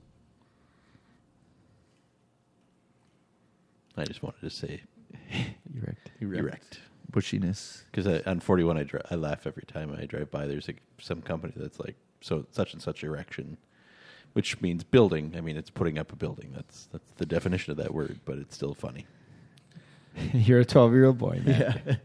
I 3.95 4.03
just 4.03 4.21
wanted 4.21 4.41
to 4.41 4.49
say 4.49 4.81
Erect. 5.81 6.11
erect. 6.19 6.79
bushiness. 7.11 7.83
Because 7.91 8.21
on 8.27 8.41
41, 8.41 8.77
I, 8.77 8.83
dri- 8.83 8.99
I 9.09 9.15
laugh 9.15 9.47
every 9.47 9.63
time 9.65 9.95
I 9.97 10.05
drive 10.05 10.29
by. 10.29 10.45
There's 10.45 10.67
like 10.67 10.81
some 10.99 11.21
company 11.21 11.53
that's 11.55 11.79
like, 11.79 11.95
so 12.25 12.45
such 12.49 12.73
and 12.73 12.81
such 12.81 13.03
erection, 13.03 13.57
which 14.33 14.59
means 14.59 14.83
building. 14.83 15.33
I 15.37 15.41
mean, 15.41 15.57
it's 15.57 15.69
putting 15.69 15.99
up 15.99 16.11
a 16.11 16.15
building. 16.15 16.51
That's 16.55 16.87
that's 16.91 17.11
the 17.17 17.25
definition 17.25 17.71
of 17.71 17.77
that 17.77 17.93
word, 17.93 18.19
but 18.25 18.39
it's 18.39 18.55
still 18.55 18.73
funny. 18.73 19.05
You're 20.33 20.61
a 20.61 20.65
12 20.65 20.93
year 20.93 21.05
old 21.05 21.19
boy, 21.19 21.41
man. 21.45 21.99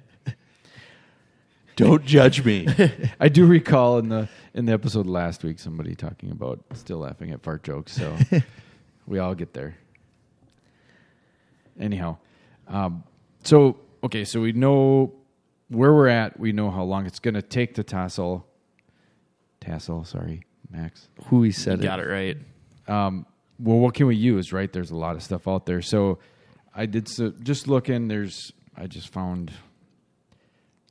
Don't 1.77 2.05
judge 2.05 2.45
me. 2.45 2.67
I 3.21 3.29
do 3.31 3.47
recall 3.47 3.99
in 3.99 4.11
the 4.11 4.29
in 4.53 4.67
the 4.67 4.73
episode 4.73 5.07
last 5.07 5.43
week 5.43 5.59
somebody 5.59 5.95
talking 5.95 6.31
about 6.31 6.61
still 6.75 6.99
laughing 6.99 7.31
at 7.31 7.43
fart 7.43 7.63
jokes. 7.63 7.93
So 7.93 8.15
we 9.07 9.19
all 9.19 9.35
get 9.35 9.55
there. 9.55 9.79
Anyhow, 11.79 12.19
um, 12.69 13.05
so 13.43 13.79
okay, 14.05 14.27
so 14.27 14.43
we 14.43 14.53
know 14.53 15.15
where 15.69 15.95
we're 15.95 16.09
at. 16.09 16.39
We 16.39 16.53
know 16.53 16.71
how 16.71 16.83
long 16.83 17.07
it's 17.07 17.21
going 17.21 17.35
to 17.35 17.43
take 17.43 17.77
to 17.77 17.83
tassel. 17.83 18.47
Tassel, 19.61 20.07
sorry, 20.07 20.43
Max. 20.71 21.09
Who 21.27 21.43
he 21.43 21.53
said 21.53 21.79
You 21.79 21.85
got 21.85 22.01
it 22.01 22.09
right. 22.09 22.37
Um, 22.89 23.27
well, 23.59 23.79
what 23.79 23.95
can 23.95 24.07
we 24.07 24.17
use? 24.17 24.53
Right, 24.53 24.73
there's 24.73 24.91
a 24.91 24.97
lot 24.97 25.17
of 25.17 25.23
stuff 25.23 25.47
out 25.47 25.67
there. 25.67 25.83
So 25.83 26.19
I 26.75 26.87
did 26.87 27.09
so 27.09 27.33
just 27.43 27.69
looking. 27.69 28.09
There's 28.09 28.53
I 28.77 28.87
just 28.87 29.13
found 29.13 29.53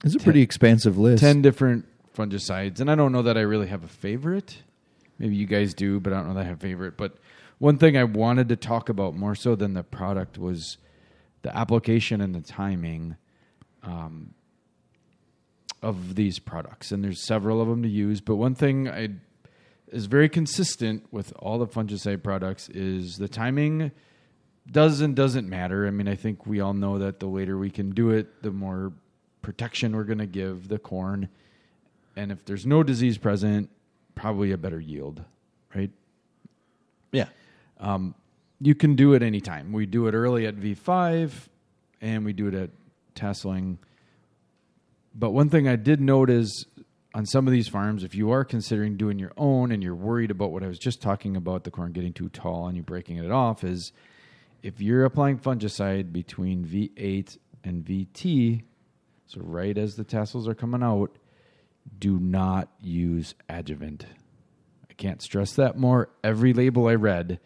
It's 0.03 0.15
a 0.15 0.19
pretty 0.19 0.41
expansive 0.41 0.97
list. 0.97 1.21
10 1.21 1.41
different 1.41 1.85
fungicides 2.15 2.81
and 2.81 2.91
i 2.91 2.95
don't 2.95 3.13
know 3.13 3.21
that 3.21 3.37
i 3.37 3.41
really 3.41 3.67
have 3.67 3.83
a 3.83 3.87
favorite 3.87 4.63
maybe 5.19 5.35
you 5.35 5.45
guys 5.45 5.73
do 5.73 6.01
but 6.01 6.11
i 6.11 6.17
don't 6.17 6.27
know 6.27 6.33
that 6.33 6.41
i 6.41 6.43
have 6.43 6.57
a 6.57 6.59
favorite 6.59 6.97
but 6.97 7.13
one 7.59 7.77
thing 7.77 7.95
i 7.95 8.03
wanted 8.03 8.49
to 8.49 8.57
talk 8.57 8.89
about 8.89 9.15
more 9.15 9.35
so 9.35 9.55
than 9.55 9.73
the 9.73 9.83
product 9.83 10.37
was 10.37 10.77
the 11.43 11.55
application 11.55 12.19
and 12.19 12.35
the 12.35 12.41
timing 12.41 13.15
um, 13.83 14.33
of 15.81 16.15
these 16.15 16.39
products 16.39 16.91
and 16.91 17.03
there's 17.03 17.25
several 17.25 17.61
of 17.61 17.67
them 17.67 17.81
to 17.83 17.89
use 17.89 18.19
but 18.21 18.35
one 18.35 18.55
thing 18.55 18.89
i 18.89 19.09
is 19.91 20.05
very 20.05 20.29
consistent 20.29 21.05
with 21.11 21.33
all 21.39 21.57
the 21.57 21.67
fungicide 21.67 22.23
products 22.23 22.69
is 22.69 23.17
the 23.17 23.27
timing 23.27 23.91
does 24.71 25.01
and 25.01 25.15
doesn't 25.15 25.49
matter. 25.49 25.87
I 25.87 25.91
mean 25.91 26.07
i 26.07 26.15
think 26.15 26.45
we 26.45 26.59
all 26.59 26.73
know 26.73 26.99
that 26.99 27.19
the 27.19 27.27
later 27.27 27.57
we 27.57 27.69
can 27.69 27.91
do 27.91 28.11
it 28.11 28.41
the 28.43 28.51
more 28.51 28.93
protection 29.41 29.95
we're 29.95 30.03
going 30.03 30.19
to 30.19 30.27
give 30.27 30.67
the 30.67 30.77
corn. 30.77 31.29
And 32.15 32.31
if 32.31 32.43
there's 32.45 32.65
no 32.65 32.83
disease 32.83 33.17
present 33.17 33.69
probably 34.15 34.51
a 34.51 34.57
better 34.57 34.79
yield 34.79 35.23
right? 35.73 35.91
Yeah. 37.11 37.27
Um, 37.79 38.15
you 38.59 38.75
can 38.75 38.95
do 38.95 39.13
it 39.13 39.23
anytime. 39.23 39.71
We 39.71 39.85
do 39.85 40.07
it 40.07 40.13
early 40.13 40.45
at 40.45 40.55
v5 40.55 41.31
and 42.01 42.25
we 42.25 42.33
do 42.33 42.47
it 42.47 42.53
at 42.53 42.69
tasseling 43.15 43.77
but 45.19 45.31
one 45.31 45.49
thing 45.49 45.67
i 45.67 45.75
did 45.75 45.99
note 45.99 46.29
is 46.29 46.65
on 47.13 47.25
some 47.25 47.47
of 47.47 47.53
these 47.53 47.67
farms 47.67 48.03
if 48.03 48.15
you 48.15 48.31
are 48.31 48.45
considering 48.45 48.95
doing 48.95 49.19
your 49.19 49.31
own 49.37 49.71
and 49.71 49.83
you're 49.83 49.95
worried 49.95 50.31
about 50.31 50.51
what 50.51 50.63
i 50.63 50.67
was 50.67 50.79
just 50.79 51.01
talking 51.01 51.35
about 51.35 51.63
the 51.63 51.71
corn 51.71 51.91
getting 51.91 52.13
too 52.13 52.29
tall 52.29 52.67
and 52.67 52.77
you 52.77 52.83
breaking 52.83 53.17
it 53.17 53.31
off 53.31 53.63
is 53.63 53.91
if 54.63 54.81
you're 54.81 55.05
applying 55.05 55.37
fungicide 55.37 56.11
between 56.11 56.63
v8 56.63 57.37
and 57.63 57.83
vt 57.83 58.63
so 59.25 59.41
right 59.41 59.77
as 59.77 59.95
the 59.95 60.03
tassels 60.03 60.47
are 60.47 60.55
coming 60.55 60.83
out 60.83 61.17
do 61.97 62.19
not 62.19 62.69
use 62.79 63.35
adjuvant 63.49 64.05
I 64.89 64.93
can't 64.93 65.21
stress 65.21 65.53
that 65.53 65.77
more. 65.77 66.09
Every 66.23 66.53
label 66.53 66.87
I 66.87 66.95
read 66.95 67.39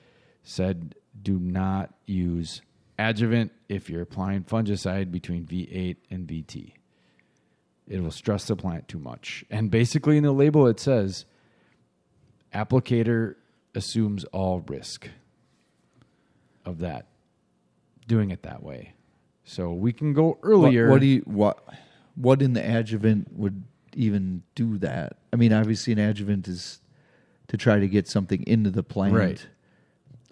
said 0.44 0.96
do 1.22 1.40
not 1.40 1.94
use 2.06 2.62
adjuvant 2.98 3.52
if 3.70 3.90
you're 3.90 4.02
applying 4.02 4.44
fungicide 4.44 5.12
between 5.12 5.46
V8 5.46 5.98
and 6.10 6.28
VT. 6.28 6.74
It 7.88 8.02
will 8.02 8.12
stress 8.12 8.46
the 8.48 8.56
plant 8.56 8.88
too 8.88 9.00
much. 9.00 9.44
And 9.50 9.70
basically, 9.70 10.18
in 10.18 10.24
the 10.24 10.32
label, 10.32 10.68
it 10.68 10.80
says 10.80 11.26
applicator 12.54 13.36
assumes 13.76 14.24
all 14.26 14.60
risk 14.62 15.10
of 16.66 16.80
that, 16.80 17.08
doing 18.08 18.32
it 18.32 18.44
that 18.44 18.64
way. 18.64 18.94
So 19.44 19.74
we 19.74 19.92
can 19.92 20.14
go 20.14 20.28
What, 20.30 20.40
earlier. 20.44 20.90
what 20.90 21.02
do 21.02 21.08
you 21.08 21.22
what 21.26 21.62
what 22.16 22.42
in 22.42 22.54
the 22.54 22.62
adjuvant 22.62 23.34
would 23.38 23.64
even 23.96 24.44
do 24.56 24.78
that? 24.78 25.18
I 25.34 25.36
mean, 25.36 25.52
obviously, 25.52 25.94
an 25.94 26.00
adjuvant 26.00 26.48
is 26.48 26.80
to 27.50 27.58
try 27.58 27.80
to 27.80 27.88
get 27.88 28.08
something 28.08 28.44
into 28.48 28.70
the 28.70 28.84
plant. 28.84 29.14
Right. 29.14 29.48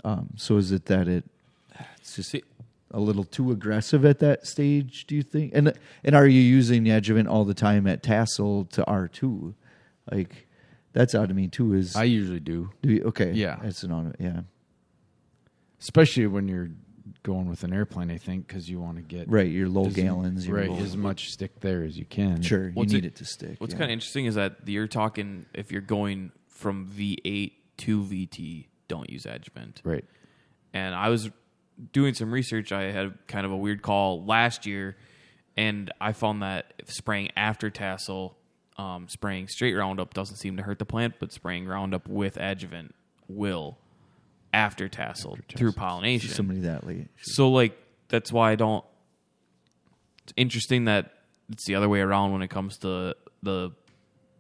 Um, 0.03 0.29
so 0.37 0.57
is 0.57 0.71
it 0.71 0.85
that 0.85 1.07
it 1.07 1.25
it's 1.99 2.15
just 2.15 2.29
See- 2.29 2.43
a 2.93 2.99
little 2.99 3.23
too 3.23 3.51
aggressive 3.51 4.06
at 4.06 4.19
that 4.19 4.45
stage? 4.45 5.06
Do 5.08 5.15
you 5.15 5.23
think? 5.23 5.51
And 5.56 5.73
and 6.04 6.15
are 6.15 6.27
you 6.27 6.41
using 6.41 6.84
the 6.84 6.91
adjuvant 6.91 7.27
all 7.27 7.45
the 7.45 7.54
time 7.54 7.88
at 7.88 8.04
tassel 8.04 8.65
to 8.65 8.84
R 8.86 9.08
two? 9.08 9.56
Like 10.12 10.47
that's 10.93 11.15
out 11.15 11.30
of 11.30 11.36
me 11.36 11.47
too. 11.47 11.73
Is 11.73 11.95
I 11.95 12.04
usually 12.04 12.39
do, 12.39 12.71
do 12.82 12.91
you, 12.91 13.04
okay? 13.06 13.32
Yeah. 13.32 13.60
it's 13.63 13.84
an 13.84 13.91
on. 13.91 14.13
Yeah, 14.19 14.41
especially 15.80 16.27
when 16.27 16.47
you're 16.47 16.69
going 17.23 17.47
with 17.47 17.63
an 17.63 17.73
airplane, 17.73 18.10
I 18.10 18.17
think, 18.17 18.47
because 18.47 18.69
you 18.69 18.80
want 18.80 18.97
to 18.97 19.01
get 19.04 19.30
right. 19.30 19.49
Your 19.49 19.69
low 19.69 19.86
as- 19.88 19.93
gallons. 19.93 20.47
Your 20.47 20.58
right, 20.58 20.69
low, 20.69 20.77
as 20.80 20.97
much 20.97 21.32
stick 21.32 21.60
there 21.60 21.84
as 21.84 21.97
you 21.97 22.06
can. 22.06 22.41
Sure, 22.41 22.67
you 22.67 22.73
What's 22.73 22.93
need 22.93 23.06
it- 23.06 23.10
it, 23.10 23.15
to 23.17 23.25
stick. 23.25 23.56
What's 23.60 23.73
yeah. 23.73 23.80
kind 23.80 23.91
of 23.91 23.93
interesting 23.93 24.25
is 24.25 24.36
that 24.36 24.67
you're 24.67 24.88
talking 24.88 25.45
if 25.54 25.71
you're 25.71 25.82
going 25.82 26.32
from 26.47 26.88
V8 26.88 27.54
to 27.77 28.04
VT, 28.04 28.67
don't 28.88 29.10
use 29.10 29.25
adjuvant. 29.25 29.82
Right. 29.84 30.06
And 30.73 30.95
I 30.95 31.10
was 31.10 31.30
doing 31.94 32.13
some 32.13 32.32
research. 32.32 32.72
I 32.72 32.91
had 32.91 33.13
kind 33.28 33.46
of 33.46 33.52
a 33.52 33.58
weird 33.58 33.82
call 33.82 34.24
last 34.26 34.65
year, 34.65 34.98
and 35.58 35.91
I 36.00 36.13
found 36.13 36.41
that 36.44 36.74
spraying 36.88 37.30
after 37.36 37.70
tassel, 37.70 38.38
um, 38.78 39.08
spraying 39.10 39.48
straight 39.48 39.74
Roundup 39.74 40.13
doesn't 40.13 40.38
seem 40.38 40.58
to 40.58 40.63
hurt 40.63 40.80
the 40.80 40.86
plant, 40.86 41.15
but 41.20 41.32
spraying 41.32 41.65
Roundup 41.65 42.08
with 42.08 42.38
adjuvant 42.38 42.96
will 43.28 43.78
after 44.54 44.89
tassel 44.89 45.38
through 45.56 45.72
pollination. 45.72 46.30
somebody 46.30 46.62
that 46.62 46.86
late? 46.86 47.08
So 47.22 47.50
like 47.50 47.78
that's 48.10 48.32
why 48.32 48.52
I 48.52 48.56
don't. 48.56 48.86
It's 50.24 50.34
interesting 50.38 50.86
that 50.86 51.13
it's 51.52 51.65
the 51.65 51.76
other 51.76 51.89
way 51.89 52.02
around 52.02 52.32
when 52.32 52.41
it 52.41 52.50
comes 52.50 52.78
to 52.80 53.15
the 53.44 53.72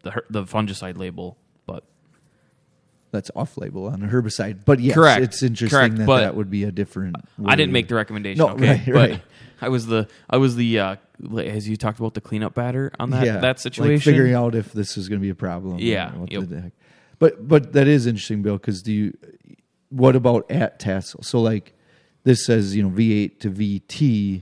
the 0.03 0.23
the 0.29 0.43
fungicide 0.43 0.97
label, 0.97 1.37
That's 3.11 3.29
off 3.35 3.57
label 3.57 3.87
on 3.87 4.01
a 4.03 4.07
herbicide, 4.07 4.63
but 4.63 4.79
yes, 4.79 4.95
Correct. 4.95 5.21
it's 5.21 5.43
interesting 5.43 5.77
Correct, 5.77 5.97
that 5.97 6.05
but 6.05 6.21
that 6.21 6.35
would 6.35 6.49
be 6.49 6.63
a 6.63 6.71
different. 6.71 7.17
I 7.45 7.55
didn't 7.55 7.73
make 7.73 7.89
the 7.89 7.95
recommendation. 7.95 8.37
No, 8.37 8.51
okay, 8.51 8.67
right, 8.67 8.85
but 8.85 8.93
right. 8.93 9.21
I 9.61 9.69
was 9.69 9.85
the 9.85 10.07
I 10.29 10.37
was 10.37 10.55
the 10.55 10.79
uh, 10.79 10.95
as 11.37 11.67
you 11.67 11.75
talked 11.75 11.99
about 11.99 12.13
the 12.13 12.21
cleanup 12.21 12.53
batter 12.53 12.91
on 12.99 13.09
that 13.11 13.25
yeah, 13.25 13.37
that 13.37 13.59
situation. 13.59 13.95
like 13.95 14.03
figuring 14.03 14.33
out 14.33 14.55
if 14.55 14.71
this 14.71 14.95
was 14.95 15.09
going 15.09 15.19
to 15.19 15.23
be 15.23 15.29
a 15.29 15.35
problem. 15.35 15.77
Yeah, 15.79 16.13
yep. 16.29 16.71
But 17.19 17.47
but 17.47 17.73
that 17.73 17.87
is 17.87 18.07
interesting, 18.07 18.41
Bill. 18.41 18.57
Because 18.57 18.81
do 18.81 18.91
you? 18.91 19.17
What 19.89 20.15
about 20.15 20.49
at 20.49 20.79
tassel? 20.79 21.21
So 21.21 21.39
like 21.41 21.73
this 22.23 22.45
says 22.45 22.75
you 22.75 22.83
know 22.83 22.89
V8 22.89 23.39
to 23.39 23.51
VT. 23.51 24.41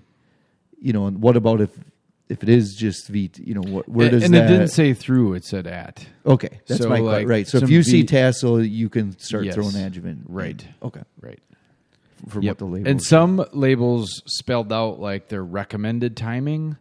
You 0.81 0.93
know, 0.93 1.07
and 1.07 1.21
what 1.21 1.35
about 1.35 1.59
if 1.59 1.71
if 2.29 2.43
it 2.43 2.49
is 2.49 2.75
just 2.77 3.07
V, 3.09 3.29
You 3.37 3.55
know, 3.55 3.61
what 3.61 3.89
where 3.89 4.07
and, 4.07 4.11
does 4.13 4.23
and 4.23 4.33
that? 4.35 4.45
it 4.45 4.47
didn't 4.47 4.67
say 4.69 4.93
through; 4.93 5.33
it 5.33 5.43
said 5.45 5.65
at. 5.67 6.05
okay, 6.25 6.59
that's 6.67 6.81
So, 6.83 6.89
my 6.89 6.99
like, 6.99 7.27
right. 7.27 7.47
So 7.47 7.57
if 7.57 7.63
some 7.63 7.71
you 7.71 7.83
see 7.83 8.01
V- 8.01 8.07
tassel, 8.07 8.63
you 8.63 8.89
can 8.89 9.17
start 9.19 9.45
Yes. 9.45 9.55
throwing 9.55 9.75
adjuvant. 9.75 10.21
Right. 10.27 10.63
Okay. 10.83 11.01
Right. 11.21 11.39
From 12.27 12.45
what 12.45 12.57
the 12.57 12.65
label. 12.65 12.89
and 12.89 13.01
some 13.01 13.43
labels 13.53 14.21
spelled 14.27 14.73
out 14.73 14.99
like 14.99 15.29
their 15.29 15.43
recommended 15.43 16.17
timing, 16.17 16.75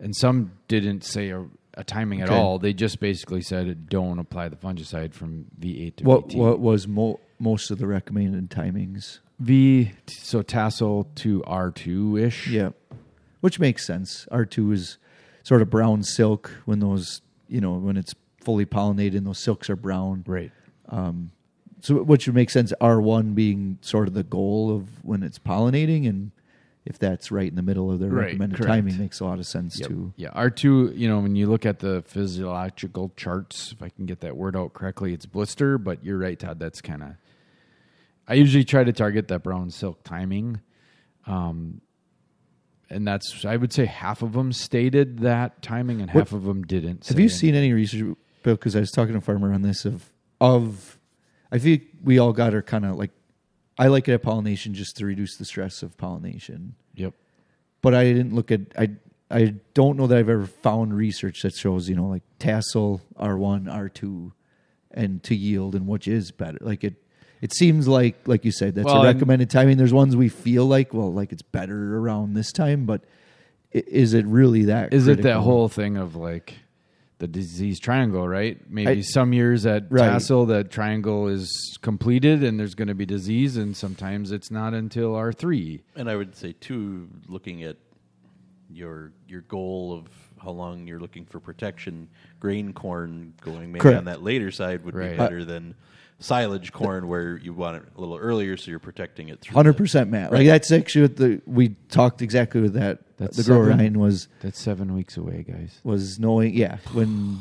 and 0.00 0.14
some 0.16 0.50
didn't 0.66 1.04
say 1.04 1.30
a, 1.30 1.46
a 1.74 1.84
timing 1.84 2.20
at 2.22 2.28
Okay. 2.28 2.36
all. 2.36 2.58
They 2.58 2.72
just 2.72 2.98
basically 3.00 3.40
said 3.40 3.88
don't 3.88 4.18
apply 4.18 4.48
the 4.48 4.56
fungicide 4.56 5.14
from 5.14 5.44
V8 5.60 5.96
to 5.96 6.04
what 6.04 6.28
VT. 6.28 6.34
what 6.36 6.58
was 6.60 6.88
mo- 6.88 7.20
most 7.38 7.70
of 7.70 7.78
the 7.78 7.86
recommended 7.86 8.50
timings? 8.50 9.20
V 9.38 9.92
so 10.08 10.42
tassel 10.42 11.08
to 11.16 11.40
R2 11.46 12.20
ish. 12.20 12.48
Yeah, 12.48 12.70
which 13.44 13.60
makes 13.60 13.84
sense. 13.86 14.26
R 14.30 14.46
two 14.46 14.72
is 14.72 14.96
sort 15.42 15.60
of 15.60 15.68
brown 15.68 16.02
silk 16.02 16.50
when 16.64 16.78
those 16.78 17.20
you 17.46 17.60
know 17.60 17.74
when 17.74 17.98
it's 17.98 18.14
fully 18.40 18.64
pollinated 18.64 19.18
and 19.18 19.26
those 19.26 19.38
silks 19.38 19.68
are 19.68 19.76
brown. 19.76 20.24
Right. 20.26 20.50
So 21.82 22.02
which 22.02 22.26
would 22.26 22.34
make 22.34 22.48
sense. 22.48 22.72
R 22.80 22.98
one 23.02 23.34
being 23.34 23.76
sort 23.82 24.08
of 24.08 24.14
the 24.14 24.22
goal 24.22 24.74
of 24.74 25.04
when 25.04 25.22
it's 25.22 25.38
pollinating, 25.38 26.08
and 26.08 26.30
if 26.86 26.98
that's 26.98 27.30
right 27.30 27.46
in 27.46 27.56
the 27.56 27.62
middle 27.62 27.90
of 27.92 27.98
their 28.00 28.08
Right, 28.08 28.24
recommended 28.28 28.56
correct. 28.56 28.70
timing, 28.72 28.96
makes 28.98 29.20
a 29.20 29.26
lot 29.26 29.38
of 29.38 29.46
sense 29.46 29.78
Yep. 29.78 29.88
too. 29.90 30.12
Yeah, 30.16 30.30
R2, 30.30 30.96
you 30.96 31.06
know, 31.06 31.20
when 31.20 31.36
you 31.36 31.46
look 31.46 31.66
at 31.66 31.80
the 31.80 32.02
physiological 32.06 33.12
charts, 33.16 33.72
if 33.72 33.82
I 33.82 33.90
can 33.90 34.06
get 34.06 34.20
that 34.20 34.34
word 34.34 34.56
out 34.56 34.72
correctly, 34.72 35.12
it's 35.12 35.26
blister, 35.26 35.76
but 35.76 36.02
you're 36.02 36.16
right, 36.16 36.38
Todd. 36.38 36.58
That's 36.58 36.80
kind 36.80 37.02
of. 37.02 37.10
I 38.26 38.32
usually 38.34 38.64
try 38.64 38.84
to 38.84 38.92
target 38.92 39.28
that 39.28 39.42
brown 39.42 39.68
silk 39.70 40.02
timing. 40.04 40.60
Um, 41.26 41.82
and 42.90 43.06
that's, 43.06 43.44
I 43.44 43.56
would 43.56 43.72
say 43.72 43.86
half 43.86 44.22
of 44.22 44.32
them 44.32 44.52
stated 44.52 45.20
that 45.20 45.62
timing 45.62 46.00
and 46.00 46.10
half 46.10 46.32
of 46.32 46.44
them 46.44 46.62
didn't. 46.62 47.06
Have 47.08 47.18
you 47.18 47.26
it. 47.26 47.30
seen 47.30 47.54
any 47.54 47.72
research, 47.72 48.16
Bill? 48.42 48.54
Because 48.54 48.76
I 48.76 48.80
was 48.80 48.90
talking 48.90 49.12
to 49.12 49.18
a 49.18 49.22
farmer 49.22 49.52
on 49.52 49.62
this 49.62 49.84
of 49.84 50.10
of. 50.40 50.98
I 51.50 51.58
think 51.58 51.82
we 52.02 52.18
all 52.18 52.32
got 52.32 52.54
our 52.54 52.62
kind 52.62 52.84
of 52.84 52.96
like. 52.96 53.10
I 53.78 53.88
like 53.88 54.08
it 54.08 54.12
at 54.12 54.22
pollination 54.22 54.74
just 54.74 54.96
to 54.98 55.06
reduce 55.06 55.36
the 55.36 55.44
stress 55.44 55.82
of 55.82 55.96
pollination. 55.96 56.76
Yep. 56.94 57.14
but 57.82 57.92
I 57.94 58.04
didn't 58.04 58.34
look 58.34 58.52
at 58.52 58.60
I 58.78 58.90
I 59.30 59.54
don't 59.74 59.96
know 59.96 60.06
that 60.06 60.16
I've 60.16 60.28
ever 60.28 60.46
found 60.46 60.94
research 60.94 61.42
that 61.42 61.54
shows 61.54 61.88
you 61.88 61.96
know 61.96 62.06
like 62.06 62.22
tassel 62.38 63.00
R 63.16 63.36
one 63.36 63.68
R 63.68 63.88
two 63.88 64.32
and 64.90 65.22
to 65.24 65.34
yield 65.34 65.74
and 65.74 65.86
which 65.88 66.06
is 66.06 66.30
better. 66.30 66.58
Like 66.60 66.84
it 66.84 66.94
it 67.42 67.52
seems 67.54 67.86
like 67.88 68.26
like 68.26 68.44
you 68.44 68.52
said 68.52 68.74
that's 68.74 68.86
Well, 68.86 69.02
a 69.02 69.06
and- 69.08 69.14
recommended 69.16 69.50
timing. 69.50 69.76
There's 69.76 69.92
ones 69.92 70.16
we 70.16 70.28
feel 70.28 70.66
like 70.66 70.92
well 70.94 71.12
like 71.12 71.32
it's 71.32 71.42
better 71.42 71.96
around 71.98 72.34
this 72.34 72.52
time, 72.52 72.86
but 72.86 73.02
is 73.72 74.14
it 74.14 74.24
really 74.26 74.64
that? 74.66 74.92
Is 74.94 75.08
it 75.08 75.22
that 75.22 75.38
whole 75.40 75.68
thing 75.68 75.96
of 75.96 76.14
like, 76.14 76.54
the 77.18 77.26
disease 77.28 77.78
triangle, 77.80 78.26
right? 78.28 78.58
Maybe 78.70 78.90
I- 78.90 79.00
some 79.00 79.32
years 79.32 79.66
at 79.66 79.90
Right. 79.90 80.00
tassel 80.08 80.46
that 80.46 80.70
triangle 80.70 81.28
is 81.28 81.76
completed 81.80 82.42
and 82.44 82.58
there's 82.58 82.74
going 82.74 82.88
to 82.88 82.94
be 82.94 83.06
disease, 83.06 83.56
and 83.56 83.76
sometimes 83.76 84.30
it's 84.32 84.50
not 84.50 84.74
until 84.74 85.14
R 85.14 85.32
three. 85.32 85.82
And 85.96 86.08
I 86.10 86.16
would 86.16 86.34
say 86.36 86.52
too, 86.60 87.08
looking 87.28 87.62
at 87.62 87.76
your 88.70 89.12
your 89.28 89.42
goal 89.42 89.92
of 89.92 90.06
how 90.42 90.50
long 90.50 90.86
you're 90.86 91.00
looking 91.00 91.24
for 91.24 91.40
protection, 91.40 92.08
grain 92.40 92.72
corn 92.72 93.32
going 93.40 93.72
maybe 93.72 93.80
Correct. 93.80 93.98
on 93.98 94.04
that 94.06 94.22
later 94.22 94.50
side 94.50 94.84
would 94.84 94.94
Right. 94.94 95.12
be 95.12 95.16
better 95.16 95.44
than 95.44 95.74
silage 96.18 96.72
corn 96.72 97.08
where 97.08 97.36
you 97.36 97.52
want 97.52 97.76
it 97.76 97.82
a 97.96 98.00
little 98.00 98.16
earlier, 98.16 98.56
so 98.56 98.70
you're 98.70 98.78
protecting 98.80 99.28
it 99.28 99.40
through. 99.40 99.54
Hundred 99.54 99.74
percent, 99.76 100.10
Matt. 100.10 100.32
Like 100.32 100.46
that's 100.46 100.70
actually 100.72 101.02
what 101.02 101.16
the 101.16 101.42
we 101.46 101.70
talked 101.88 102.22
exactly 102.22 102.60
with 102.60 102.74
that. 102.74 103.00
That's 103.16 103.36
the 103.36 103.44
grower 103.44 103.64
seven. 103.66 103.78
Ryan 103.78 103.98
was 104.00 104.28
That's 104.40 104.58
seven 104.60 104.94
weeks 104.94 105.16
away, 105.16 105.44
guys. 105.48 105.78
was 105.84 106.18
knowing. 106.18 106.54
Yeah, 106.54 106.78
when 106.92 107.40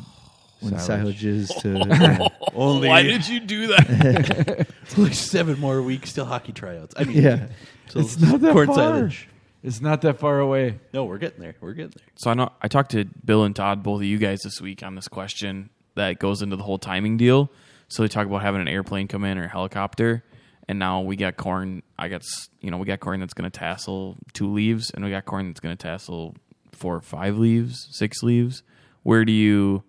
when 0.60 0.78
Silage. 0.80 0.86
silage 1.20 1.26
is 1.26 1.50
to 1.62 1.78
yeah. 1.90 2.28
Only 2.54 2.88
Why 2.90 3.04
did 3.04 3.28
you 3.28 3.40
do 3.42 3.68
that? 3.68 4.68
it's 4.84 4.98
only 4.98 5.14
seven 5.14 5.60
more 5.60 5.82
weeks 5.82 6.14
till 6.14 6.26
hockey 6.26 6.54
tryouts. 6.54 6.94
I 6.98 7.04
mean, 7.04 7.22
Yeah. 7.22 7.48
so 7.90 8.00
It's 8.00 8.18
not 8.20 8.40
that 8.42 8.54
corn 8.54 8.68
far. 8.68 8.76
silage. 8.76 9.28
It's 9.62 9.82
not 9.82 10.02
that 10.02 10.20
far 10.20 10.40
away. 10.40 10.80
No, 10.94 11.06
we're 11.06 11.18
getting 11.18 11.40
there. 11.42 11.56
We're 11.60 11.74
getting 11.74 11.92
there. 11.98 12.06
so 12.16 12.30
I 12.32 12.34
know 12.34 12.50
I 12.62 12.68
talked 12.68 12.92
to 12.92 13.06
Bill 13.26 13.44
and 13.44 13.56
Todd, 13.56 13.82
both 13.84 14.00
of 14.02 14.06
you 14.06 14.18
guys, 14.18 14.42
this 14.44 14.62
week 14.62 14.84
on 14.84 14.96
this 14.96 15.08
question 15.08 15.70
that 15.96 16.20
goes 16.20 16.42
into 16.42 16.56
the 16.56 16.64
whole 16.64 16.78
timing 16.80 17.18
deal. 17.18 17.50
So 17.94 18.02
they 18.02 18.08
talk 18.10 18.26
about 18.26 18.42
having 18.42 18.60
an 18.60 18.68
airplane 18.68 19.08
come 19.08 19.24
in 19.24 19.38
or 19.38 19.44
a 19.44 19.48
helicopter, 19.48 20.24
and 20.68 20.80
now 20.80 21.02
we 21.02 21.16
got 21.16 21.38
corn. 21.38 21.84
I 22.00 22.08
got 22.08 22.24
you 22.60 22.72
know 22.72 22.78
we 22.78 22.88
got 22.88 23.00
corn 23.00 23.20
that's 23.20 23.36
going 23.36 23.50
to 23.50 23.56
tassel 23.56 24.18
two 24.34 24.52
leaves, 24.52 24.90
and 24.90 25.06
we 25.06 25.12
got 25.12 25.26
corn 25.26 25.48
that's 25.48 25.60
going 25.60 25.78
to 25.78 25.82
tassel 25.82 26.36
four 26.72 26.96
or 26.96 27.02
five 27.02 27.38
leaves, 27.38 27.88
six 27.92 28.24
leaves. 28.24 28.64
Where 29.04 29.26
do 29.26 29.32
you? 29.32 29.84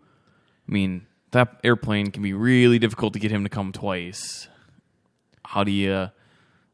I 0.68 0.72
mean, 0.72 1.06
that 1.30 1.60
airplane 1.64 2.10
can 2.10 2.22
be 2.22 2.34
really 2.34 2.78
difficult 2.78 3.14
to 3.14 3.18
get 3.18 3.30
him 3.30 3.42
to 3.44 3.48
come 3.48 3.72
twice. 3.72 4.48
How 5.44 5.64
do 5.64 5.70
you? 5.70 6.10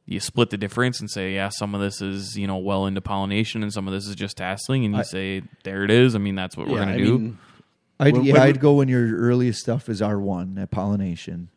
You 0.07 0.19
split 0.19 0.51
the 0.51 0.57
difference 0.57 0.99
and 0.99 1.09
say, 1.09 1.35
yeah, 1.37 1.51
some 1.51 1.73
of 1.73 1.81
this 1.81 2.03
is 2.03 2.37
you 2.37 2.49
know 2.49 2.57
well 2.57 2.87
into 2.87 3.01
pollination, 3.01 3.63
and 3.63 3.73
some 3.73 3.87
of 3.87 3.95
this 3.95 4.09
is 4.09 4.17
just 4.17 4.37
tasseling, 4.39 4.85
and 4.85 4.95
you 4.95 5.01
I- 5.01 5.05
say, 5.05 5.43
there 5.63 5.85
it 5.85 5.93
is. 5.93 6.17
I 6.17 6.19
mean, 6.19 6.35
that's 6.35 6.57
what 6.57 6.67
we're 6.67 6.79
Yeah, 6.79 6.85
going 6.87 6.95
I 6.95 6.99
to 6.99 7.05
do. 7.05 7.19
mean, 7.21 7.39
I'd, 8.01 8.15
When- 8.15 8.25
yeah, 8.25 8.33
when- 8.35 8.43
I'd 8.43 8.61
go 8.61 8.75
when 8.75 8.89
your 8.89 9.17
earliest 9.17 9.61
stuff 9.61 9.89
is 9.89 10.01
R 10.03 10.19
one 10.19 10.59
at 10.59 10.71
pollination, 10.71 11.49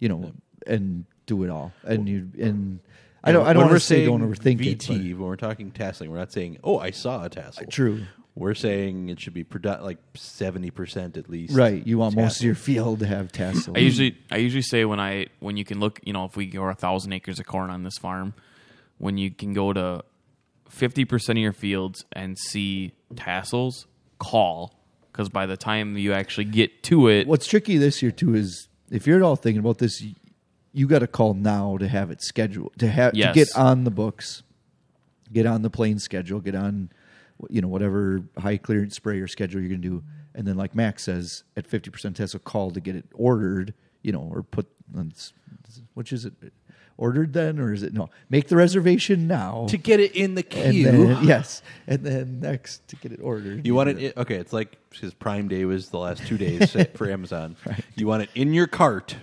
you 0.00 0.08
know, 0.08 0.32
and 0.66 1.04
do 1.26 1.44
it 1.44 1.50
all. 1.50 1.72
And 1.84 2.08
you 2.08 2.28
and 2.38 2.80
I 3.24 3.30
don't 3.32 3.46
I 3.46 3.52
don't 3.52 3.62
when 3.62 3.70
want 3.70 3.80
to 3.80 3.86
say 3.86 4.04
don't 4.04 4.20
overthink 4.22 4.60
it. 4.66 4.78
VT, 4.80 5.12
when 5.14 5.20
we're 5.28 5.36
talking 5.36 5.70
tasseling, 5.70 6.08
we're 6.08 6.18
not 6.18 6.32
saying, 6.32 6.58
"Oh, 6.64 6.78
I 6.78 6.90
saw 6.90 7.24
a 7.24 7.28
tassel." 7.28 7.62
but- 7.64 7.70
True, 7.72 8.02
We're 8.34 8.54
saying 8.54 9.10
it 9.10 9.20
should 9.20 9.34
be 9.34 9.44
produ- 9.44 9.82
like 9.82 9.98
seventy 10.14 10.70
percent 10.70 11.16
at 11.16 11.28
least. 11.30 11.54
right? 11.54 11.86
You 11.86 11.98
want 11.98 12.16
most 12.16 12.40
of 12.40 12.44
your 12.46 12.54
field 12.56 12.98
to 13.00 13.06
have 13.06 13.30
tassel. 13.30 13.74
I 13.76 13.80
usually 13.80 14.16
I 14.30 14.38
usually 14.38 14.62
say 14.62 14.84
when 14.84 14.98
I 14.98 15.26
when 15.38 15.56
you 15.56 15.64
can 15.64 15.78
look 15.80 16.00
you 16.02 16.12
know 16.12 16.24
if 16.24 16.36
we 16.36 16.46
go 16.46 16.64
a 16.64 16.74
thousand 16.74 17.12
acres 17.12 17.38
of 17.38 17.46
corn 17.46 17.70
on 17.70 17.84
this 17.84 17.96
farm, 17.98 18.34
when 18.98 19.18
you 19.18 19.30
can 19.30 19.52
go 19.52 19.72
to 19.72 20.02
fifty 20.68 21.04
percent 21.04 21.38
of 21.38 21.42
your 21.42 21.52
fields 21.52 22.04
and 22.12 22.36
see 22.38 22.92
tassels, 23.14 23.86
call 24.18 24.74
because 25.12 25.28
by 25.28 25.46
the 25.46 25.56
time 25.56 25.96
you 25.98 26.12
actually 26.12 26.44
get 26.46 26.82
to 26.84 27.08
it, 27.08 27.26
What's 27.26 27.46
tricky 27.46 27.76
this 27.76 28.02
year 28.02 28.10
too 28.10 28.34
is 28.34 28.68
if 28.90 29.06
you're 29.06 29.16
at 29.16 29.22
all 29.22 29.36
thinking 29.36 29.60
about 29.60 29.78
this, 29.78 30.00
you, 30.00 30.14
you 30.72 30.86
got 30.86 31.00
to 31.00 31.06
call 31.06 31.34
now 31.34 31.76
to 31.76 31.86
have 31.88 32.10
it 32.10 32.22
scheduled 32.22 32.72
to 32.78 32.88
have 32.88 33.14
Yes. 33.14 33.34
to 33.34 33.44
get 33.44 33.56
on 33.56 33.84
the 33.84 33.90
books, 33.90 34.42
get 35.32 35.46
on 35.46 35.62
the 35.62 35.70
plane 35.70 35.98
schedule, 35.98 36.40
get 36.40 36.54
on, 36.54 36.90
you 37.50 37.60
know, 37.60 37.68
whatever 37.68 38.22
high 38.38 38.56
clearance 38.56 38.96
sprayer 38.96 39.26
schedule 39.28 39.60
you're 39.60 39.68
going 39.68 39.82
to 39.82 39.88
do, 39.88 40.02
and 40.34 40.46
then 40.46 40.56
like 40.56 40.74
Max 40.74 41.02
says, 41.04 41.44
at 41.56 41.66
fifty 41.66 41.90
percent 41.90 42.16
tassel, 42.16 42.40
call 42.40 42.70
to 42.70 42.80
get 42.80 42.96
it 42.96 43.04
ordered, 43.14 43.74
you 44.02 44.12
know, 44.12 44.28
or 44.32 44.42
put, 44.42 44.66
which 45.94 46.12
is 46.12 46.24
it, 46.24 46.32
ordered 47.02 47.32
then 47.32 47.58
or 47.58 47.72
is 47.72 47.82
it 47.82 47.92
no? 47.92 48.08
Make 48.30 48.46
the 48.48 48.56
reservation 48.56 49.26
now 49.26 49.66
To 49.68 49.76
get 49.76 49.98
it 50.00 50.14
in 50.14 50.34
the 50.36 50.46
and 50.56 50.72
queue, 50.72 50.84
then 50.84 51.18
yes, 51.24 51.60
and 51.86 52.04
then 52.04 52.40
next 52.40 52.86
to 52.88 52.96
get 52.96 53.10
it 53.12 53.20
ordered. 53.22 53.66
you 53.66 53.74
want 53.74 53.88
it. 53.90 53.98
in- 53.98 54.12
Okay, 54.16 54.36
it's 54.36 54.52
like 54.52 54.76
because 54.90 55.12
Prime 55.14 55.48
Day 55.48 55.64
was 55.64 55.88
the 55.88 55.98
last 55.98 56.26
two 56.26 56.38
days 56.38 56.76
for 56.94 57.10
Amazon. 57.10 57.56
You 57.96 58.06
want 58.06 58.22
it 58.22 58.30
in 58.34 58.54
your 58.54 58.66
cart, 58.66 59.16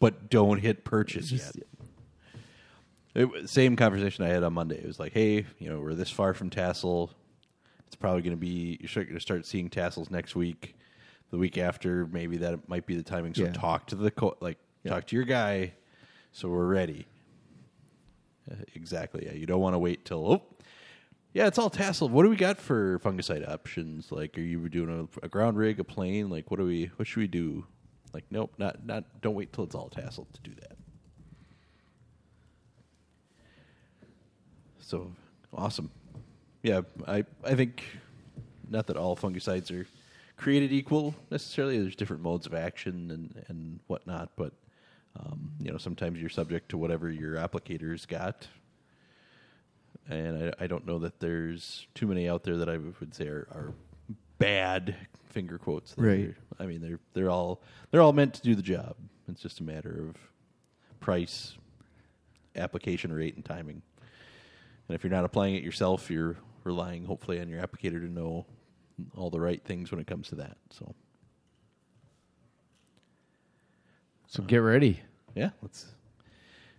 but 0.00 0.28
don't 0.30 0.58
hit 0.60 0.84
purchase 0.84 1.32
yet. 1.32 1.52
It, 3.14 3.24
was- 3.30 3.50
same 3.50 3.76
conversation 3.76 4.24
I 4.24 4.28
had 4.28 4.42
on 4.42 4.52
Monday. 4.52 4.76
It 4.76 4.86
was 4.86 4.98
like, 4.98 5.12
hey, 5.12 5.46
you 5.58 5.70
know, 5.70 5.80
we're 5.80 5.94
this 5.94 6.10
far 6.10 6.34
from 6.34 6.50
tassel. 6.50 7.10
It's 7.86 7.96
probably 7.96 8.22
going 8.22 8.36
to 8.36 8.40
be 8.40 8.78
you're 8.80 9.04
going 9.04 9.14
to 9.14 9.20
start 9.20 9.46
seeing 9.46 9.70
tassels 9.70 10.10
next 10.10 10.34
week. 10.36 10.74
The 11.30 11.38
week 11.38 11.58
after, 11.58 12.06
maybe 12.06 12.36
that 12.38 12.68
might 12.68 12.86
be 12.86 12.94
the 12.96 13.02
timing. 13.02 13.34
So 13.34 13.44
Yeah. 13.44 13.52
talk 13.52 13.86
to 13.88 13.96
the 13.96 14.10
co- 14.10 14.36
like 14.40 14.58
talk 14.86 15.06
to 15.08 15.16
your 15.16 15.24
guy, 15.24 15.72
so 16.32 16.48
we're 16.48 16.66
ready. 16.66 17.06
Exactly. 18.74 19.24
Yeah, 19.26 19.32
you 19.32 19.46
don't 19.46 19.60
want 19.60 19.74
to 19.74 19.78
wait 19.78 20.04
till 20.04 20.30
oh, 20.30 20.42
yeah, 21.32 21.46
it's 21.48 21.58
all 21.58 21.70
tasseled. 21.70 22.10
What 22.10 22.22
do 22.22 22.30
we 22.30 22.36
got 22.36 22.58
for 22.58 23.00
fungicide 23.00 23.48
options? 23.48 24.12
Like, 24.12 24.38
are 24.38 24.42
you 24.42 24.68
doing 24.68 25.08
a, 25.22 25.26
a 25.26 25.28
ground 25.28 25.56
rig, 25.56 25.80
a 25.80 25.84
plane? 25.84 26.30
Like, 26.30 26.50
what 26.50 26.58
do 26.58 26.66
we? 26.66 26.90
What 26.96 27.08
should 27.08 27.20
we 27.20 27.26
do? 27.26 27.66
Like, 28.12 28.24
nope, 28.30 28.54
not 28.56 28.86
not. 28.86 29.04
Don't 29.20 29.34
wait 29.34 29.52
till 29.52 29.64
it's 29.64 29.74
all 29.74 29.90
tasseled 29.90 30.32
to 30.32 30.40
do 30.42 30.52
that. 30.60 30.76
So 34.78 35.10
awesome. 35.52 35.90
Yeah, 36.62 36.82
I 37.08 37.24
I 37.42 37.54
think 37.54 37.84
not 38.68 38.86
that 38.86 38.96
all 38.96 39.16
fungicides 39.16 39.70
are 39.72 39.86
created 40.36 40.72
equal 40.72 41.14
necessarily. 41.30 41.80
There's 41.80 41.96
different 41.96 42.22
modes 42.22 42.46
of 42.46 42.54
action 42.54 43.10
and 43.10 43.44
and 43.48 43.80
whatnot, 43.88 44.30
but 44.36 44.52
um, 45.18 45.50
you 45.60 45.70
know 45.70 45.78
sometimes 45.78 46.20
you're 46.20 46.30
subject 46.30 46.70
to 46.70 46.78
whatever 46.78 47.10
your 47.10 47.36
applicator's 47.36 48.06
got. 48.06 48.46
And 50.08 50.52
I, 50.60 50.64
I 50.64 50.66
don't 50.66 50.86
know 50.86 50.98
that 50.98 51.18
there's 51.20 51.86
too 51.94 52.06
many 52.06 52.28
out 52.28 52.44
there 52.44 52.58
that 52.58 52.68
I 52.68 52.76
would 52.76 53.14
say 53.14 53.26
are, 53.26 53.48
are 53.52 53.72
bad 54.38 54.94
finger 55.30 55.58
quotes. 55.58 55.94
Right. 55.96 56.34
I 56.58 56.66
mean 56.66 56.80
they're 56.80 57.00
they're 57.14 57.30
all 57.30 57.62
they're 57.90 58.02
all 58.02 58.12
meant 58.12 58.34
to 58.34 58.42
do 58.42 58.54
the 58.54 58.62
job. 58.62 58.96
It's 59.28 59.40
just 59.40 59.60
a 59.60 59.62
matter 59.62 60.06
of 60.08 60.16
price, 61.00 61.56
application 62.56 63.12
rate, 63.12 63.36
and 63.36 63.44
timing. 63.44 63.82
And 64.88 64.94
if 64.94 65.02
you're 65.02 65.12
not 65.12 65.24
applying 65.24 65.54
it 65.54 65.62
yourself, 65.62 66.10
you're 66.10 66.36
relying 66.64 67.04
hopefully 67.04 67.40
on 67.40 67.48
your 67.48 67.60
applicator 67.62 68.00
to 68.00 68.08
know 68.08 68.46
all 69.16 69.30
the 69.30 69.40
right 69.40 69.62
things 69.64 69.90
when 69.90 70.00
it 70.00 70.06
comes 70.06 70.28
to 70.28 70.34
that. 70.36 70.56
So 70.70 70.94
So 74.34 74.42
get 74.42 74.56
ready. 74.56 75.00
yeah, 75.36 75.50
let's 75.62 75.86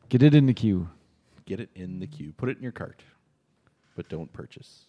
Get 0.10 0.22
it 0.22 0.36
in 0.36 0.46
the 0.46 0.54
queue. 0.54 0.90
get 1.46 1.62
it 1.62 1.70
in 1.74 2.02
the 2.02 2.06
queue. 2.06 2.34
Put 2.34 2.50
it 2.50 2.58
in 2.58 2.64
your 2.64 2.74
cart, 2.74 3.02
but 3.96 4.10
don't 4.10 4.34
purchase. 4.34 4.88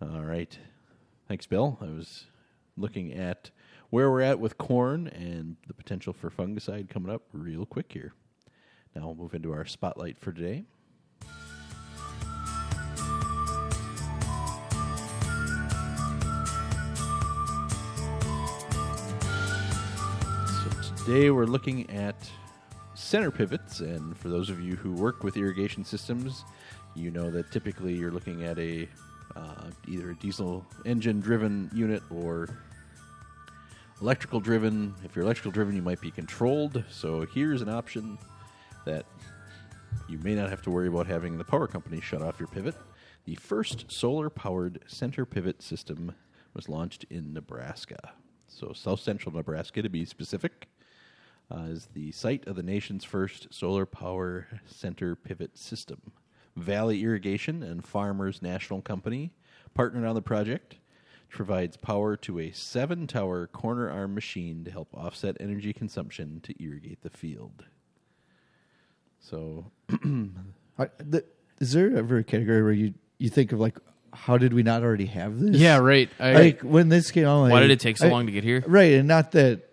All 0.00 0.20
right. 0.20 0.56
Thanks, 1.26 1.46
Bill. 1.46 1.76
I 1.80 1.86
was 1.86 2.26
looking 2.76 3.12
at 3.12 3.50
where 3.90 4.08
we're 4.08 4.20
at 4.20 4.38
with 4.38 4.56
corn 4.56 5.08
and 5.08 5.56
the 5.66 5.74
potential 5.74 6.12
for 6.12 6.30
fungicide 6.30 6.88
coming 6.88 7.12
up 7.12 7.22
real 7.32 7.66
quick 7.66 7.90
here. 7.92 8.14
Now 8.94 9.06
we'll 9.06 9.16
move 9.16 9.34
into 9.34 9.52
our 9.52 9.64
spotlight 9.64 10.20
for 10.20 10.30
today. 10.30 10.62
Today 21.04 21.30
we're 21.30 21.46
looking 21.46 21.88
at 21.90 22.14
center 22.94 23.30
pivots, 23.30 23.80
and 23.80 24.16
for 24.18 24.28
those 24.28 24.50
of 24.50 24.60
you 24.60 24.76
who 24.76 24.92
work 24.92 25.24
with 25.24 25.36
irrigation 25.36 25.82
systems, 25.82 26.44
you 26.94 27.10
know 27.10 27.30
that 27.30 27.50
typically 27.50 27.94
you're 27.94 28.10
looking 28.10 28.44
at 28.44 28.58
a 28.58 28.86
uh, 29.34 29.70
either 29.88 30.10
a 30.10 30.14
diesel 30.16 30.66
engine 30.84 31.20
driven 31.20 31.70
unit 31.72 32.02
or 32.10 32.50
electrical 34.02 34.40
driven. 34.40 34.94
If 35.02 35.16
you're 35.16 35.24
electrical 35.24 35.52
driven, 35.52 35.74
you 35.74 35.80
might 35.80 36.02
be 36.02 36.10
controlled. 36.10 36.84
So 36.90 37.24
here's 37.24 37.62
an 37.62 37.70
option 37.70 38.18
that 38.84 39.06
you 40.06 40.18
may 40.18 40.34
not 40.34 40.50
have 40.50 40.60
to 40.62 40.70
worry 40.70 40.88
about 40.88 41.06
having 41.06 41.38
the 41.38 41.44
power 41.44 41.66
company 41.66 42.00
shut 42.00 42.20
off 42.20 42.38
your 42.38 42.48
pivot. 42.48 42.74
The 43.24 43.36
first 43.36 43.90
solar 43.90 44.28
powered 44.28 44.80
center 44.86 45.24
pivot 45.24 45.62
system 45.62 46.14
was 46.52 46.68
launched 46.68 47.06
in 47.08 47.32
Nebraska. 47.32 48.12
So, 48.48 48.72
south 48.74 49.00
central 49.00 49.34
Nebraska 49.34 49.80
to 49.80 49.88
be 49.88 50.04
specific, 50.04 50.66
uh, 51.50 51.64
is 51.68 51.88
the 51.94 52.12
site 52.12 52.46
of 52.46 52.56
the 52.56 52.62
nation's 52.62 53.04
first 53.04 53.48
solar 53.50 53.86
power 53.86 54.46
center 54.66 55.16
pivot 55.16 55.58
system. 55.58 56.12
Valley 56.56 57.02
Irrigation 57.02 57.62
and 57.62 57.84
Farmers 57.84 58.42
National 58.42 58.80
Company 58.82 59.32
partnered 59.74 60.04
on 60.04 60.14
the 60.14 60.22
project, 60.22 60.76
which 61.28 61.36
provides 61.36 61.76
power 61.76 62.16
to 62.16 62.38
a 62.38 62.50
seven 62.52 63.06
tower 63.06 63.46
corner 63.46 63.90
arm 63.90 64.14
machine 64.14 64.64
to 64.64 64.70
help 64.70 64.88
offset 64.92 65.36
energy 65.40 65.72
consumption 65.72 66.40
to 66.42 66.62
irrigate 66.62 67.02
the 67.02 67.10
field. 67.10 67.64
So, 69.20 69.70
I, 70.78 70.88
the, 70.98 71.24
is 71.60 71.72
there 71.72 71.96
ever 71.96 72.18
a 72.18 72.24
category 72.24 72.62
where 72.62 72.72
you, 72.72 72.94
you 73.18 73.28
think 73.28 73.52
of 73.52 73.60
like 73.60 73.78
how 74.12 74.38
did 74.38 74.52
we 74.52 74.62
not 74.62 74.82
already 74.82 75.06
have 75.06 75.38
this? 75.38 75.56
Yeah, 75.56 75.78
right. 75.78 76.10
I, 76.18 76.32
like 76.34 76.60
when 76.62 76.88
this 76.88 77.10
came 77.10 77.26
out, 77.26 77.48
Why 77.50 77.60
did 77.60 77.70
it 77.70 77.80
take 77.80 77.96
so 77.96 78.08
I- 78.08 78.10
long 78.10 78.26
to 78.26 78.32
get 78.32 78.44
here? 78.44 78.64
Right, 78.66 78.94
and 78.94 79.06
not 79.06 79.32
that 79.32 79.69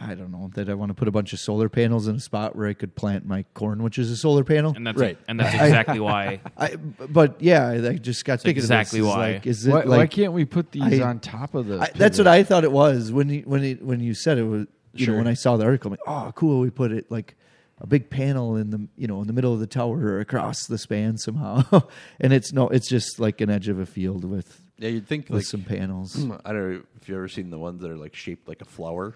I 0.00 0.14
don't 0.14 0.30
know 0.30 0.50
that 0.54 0.68
I 0.68 0.74
want 0.74 0.90
to 0.90 0.94
put 0.94 1.08
a 1.08 1.10
bunch 1.10 1.32
of 1.32 1.40
solar 1.40 1.68
panels 1.68 2.06
in 2.08 2.16
a 2.16 2.20
spot 2.20 2.54
where 2.56 2.68
I 2.68 2.72
could 2.74 2.94
plant 2.94 3.26
my 3.26 3.44
corn, 3.54 3.82
which 3.82 3.98
is 3.98 4.10
a 4.10 4.16
solar 4.16 4.44
panel. 4.44 4.72
And 4.76 4.86
that's 4.86 4.98
Right. 4.98 5.18
and 5.28 5.40
that's 5.40 5.54
exactly 5.62 6.00
why. 6.00 6.40
I, 6.56 6.76
but 6.76 7.40
yeah, 7.40 7.68
I 7.68 7.94
just 7.98 8.24
got 8.24 8.40
thinking 8.40 8.62
exactly 8.62 9.00
of 9.00 9.06
this. 9.06 9.10
Is 9.12 9.16
why. 9.16 9.32
Like, 9.32 9.46
is 9.46 9.66
it 9.66 9.70
why, 9.70 9.78
like 9.82 9.98
why 9.98 10.06
can't 10.06 10.32
we 10.32 10.44
put 10.44 10.70
these 10.72 11.00
I- 11.00 11.04
on 11.04 11.20
top 11.20 11.54
of 11.54 11.66
the? 11.66 11.78
I, 11.80 11.90
that's 11.94 12.18
what 12.18 12.24
pivot? 12.24 12.26
I 12.28 12.42
thought 12.44 12.64
it 12.64 12.72
was 12.72 13.10
when 13.12 13.28
you 13.28 13.42
when 13.46 13.64
it, 13.64 13.82
when 13.82 14.00
you 14.00 14.14
said 14.14 14.38
it 14.38 14.44
was. 14.44 14.66
You 14.94 15.04
Sure. 15.04 15.14
know, 15.14 15.18
when 15.18 15.26
I 15.28 15.34
saw 15.34 15.56
the 15.58 15.64
article, 15.64 15.88
I'm 15.88 15.92
like, 15.92 16.00
oh, 16.08 16.32
cool. 16.34 16.60
We 16.60 16.70
put 16.70 16.90
it 16.92 17.08
like 17.10 17.36
a 17.80 17.86
big 17.86 18.08
panel 18.10 18.56
in 18.56 18.70
the 18.70 18.88
you 18.96 19.06
know 19.06 19.20
in 19.20 19.26
the 19.28 19.32
middle 19.32 19.52
of 19.52 19.60
the 19.60 19.66
tower 19.66 19.96
or 19.98 20.18
across 20.20 20.66
the 20.66 20.78
span 20.78 21.18
somehow, 21.18 21.62
and 22.20 22.32
it's 22.32 22.52
no, 22.52 22.68
it's 22.68 22.88
just 22.88 23.20
like 23.20 23.40
an 23.40 23.50
edge 23.50 23.68
of 23.68 23.78
a 23.78 23.86
field 23.86 24.24
with 24.24 24.60
Yeah, 24.78 24.88
you'd 24.88 25.06
think 25.06 25.28
with 25.28 25.36
like 25.40 25.44
some 25.44 25.62
panels. 25.62 26.16
I 26.44 26.52
don't 26.52 26.72
know 26.72 26.82
if 27.00 27.08
you've 27.08 27.16
ever 27.18 27.28
seen 27.28 27.50
the 27.50 27.58
ones 27.58 27.80
that 27.82 27.90
are 27.90 27.96
like 27.96 28.16
shaped 28.16 28.48
like 28.48 28.60
a 28.62 28.64
flower. 28.64 29.14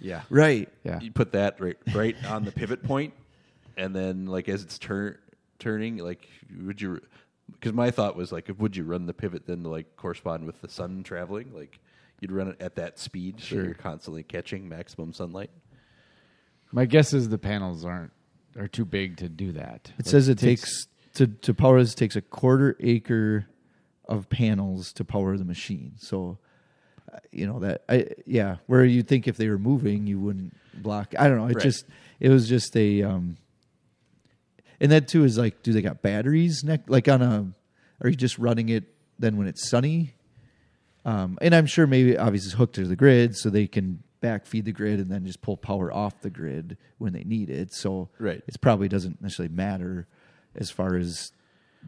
Yeah. 0.00 0.22
Right. 0.30 0.68
Yeah. 0.84 1.00
You 1.00 1.10
put 1.10 1.32
that 1.32 1.60
right 1.60 1.76
right 1.94 2.16
on 2.26 2.44
the 2.44 2.52
pivot 2.52 2.82
point, 2.82 3.14
and 3.76 3.94
then 3.94 4.26
like 4.26 4.48
as 4.48 4.62
it's 4.62 4.78
turn 4.78 5.18
turning, 5.58 5.98
like 5.98 6.28
would 6.64 6.80
you? 6.80 7.00
Because 7.52 7.72
my 7.72 7.90
thought 7.90 8.16
was 8.16 8.32
like, 8.32 8.50
would 8.58 8.76
you 8.76 8.84
run 8.84 9.06
the 9.06 9.14
pivot 9.14 9.46
then 9.46 9.62
to 9.62 9.68
like 9.68 9.96
correspond 9.96 10.44
with 10.46 10.60
the 10.60 10.68
sun 10.68 11.02
traveling? 11.02 11.52
Like 11.54 11.78
you'd 12.20 12.32
run 12.32 12.48
it 12.48 12.56
at 12.60 12.74
that 12.76 12.98
speed, 12.98 13.40
so 13.40 13.46
Sure. 13.46 13.64
you're 13.64 13.74
constantly 13.74 14.22
catching 14.22 14.68
maximum 14.68 15.12
sunlight. 15.12 15.50
My 16.72 16.84
guess 16.84 17.12
is 17.12 17.28
the 17.28 17.38
panels 17.38 17.84
aren't 17.84 18.12
are 18.58 18.68
too 18.68 18.84
big 18.84 19.16
to 19.18 19.28
do 19.28 19.52
that. 19.52 19.92
It 19.98 20.06
says 20.06 20.28
it 20.28 20.38
takes, 20.38 20.88
to 21.14 21.26
to 21.26 21.54
power 21.54 21.78
this 21.80 21.94
takes 21.94 22.16
a 22.16 22.22
quarter 22.22 22.76
acre 22.80 23.46
of 24.08 24.28
panels 24.28 24.92
to 24.94 25.04
power 25.04 25.36
the 25.36 25.44
machine. 25.44 25.92
So, 25.98 26.38
you 27.32 27.46
know 27.46 27.60
that 27.60 27.82
I 27.88 28.06
yeah, 28.26 28.56
where 28.66 28.84
you 28.84 29.02
think 29.02 29.28
if 29.28 29.36
they 29.36 29.48
were 29.48 29.58
moving, 29.58 30.06
you 30.06 30.18
wouldn't 30.18 30.56
block. 30.74 31.14
I 31.18 31.28
don't 31.28 31.38
know. 31.38 31.46
It 31.46 31.56
Right. 31.56 31.62
just 31.62 31.84
it 32.20 32.28
was 32.28 32.48
just 32.48 32.76
a 32.76 33.02
um, 33.02 33.36
and 34.80 34.92
that 34.92 35.08
too 35.08 35.24
is 35.24 35.38
like, 35.38 35.62
do 35.62 35.72
they 35.72 35.82
got 35.82 36.02
batteries 36.02 36.62
neck 36.64 36.82
like 36.88 37.08
on 37.08 37.22
a? 37.22 37.52
Are 38.02 38.08
you 38.10 38.16
just 38.16 38.38
running 38.38 38.68
it 38.68 38.84
then 39.18 39.36
when 39.36 39.46
it's 39.46 39.68
sunny? 39.68 40.14
Um, 41.04 41.38
and 41.40 41.54
I'm 41.54 41.66
sure 41.66 41.86
maybe 41.86 42.18
obviously 42.18 42.48
it's 42.48 42.56
hooked 42.58 42.74
to 42.74 42.86
the 42.86 42.96
grid, 42.96 43.36
so 43.36 43.48
they 43.48 43.66
can 43.66 44.02
backfeed 44.22 44.64
the 44.64 44.72
grid 44.72 44.98
and 44.98 45.10
then 45.10 45.24
just 45.24 45.40
pull 45.40 45.56
power 45.56 45.92
off 45.92 46.20
the 46.20 46.30
grid 46.30 46.76
when 46.98 47.12
they 47.12 47.22
need 47.22 47.48
it. 47.48 47.72
So 47.72 48.08
Right. 48.18 48.42
it 48.46 48.60
probably 48.60 48.88
doesn't 48.88 49.22
necessarily 49.22 49.54
matter 49.54 50.08
as 50.56 50.70
far 50.70 50.96
as 50.96 51.30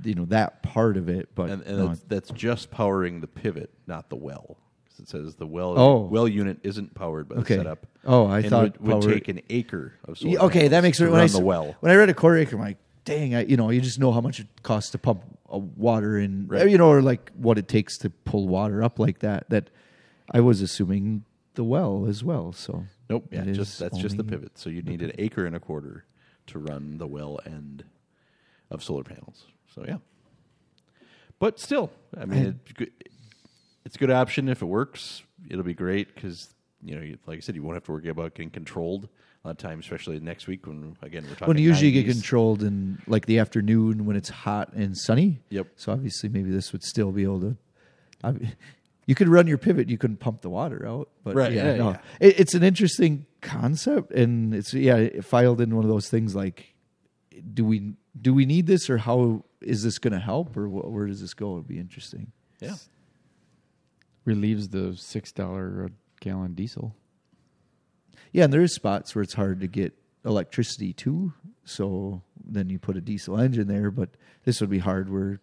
you 0.05 0.15
know 0.15 0.27
that 0.27 0.63
part 0.63 0.97
of 0.97 1.09
it. 1.09 1.35
But 1.35 1.51
and, 1.51 1.63
and 1.63 1.79
no, 1.79 1.89
that's, 1.89 2.01
that's 2.07 2.31
just 2.31 2.71
powering 2.71 3.21
the 3.21 3.27
pivot, 3.27 3.71
not 3.87 4.09
the 4.09 4.17
well. 4.17 4.57
It 5.01 5.09
says 5.09 5.35
the 5.37 5.47
well 5.47 5.79
Oh. 5.79 6.01
well 6.03 6.27
unit 6.29 6.59
isn't 6.63 6.95
powered 6.95 7.29
by 7.29 7.37
the 7.37 7.41
Okay. 7.43 7.57
setup. 7.57 7.87
Oh, 8.05 8.27
I 8.27 8.43
thought 8.43 8.81
would, 8.81 9.05
would 9.05 9.13
take 9.13 9.29
an 9.29 9.41
acre 9.51 9.95
of 10.05 10.19
solar. 10.19 10.33
Yeah, 10.35 10.41
okay, 10.45 10.69
that 10.69 10.83
makes 10.83 10.99
sense. 10.99 11.11
When 11.11 11.21
I 11.21 11.27
the 11.27 11.41
well. 11.41 11.77
when 11.81 11.93
I 11.93 11.95
read 11.97 12.09
a 12.09 12.15
quarter 12.15 12.39
acre, 12.39 12.57
I'm 12.57 12.63
like, 12.63 12.79
dang, 13.05 13.35
I, 13.35 13.45
you 13.45 13.57
know, 13.57 13.71
you 13.71 13.81
just 13.81 13.99
know 13.99 14.13
how 14.13 14.21
much 14.21 14.41
it 14.41 14.47
costs 14.63 14.91
to 14.93 14.99
pump 14.99 15.23
water 15.49 16.19
in, 16.19 16.47
Right. 16.49 16.69
you 16.69 16.77
know, 16.79 16.89
or 16.89 17.01
like 17.03 17.31
what 17.37 17.57
it 17.59 17.69
takes 17.69 17.97
to 17.99 18.11
pull 18.11 18.49
water 18.49 18.83
up 18.83 18.99
like 18.99 19.21
that. 19.21 19.49
That 19.51 19.71
I 20.33 20.41
was 20.41 20.61
assuming 20.61 21.25
the 21.55 21.65
well 21.65 22.07
as 22.07 22.23
well. 22.23 22.53
So 22.53 22.85
Nope, 23.11 23.27
yeah, 23.33 23.45
just 23.45 23.79
that's 23.79 23.99
just 23.99 24.17
the 24.17 24.25
pivot. 24.25 24.59
So 24.59 24.69
you 24.71 24.83
need 24.83 25.01
an 25.03 25.13
acre 25.19 25.47
and 25.47 25.57
a 25.57 25.61
quarter 25.61 26.05
to 26.49 26.59
run 26.59 26.99
the 26.99 27.07
well 27.07 27.41
end 27.47 27.85
of 28.71 28.83
solar 28.85 29.05
panels. 29.05 29.47
So 29.75 29.85
yeah, 29.87 29.97
but 31.39 31.59
still, 31.61 31.91
I 32.19 32.25
mean, 32.27 32.61
I- 32.69 32.73
good. 32.75 32.91
It's 33.89 33.97
a 33.97 33.99
good 33.99 34.11
option 34.11 34.51
if 34.51 34.61
it 34.61 34.67
works. 34.67 35.23
It'll 35.49 35.65
be 35.65 35.73
great 35.73 36.15
because 36.15 36.53
you 36.85 36.95
know, 36.95 37.17
like 37.27 37.39
I 37.39 37.41
said, 37.41 37.55
you 37.55 37.63
won't 37.63 37.77
have 37.77 37.85
to 37.85 37.93
worry 37.93 38.07
about 38.11 38.35
getting 38.35 38.51
controlled 38.51 39.09
a 39.43 39.49
lot 39.49 39.53
of 39.53 39.57
times, 39.57 39.87
especially 39.87 40.21
next 40.21 40.47
week 40.47 40.67
when 40.67 40.95
again 41.01 41.23
we're 41.25 41.31
talking. 41.31 41.49
When 41.49 41.57
you 41.57 41.71
usually 41.71 41.93
get 41.93 42.05
controlled 42.07 42.63
in 42.63 43.01
like 43.07 43.25
the 43.25 43.39
afternoon 43.39 44.05
when 44.05 44.15
it's 44.15 44.29
hot 44.29 44.75
and 44.75 44.95
sunny. 44.95 45.39
Yep. 45.49 45.69
So 45.77 45.91
obviously, 45.91 46.29
maybe 46.29 46.51
this 46.51 46.71
would 46.73 46.85
still 46.85 47.13
be 47.13 47.23
able 47.23 47.41
to. 47.41 47.57
I, 48.23 48.35
you 49.07 49.15
could 49.15 49.29
run 49.29 49.47
your 49.47 49.57
pivot. 49.57 49.89
You 49.89 49.97
couldn't 49.97 50.19
pump 50.19 50.43
the 50.43 50.51
water 50.51 50.87
out, 50.87 51.09
but 51.25 51.35
Right, 51.35 51.51
Yeah, 51.55 51.71
yeah, 51.71 51.77
no. 51.77 51.91
yeah. 51.93 51.99
It, 52.21 52.41
it's 52.41 52.53
an 52.55 52.63
interesting 52.63 53.25
concept, 53.41 54.13
and 54.13 54.55
it's 54.55 54.75
yeah, 54.75 54.97
it 54.97 55.25
filed 55.25 55.63
in 55.63 55.75
one 55.75 55.83
of 55.87 55.91
those 55.91 56.11
things 56.11 56.35
like, 56.35 56.75
do 57.55 57.65
we 57.65 57.95
do 58.21 58.35
we 58.35 58.45
need 58.45 58.67
this, 58.67 58.91
or 58.91 58.99
how 58.99 59.45
is 59.63 59.83
this 59.83 59.99
going 59.99 60.13
to 60.13 60.19
help, 60.19 60.55
or 60.59 60.67
wh- 60.69 60.93
where 60.93 61.07
does 61.07 61.23
this 61.23 61.33
go? 61.33 61.55
It'd 61.55 61.67
be 61.67 61.79
interesting. 61.79 62.33
Yeah, 62.61 62.75
relieves 64.29 64.69
the 64.69 64.95
six 64.97 65.33
dollar 65.33 65.87
a 65.87 65.91
gallon 66.21 66.55
diesel. 66.55 66.95
Yeah, 68.33 68.45
and 68.45 68.53
there 68.53 68.61
is 68.63 68.75
spots 68.75 69.15
where 69.15 69.23
it's 69.23 69.35
hard 69.35 69.61
to 69.61 69.67
get 69.67 69.95
electricity 70.25 70.93
too. 70.93 71.33
So 71.65 72.23
then 72.45 72.69
you 72.69 72.79
put 72.79 72.97
a 72.97 73.01
diesel 73.01 73.39
engine 73.39 73.67
there, 73.69 73.91
but 73.91 74.11
this 74.45 74.61
would 74.61 74.71
be 74.71 74.79
hard 74.79 75.11
where, 75.11 75.41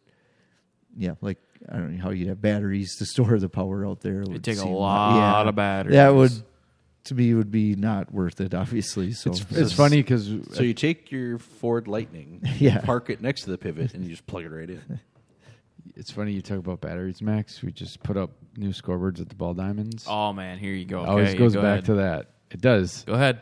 yeah, 0.97 1.15
like 1.21 1.39
I 1.69 1.77
don't 1.77 1.95
know 1.97 2.03
how 2.03 2.11
you'd 2.11 2.27
have 2.27 2.41
batteries 2.41 2.95
to 2.97 3.05
store 3.13 3.37
the 3.39 3.49
power 3.49 3.85
out 3.85 4.01
there. 4.01 4.21
It 4.21 4.29
would 4.29 4.43
take 4.43 4.57
a 4.57 4.59
seem- 4.61 4.71
lot 4.71 5.47
of 5.47 5.55
batteries. 5.55 5.95
That 5.95 6.13
would, 6.13 6.31
to 7.05 7.15
me, 7.15 7.33
would 7.33 7.51
be 7.51 7.75
not 7.75 8.11
worth 8.13 8.39
it. 8.41 8.53
Obviously, 8.53 9.11
so 9.13 9.31
It's, 9.31 9.45
it's 9.51 9.73
funny 9.73 9.97
because 9.97 10.29
So 10.53 10.61
you 10.63 10.73
take 10.73 11.11
your 11.11 11.39
Ford 11.39 11.87
Lightning, 11.87 12.41
Yeah. 12.59 12.81
park 12.81 13.09
it 13.09 13.21
next 13.21 13.43
to 13.43 13.51
the 13.51 13.57
pivot, 13.57 13.93
and 13.95 14.03
you 14.03 14.09
just 14.11 14.25
plug 14.27 14.43
it 14.43 14.49
right 14.49 14.69
in. 14.69 14.99
it's 15.95 16.11
funny 16.11 16.31
you 16.33 16.41
talk 16.41 16.57
about 16.57 16.81
batteries, 16.81 17.21
Max. 17.21 17.61
We 17.61 17.71
just 17.71 18.01
put 18.03 18.17
up 18.17 18.31
new 18.57 18.69
scoreboards 18.69 19.21
at 19.21 19.29
the 19.29 19.35
Ball 19.35 19.53
Diamonds. 19.53 20.05
Oh 20.07 20.33
man, 20.33 20.57
here 20.57 20.73
you 20.73 20.85
go. 20.85 20.99
Okay, 21.01 21.09
Always 21.09 21.33
goes 21.35 21.53
go 21.53 21.61
back 21.61 21.71
ahead. 21.73 21.85
to 21.85 21.93
that. 21.95 22.31
It 22.51 22.61
does. 22.61 23.03
Go 23.05 23.13
ahead. 23.13 23.41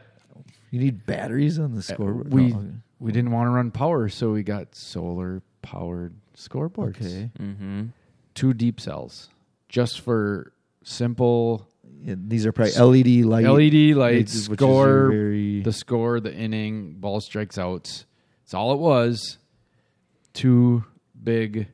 You 0.72 0.80
need 0.80 1.06
batteries 1.06 1.60
on 1.60 1.74
the 1.76 1.82
scoreboard. 1.84 2.34
We 2.34 2.48
No. 2.48 2.66
we 3.00 3.12
didn't 3.12 3.32
want 3.32 3.48
to 3.48 3.52
run 3.52 3.70
power, 3.72 4.10
so 4.10 4.32
we 4.32 4.44
got 4.44 4.76
solar 4.76 5.41
powered 5.62 6.14
scoreboards. 6.36 6.98
okay. 6.98 7.30
Mm-hmm. 7.39 7.84
Two 8.34 8.54
deep 8.54 8.80
cells, 8.82 9.30
just 9.70 10.02
for 10.02 10.52
simple 10.84 11.68
Yeah, 12.04 12.16
these 12.18 12.46
are 12.46 12.52
probably 12.52 12.74
LED 12.74 13.24
light. 13.26 13.46
LED 13.46 13.96
lights, 13.96 14.50
which 14.50 14.60
is 14.60 14.66
score, 14.66 15.10
very- 15.10 15.62
the 15.62 15.72
score, 15.72 16.20
the 16.20 16.34
inning, 16.34 16.96
ball 16.96 17.22
strikes 17.22 17.58
outs. 17.58 18.06
It's 18.44 18.54
all 18.54 18.74
it 18.74 18.80
was. 18.80 19.38
Two 20.34 20.84
big, 21.24 21.68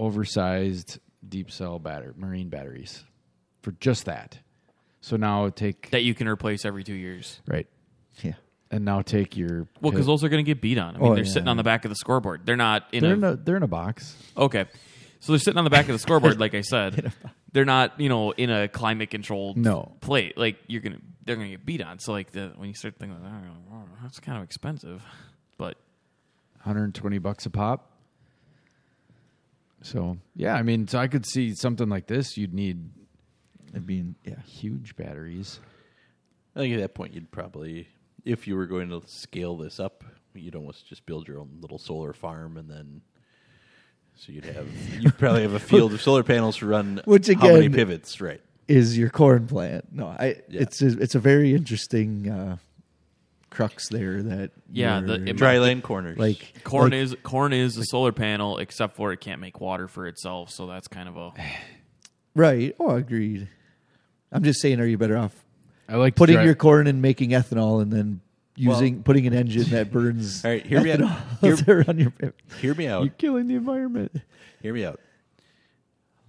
oversized 0.00 0.98
deep 1.26 1.50
cell 1.50 1.78
batter 1.78 2.14
marine 2.16 2.48
batteries 2.48 3.04
for 3.62 3.72
just 3.72 4.06
that. 4.06 4.38
So 5.00 5.16
now 5.16 5.48
take 5.50 5.90
That 5.90 6.02
you 6.02 6.14
can 6.14 6.26
replace 6.28 6.64
every 6.64 6.84
two 6.84 6.94
years. 6.94 7.40
right, 7.46 7.66
Yeah. 8.22 8.32
and 8.70 8.84
now 8.84 9.02
take 9.02 9.36
your 9.36 9.66
Well, 9.80 9.92
because 9.92 10.06
those 10.06 10.24
are 10.24 10.28
going 10.28 10.44
to 10.44 10.48
get 10.50 10.60
beat 10.60 10.78
on. 10.78 10.96
I 10.96 10.98
mean, 10.98 11.08
Oh, 11.12 11.14
they're 11.14 11.24
yeah. 11.24 11.30
sitting 11.30 11.48
on 11.48 11.56
the 11.56 11.62
back 11.62 11.84
of 11.84 11.90
the 11.90 11.94
scoreboard. 11.96 12.42
They're 12.44 12.56
not 12.56 12.86
in 12.92 13.02
they're 13.02 13.12
a, 13.14 13.16
in 13.16 13.24
a 13.24 13.36
they're 13.36 13.56
in 13.56 13.62
a 13.62 13.66
box. 13.68 14.16
okay. 14.36 14.66
So 15.22 15.32
they're 15.32 15.38
sitting 15.38 15.58
on 15.58 15.64
the 15.64 15.70
back 15.70 15.86
of 15.88 15.92
the 15.92 15.98
scoreboard, 15.98 16.40
like 16.40 16.54
I 16.54 16.62
said. 16.62 17.12
They're 17.52 17.66
not, 17.66 18.00
you 18.00 18.08
know, 18.08 18.30
in 18.30 18.48
a 18.48 18.68
climate 18.68 19.10
controlled 19.10 19.58
No. 19.58 19.92
plate. 20.00 20.38
Like 20.38 20.56
you're 20.66 20.80
gonna, 20.80 21.00
they're 21.26 21.34
gonna 21.36 21.48
get 21.50 21.66
beat 21.66 21.82
on. 21.82 21.98
So 21.98 22.12
like 22.12 22.30
the 22.30 22.52
when 22.56 22.68
you 22.68 22.74
start 22.74 22.94
thinking, 22.98 23.22
like, 23.22 23.30
oh, 23.70 23.84
that's 24.02 24.18
kind 24.20 24.38
of 24.38 24.44
expensive, 24.44 25.02
but 25.58 25.76
120 26.62 27.18
bucks 27.18 27.44
a 27.46 27.50
pop. 27.50 27.89
So 29.82 30.18
yeah, 30.36 30.54
I 30.54 30.62
mean, 30.62 30.88
so 30.88 30.98
I 30.98 31.08
could 31.08 31.24
see 31.26 31.54
something 31.54 31.88
like 31.88 32.06
this. 32.06 32.36
You'd 32.36 32.54
need 32.54 32.90
It'd 33.70 33.86
be 33.86 34.04
yeah. 34.24 34.40
huge 34.46 34.96
batteries. 34.96 35.60
I 36.56 36.60
think 36.60 36.74
at 36.74 36.80
that 36.80 36.94
point 36.94 37.14
you'd 37.14 37.30
probably, 37.30 37.86
if 38.24 38.48
you 38.48 38.56
were 38.56 38.66
going 38.66 38.88
to 38.90 39.00
scale 39.06 39.56
this 39.56 39.78
up, 39.78 40.02
you'd 40.34 40.56
almost 40.56 40.88
just 40.88 41.06
build 41.06 41.28
your 41.28 41.38
own 41.38 41.50
little 41.60 41.78
solar 41.78 42.12
farm, 42.12 42.56
and 42.56 42.68
then 42.68 43.00
so 44.16 44.32
you'd 44.32 44.44
have 44.44 44.66
you'd 45.00 45.16
probably 45.18 45.42
have 45.42 45.54
a 45.54 45.60
field 45.60 45.92
of 45.92 46.02
solar 46.02 46.24
panels 46.24 46.56
to 46.58 46.66
run. 46.66 47.00
Which 47.04 47.28
how 47.28 47.34
many 47.40 47.66
again- 47.66 47.72
pivots? 47.72 48.20
Right. 48.20 48.40
is 48.68 48.98
your 48.98 49.08
corn 49.08 49.46
plant. 49.46 49.86
No, 49.92 50.06
I. 50.08 50.42
Yeah. 50.48 50.62
It's 50.62 50.82
a, 50.82 50.98
it's 51.00 51.14
a 51.14 51.20
very 51.20 51.54
interesting 51.54 52.28
uh, 52.28 52.56
crux 53.50 53.88
there. 53.88 54.22
That 54.22 54.50
Yeah, 54.72 55.00
the- 55.00 55.18
you're- 55.18 55.30
it 55.30 55.36
Dry 55.36 55.58
land 55.58 55.82
corners. 55.82 56.18
like 56.18 56.62
corn 56.64 56.92
like- 56.92 57.00
is 57.00 57.16
corn 57.22 57.52
is 57.52 57.76
a 57.76 57.84
solar 57.84 58.12
panel, 58.12 58.58
except 58.58 58.96
for 58.96 59.12
it 59.12 59.20
can't 59.20 59.40
make 59.40 59.60
water 59.60 59.88
for 59.88 60.06
itself. 60.06 60.50
So 60.50 60.66
that's 60.66 60.88
kind 60.88 61.08
of 61.08 61.16
a 61.16 61.32
right. 62.34 62.74
Oh, 62.80 62.90
agreed. 62.96 63.48
I'm 64.32 64.44
just 64.44 64.60
saying, 64.60 64.78
are 64.80 64.86
you 64.86 64.96
better 64.98 65.16
off 65.16 65.34
I 65.88 65.96
like 65.96 66.14
putting 66.14 66.34
drive- 66.36 66.46
your 66.46 66.54
corn 66.54 66.86
and 66.86 67.02
making 67.02 67.30
ethanol, 67.30 67.82
and 67.82 67.92
then 67.92 68.20
using 68.56 69.02
putting 69.02 69.26
an 69.26 69.32
engine 69.34 69.64
that 69.70 69.90
burns 69.90 70.44
All 70.44 70.50
right, 70.52 70.64
hear 70.64 70.80
me 70.82 70.92
out. 70.92 70.98
ethanol 71.00 71.40
Hear, 71.40 71.56
to 71.84 71.94
your 72.20 72.32
hear 72.60 72.74
me 72.74 72.86
out. 72.86 73.02
You're 73.04 73.12
killing 73.12 73.48
the 73.48 73.54
environment. 73.56 74.20
Hear 74.62 74.72
me 74.74 74.84
out. 74.84 75.00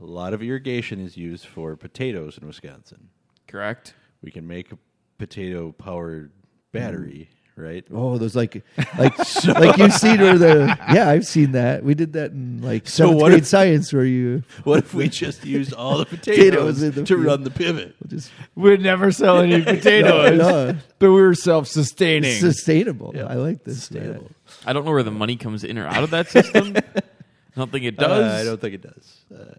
A 0.02 0.06
lot 0.06 0.34
of 0.34 0.42
irrigation 0.42 1.00
is 1.00 1.16
used 1.16 1.46
for 1.46 1.76
potatoes 1.76 2.38
in 2.42 2.48
Wisconsin. 2.48 3.10
correct. 3.48 3.94
We 4.24 4.32
can 4.32 4.48
make 4.48 4.72
a 4.72 4.78
potato 5.20 5.72
powered 5.74 6.32
battery, 6.72 7.30
right? 7.56 7.84
Oh, 7.94 8.18
those 8.18 8.36
like 8.36 8.64
like 8.98 9.18
like 9.46 9.78
you've 9.78 9.94
seen 9.94 10.20
where 10.22 10.38
the 10.38 10.78
yeah 10.94 11.10
I've 11.10 11.26
seen 11.26 11.52
that 11.54 11.84
we 11.84 11.94
did 11.94 12.14
that 12.14 12.32
in 12.32 12.62
like 12.62 12.88
So 12.88 13.06
seventh 13.06 13.22
what 13.22 13.30
grade 13.30 13.42
if- 13.44 13.48
science 13.48 13.92
where 13.94 14.06
you 14.06 14.44
What 14.64 14.80
if 14.80 14.94
we 14.94 15.10
just 15.10 15.46
used 15.46 15.74
all 15.74 15.98
the 15.98 16.06
Potatoes 16.18 16.78
potatoes 16.80 16.84
in 16.84 16.92
the 16.92 17.04
to 17.04 17.16
field. 17.16 17.26
run 17.26 17.44
the 17.44 17.52
pivot? 17.52 17.96
just 18.08 18.32
We'd 18.56 18.82
never 18.82 19.12
sell 19.12 19.40
any 19.40 19.62
potatoes, 19.62 20.38
No, 20.40 20.76
but 21.00 21.08
we 21.12 21.22
were 21.22 21.34
self-sustaining. 21.36 22.40
sustainable. 22.40 23.14
Yeah. 23.16 23.26
I 23.26 23.36
like 23.36 23.64
this. 23.64 23.78
Sustainable. 23.80 24.24
man. 24.24 24.34
I 24.66 24.74
don't 24.74 24.86
know 24.86 24.92
where 24.92 25.04
the 25.04 25.12
money 25.12 25.36
comes 25.38 25.64
in 25.64 25.78
or 25.78 25.88
out 25.88 26.04
of 26.04 26.10
that 26.12 26.30
system. 26.30 26.74
I 26.76 27.60
don't 27.60 27.72
think 27.72 27.86
it 27.86 27.98
does. 27.98 28.10
Uh, 28.34 28.38
I 28.40 28.44
don't 28.44 28.60
think 28.62 28.76
it 28.76 28.82
does. 28.82 29.18
Uh, 29.34 29.56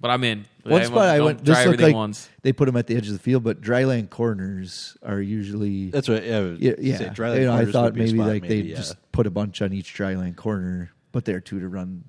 but 0.00 0.10
I'm 0.10 0.24
in. 0.24 0.46
One 0.62 0.82
I 0.82 0.84
spot 0.84 1.08
I 1.08 1.20
went 1.20 1.44
try 1.44 1.54
just 1.54 1.66
looked 1.68 1.80
like 1.80 1.94
once. 1.94 2.28
they 2.42 2.52
put 2.52 2.66
them 2.66 2.76
at 2.76 2.86
the 2.86 2.96
edge 2.96 3.06
of 3.06 3.12
the 3.12 3.18
field, 3.18 3.44
but 3.44 3.60
dryland 3.60 4.10
corners 4.10 4.96
are 5.02 5.20
usually 5.20 5.90
that's 5.90 6.08
right. 6.08 6.22
Yeah, 6.24 6.54
yeah. 6.58 6.74
yeah. 6.78 6.96
say 6.98 7.04
dryland 7.06 7.40
You 7.40 7.46
know, 7.46 7.54
I 7.54 7.64
thought 7.66 7.84
would 7.84 7.94
be 7.94 8.00
a 8.00 8.04
maybe 8.04 8.18
spot, 8.18 8.28
like 8.28 8.48
they 8.48 8.60
yeah. 8.60 8.76
just 8.76 8.96
put 9.12 9.26
a 9.26 9.30
bunch 9.30 9.62
on 9.62 9.72
each 9.72 9.94
dryland 9.94 10.36
corner, 10.36 10.90
but 11.12 11.24
there 11.24 11.40
too 11.40 11.60
to 11.60 11.68
run, 11.68 12.04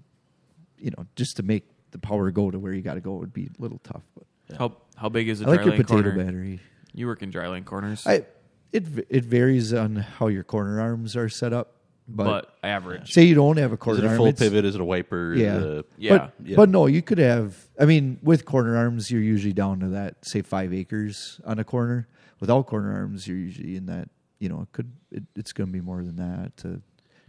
you 0.77 0.91
know, 0.97 1.05
just 1.15 1.37
to 1.37 1.43
make 1.43 1.65
the 1.91 1.99
power 1.99 2.31
go 2.31 2.51
to 2.51 2.59
where 2.59 2.73
you 2.73 2.81
got 2.81 2.95
to 2.95 3.01
go 3.01 3.13
would 3.15 3.33
be 3.33 3.45
a 3.45 3.61
little 3.61 3.79
tough. 3.79 4.03
But 4.15 4.57
How 4.57 4.75
how 4.95 5.09
big 5.09 5.29
is 5.29 5.41
a 5.41 5.45
I 5.45 5.51
like 5.51 5.65
your 5.65 5.73
dryland 5.73 5.77
potato 5.77 6.03
corner? 6.11 6.23
battery. 6.25 6.59
You 6.93 7.07
work 7.07 7.21
in 7.21 7.31
dryland 7.31 7.65
corners, 7.65 8.05
I 8.05 8.25
it 8.73 8.83
it 9.09 9.23
varies 9.23 9.73
on 9.73 9.95
how 9.95 10.27
your 10.27 10.43
corner 10.43 10.81
arms 10.81 11.15
are 11.15 11.29
set 11.29 11.53
up, 11.53 11.75
but, 12.07 12.23
but 12.25 12.57
average. 12.63 13.11
say 13.13 13.23
you 13.23 13.35
don't 13.35 13.57
have 13.57 13.71
a 13.71 13.75
Is 13.75 13.79
corner 13.79 13.99
it 13.99 14.05
a 14.05 14.09
arm, 14.09 14.17
full 14.17 14.27
it's- 14.27 14.39
pivot? 14.39 14.65
Is 14.65 14.75
it 14.75 14.81
a 14.81 14.85
wiper? 14.85 15.33
Is 15.33 15.41
Yeah. 15.41 15.57
it 15.57 15.63
a- 15.63 15.85
Yeah. 15.97 16.17
But, 16.17 16.33
Yeah. 16.45 16.55
but 16.55 16.69
no, 16.69 16.85
you 16.85 17.01
could 17.01 17.17
have. 17.17 17.67
I 17.79 17.85
mean, 17.85 18.19
with 18.21 18.45
corner 18.45 18.75
arms, 18.77 19.11
you're 19.11 19.21
usually 19.21 19.53
down 19.53 19.79
to 19.81 19.87
that, 19.89 20.15
say, 20.25 20.41
five 20.41 20.73
acres 20.73 21.39
on 21.45 21.59
a 21.59 21.63
corner. 21.63 22.07
Without 22.39 22.67
corner 22.67 22.93
arms, 22.93 23.27
you're 23.27 23.37
usually 23.37 23.75
in 23.75 23.87
that. 23.87 24.09
You 24.39 24.49
know, 24.49 24.61
it 24.61 24.71
could. 24.71 24.91
It, 25.11 25.23
it's 25.35 25.51
going 25.51 25.67
to 25.69 25.73
be 25.73 25.81
more 25.81 26.03
than 26.03 26.15
that 26.17 26.55
to 26.57 26.81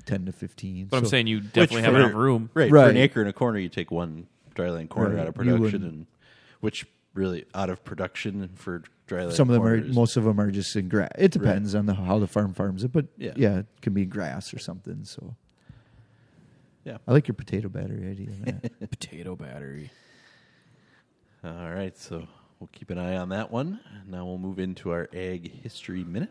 ten 0.04 0.26
to 0.26 0.32
fifteen. 0.32 0.86
but 0.86 0.98
I'm 0.98 1.04
So- 1.04 1.10
saying 1.10 1.26
you 1.26 1.40
definitely 1.40 1.82
have 1.82 1.94
for- 1.94 2.00
enough 2.00 2.14
room. 2.14 2.50
Right, 2.54 2.68
For 2.68 2.76
an 2.88 2.96
acre 2.96 3.20
and 3.20 3.28
a 3.30 3.32
corner, 3.32 3.58
you 3.58 3.68
take 3.70 3.90
one 3.90 4.26
dryland 4.54 4.88
corner 4.90 5.14
Right. 5.14 5.20
out 5.22 5.28
of 5.28 5.34
You 5.36 5.38
production, 5.52 5.60
wouldn't- 5.62 5.84
and 5.84 6.06
which 6.60 6.86
really 7.18 7.44
out 7.54 7.68
of 7.68 7.84
production 7.84 8.48
for 8.54 8.82
dryland. 9.08 9.32
some 9.32 9.50
of 9.50 9.54
them 9.54 9.64
are. 9.66 9.76
Most 9.92 10.16
of 10.16 10.24
them 10.24 10.40
are 10.40 10.50
just 10.50 10.74
in 10.76 10.88
grass. 10.88 11.10
It 11.18 11.32
depends 11.32 11.74
on 11.74 11.86
the 11.86 11.94
how 11.94 12.18
the 12.18 12.26
farm 12.28 12.54
farms 12.54 12.84
it, 12.84 12.92
but 12.92 13.06
Yeah. 13.18 13.32
yeah. 13.36 13.58
it 13.58 13.66
can 13.82 13.92
be 13.92 14.06
grass 14.06 14.54
or 14.54 14.58
something. 14.58 15.04
So 15.04 15.34
Yeah. 16.84 16.98
I 17.06 17.12
like 17.12 17.26
your 17.28 17.34
potato 17.34 17.68
battery 17.68 18.08
idea. 18.10 18.60
Potato 18.90 19.34
battery. 19.36 19.90
All 21.44 21.70
right, 21.70 21.96
so 21.96 22.26
we'll 22.58 22.68
keep 22.72 22.90
an 22.90 22.98
eye 22.98 23.16
on 23.16 23.28
that 23.30 23.50
one. 23.50 23.80
Now 24.06 24.24
we'll 24.26 24.38
move 24.38 24.58
into 24.58 24.90
our 24.90 25.08
ag 25.12 25.62
history 25.62 26.04
minute. 26.04 26.30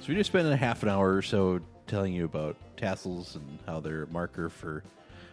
So 0.00 0.04
we 0.08 0.14
just 0.14 0.28
spent 0.30 0.48
a 0.48 0.56
half 0.56 0.82
an 0.82 0.88
hour 0.88 1.14
or 1.16 1.22
so 1.22 1.60
telling 1.88 2.12
you 2.12 2.24
about 2.24 2.56
tassels 2.76 3.34
and 3.34 3.58
how 3.66 3.80
they're 3.80 4.04
a 4.04 4.08
marker 4.08 4.48
for 4.48 4.84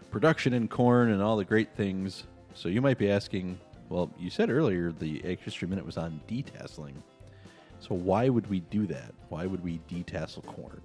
production 0.10 0.54
in 0.54 0.68
corn 0.68 1.12
and 1.12 1.22
all 1.22 1.38
the 1.38 1.46
great 1.46 1.76
things. 1.76 2.24
So 2.56 2.70
you 2.70 2.82
might 2.82 2.98
be 2.98 3.12
asking, 3.12 3.60
well, 3.90 4.10
you 4.18 4.30
said 4.30 4.50
earlier 4.50 4.92
the 4.92 5.24
ag 5.26 5.40
history 5.42 5.68
minute 5.68 5.86
was 5.86 5.98
on 5.98 6.22
detasseling. 6.28 6.96
So 7.80 7.94
why 7.94 8.30
would 8.30 8.50
we 8.50 8.62
do 8.62 8.88
that? 8.88 9.14
Why 9.30 9.46
would 9.46 9.64
we 9.64 9.80
detassel 9.90 10.46
corn? 10.46 10.82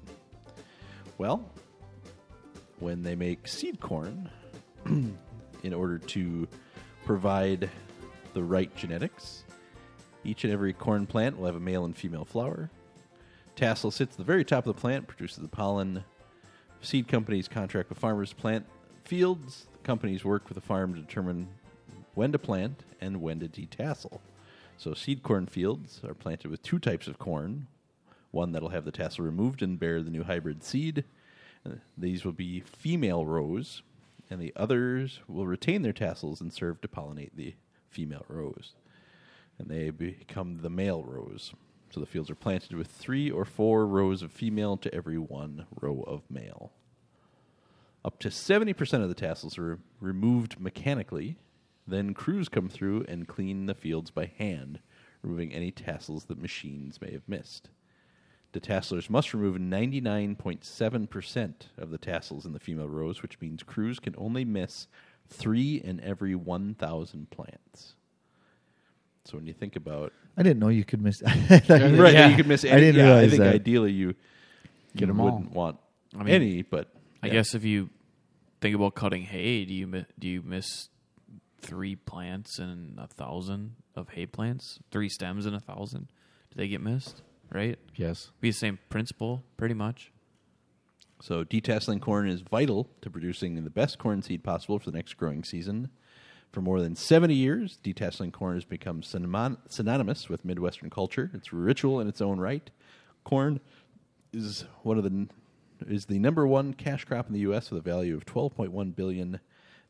Well, 1.17 1.49
when 2.81 3.03
they 3.03 3.15
make 3.15 3.47
seed 3.47 3.81
corn, 3.81 4.29
in 5.63 5.75
order 5.75 5.99
to 5.99 6.49
provide 7.05 7.71
the 8.35 8.43
right 8.43 8.75
genetics, 8.77 9.45
each 10.25 10.45
and 10.45 10.53
every 10.53 10.73
corn 10.73 11.07
plant 11.07 11.39
will 11.39 11.47
have 11.47 11.57
a 11.57 11.61
male 11.61 11.85
and 11.85 11.97
female 11.97 12.25
flower. 12.25 12.71
Tassel 13.57 13.91
sits 13.91 14.15
at 14.15 14.19
the 14.19 14.25
very 14.25 14.45
top 14.45 14.67
of 14.67 14.75
the 14.75 14.81
plant, 14.81 15.07
produces 15.07 15.39
the 15.39 15.49
pollen. 15.49 16.05
Seed 16.81 17.09
companies 17.09 17.49
contract 17.49 17.89
with 17.89 17.99
farmers 17.99 18.31
to 18.31 18.37
plant 18.37 18.67
fields. 19.05 19.67
Companies 19.83 20.25
work 20.25 20.49
with 20.49 20.55
the 20.55 20.61
farm 20.61 20.95
to 20.95 21.01
determine 21.01 21.49
when 22.15 22.33
to 22.33 22.39
plant 22.39 22.85
and 23.01 23.21
when 23.21 23.41
to 23.41 23.49
detassel. 23.49 24.21
So, 24.79 24.95
seed 24.95 25.23
corn 25.23 25.47
fields 25.47 26.01
are 26.05 26.15
planted 26.15 26.51
with 26.51 26.63
two 26.63 26.79
types 26.79 27.07
of 27.07 27.19
corn 27.19 27.67
one 28.31 28.53
that'll 28.53 28.69
have 28.71 28.85
the 28.85 28.93
tassel 28.93 29.25
removed 29.25 29.63
and 29.63 29.79
bear 29.79 30.03
the 30.03 30.11
new 30.11 30.23
hybrid 30.23 30.63
seed. 30.63 31.05
Uh, 31.67 31.75
These 31.97 32.25
will 32.25 32.33
be 32.33 32.61
female 32.61 33.27
rows, 33.27 33.83
and 34.31 34.41
the 34.41 34.53
others 34.57 35.21
will 35.27 35.47
retain 35.47 35.83
their 35.83 35.93
tassels 35.93 36.41
and 36.41 36.53
serve 36.53 36.81
to 36.81 36.89
pollinate 36.89 37.33
the 37.35 37.55
female 37.89 38.25
rows. 38.29 38.75
And 39.59 39.69
they 39.69 39.91
become 39.91 40.61
the 40.63 40.71
male 40.71 41.03
rows. 41.03 41.53
So 41.91 41.99
the 42.01 42.07
fields 42.07 42.31
are 42.31 42.37
planted 42.37 42.75
with 42.77 42.87
three 42.87 43.31
or 43.31 43.45
four 43.45 43.85
rows 43.87 44.23
of 44.23 44.31
female 44.31 44.77
to 44.77 44.95
every 44.95 45.19
one 45.19 45.67
row 45.81 46.05
of 46.07 46.23
male. 46.31 46.73
Up 48.05 48.19
to 48.21 48.29
70% 48.29 49.03
of 49.03 49.09
the 49.09 49.15
tassels 49.15 49.59
are 49.59 49.81
removed 50.01 50.61
mechanically. 50.61 51.37
Then 51.87 52.15
crews 52.15 52.49
come 52.49 52.69
through 52.69 53.05
and 53.09 53.27
clean 53.27 53.67
the 53.67 53.75
fields 53.75 54.11
by 54.13 54.27
hand, 54.39 54.79
removing 55.23 55.53
any 55.53 55.73
tassels 55.73 56.27
that 56.27 56.41
machines 56.41 57.01
may 57.01 57.11
have 57.13 57.29
missed. 57.29 57.71
Detasselers 58.53 59.11
must 59.11 59.35
remove 59.35 59.57
99.7% 59.57 61.55
of 61.77 61.91
the 61.91 61.99
tassels 61.99 62.47
in 62.47 62.53
the 62.53 62.61
female 62.61 62.89
rows, 62.89 63.23
which 63.23 63.41
means 63.41 63.63
crews 63.63 63.99
can 63.99 64.15
only 64.17 64.45
miss 64.45 64.87
three 65.29 65.77
in 65.77 66.01
every 66.01 66.35
1,000 66.35 67.31
plants. 67.31 67.95
So 69.25 69.37
when 69.37 69.47
you 69.47 69.53
think 69.53 69.77
about 69.77 70.13
I 70.37 70.43
didn't 70.43 70.59
know 70.61 70.69
you 70.69 70.85
could 70.85 71.03
miss. 71.03 71.23
right, 71.51 71.69
Yeah. 71.69 72.29
you 72.29 72.37
could 72.37 72.47
miss 72.47 72.65
I 72.65 72.81
didn't 72.81 72.97
yeah, 72.97 73.03
I 73.03 73.07
realize 73.07 73.31
think 73.31 73.43
that. 73.43 73.55
ideally 73.55 73.93
you 73.93 74.15
Get 74.97 75.07
you 75.07 75.11
'em 75.11 75.21
all. 75.21 75.27
wouldn't 75.33 75.53
want 75.53 75.79
I 76.19 76.23
mean, 76.25 76.35
any, 76.35 76.63
but 76.63 76.89
I 77.23 77.27
yeah. 77.29 77.35
guess 77.35 77.55
if 77.55 77.65
you 77.65 77.91
think 78.61 78.75
about 78.75 78.95
cutting 78.95 79.23
hay, 79.23 79.65
do 79.65 79.75
you 79.75 79.87
mi- 79.87 80.07
do 80.19 80.29
you 80.29 80.43
miss 80.43 80.89
three 81.61 81.95
plants 81.95 82.59
and 82.59 82.99
a 82.99 83.07
thousand 83.07 83.77
of 83.95 84.09
hay 84.11 84.27
plants? 84.27 84.79
Three 84.91 85.09
stems 85.09 85.47
and 85.47 85.55
a 85.55 85.61
thousand? 85.61 86.09
Do 86.51 86.57
they 86.57 86.69
get 86.69 86.81
missed? 86.81 87.23
Right? 87.53 87.79
yes. 87.97 88.31
Be 88.41 88.51
the 88.51 88.57
same 88.57 88.79
principle, 88.91 89.43
pretty 89.57 89.75
much. 89.75 90.13
So 91.23 91.45
detasseling 91.45 92.01
corn 92.01 92.29
is 92.29 92.41
vital 92.41 92.89
to 93.03 93.11
producing 93.11 93.63
the 93.63 93.71
best 93.71 93.99
corn 93.99 94.23
seed 94.23 94.43
possible 94.45 94.79
for 94.79 94.91
the 94.91 94.97
next 94.97 95.15
growing 95.17 95.45
season. 95.45 95.91
For 96.53 96.61
more 96.61 96.81
than 96.81 96.97
70 96.97 97.35
years, 97.35 97.79
detasseling 97.85 98.33
corn 98.33 98.57
has 98.57 98.65
become 98.65 99.03
synonymon- 99.03 99.59
synonymous 99.69 100.29
with 100.29 100.45
Midwestern 100.45 100.91
culture. 100.91 101.31
It's 101.33 101.53
ritual 101.53 102.01
in 102.01 102.09
its 102.09 102.21
own 102.21 102.41
right. 102.41 102.69
Corn 103.23 103.61
is 104.33 104.65
one 104.83 104.99
of 104.99 105.05
the 105.05 105.29
is 105.87 106.07
the 106.07 106.19
number 106.19 106.47
one 106.47 106.75
cash 106.75 107.05
crop 107.05 107.27
in 107.29 107.33
the 107.33 107.41
U.S. 107.41 107.71
with 107.71 107.79
a 107.79 107.89
value 107.89 108.15
of 108.15 108.27
12.1 108.27 108.95
billion. 108.95 109.41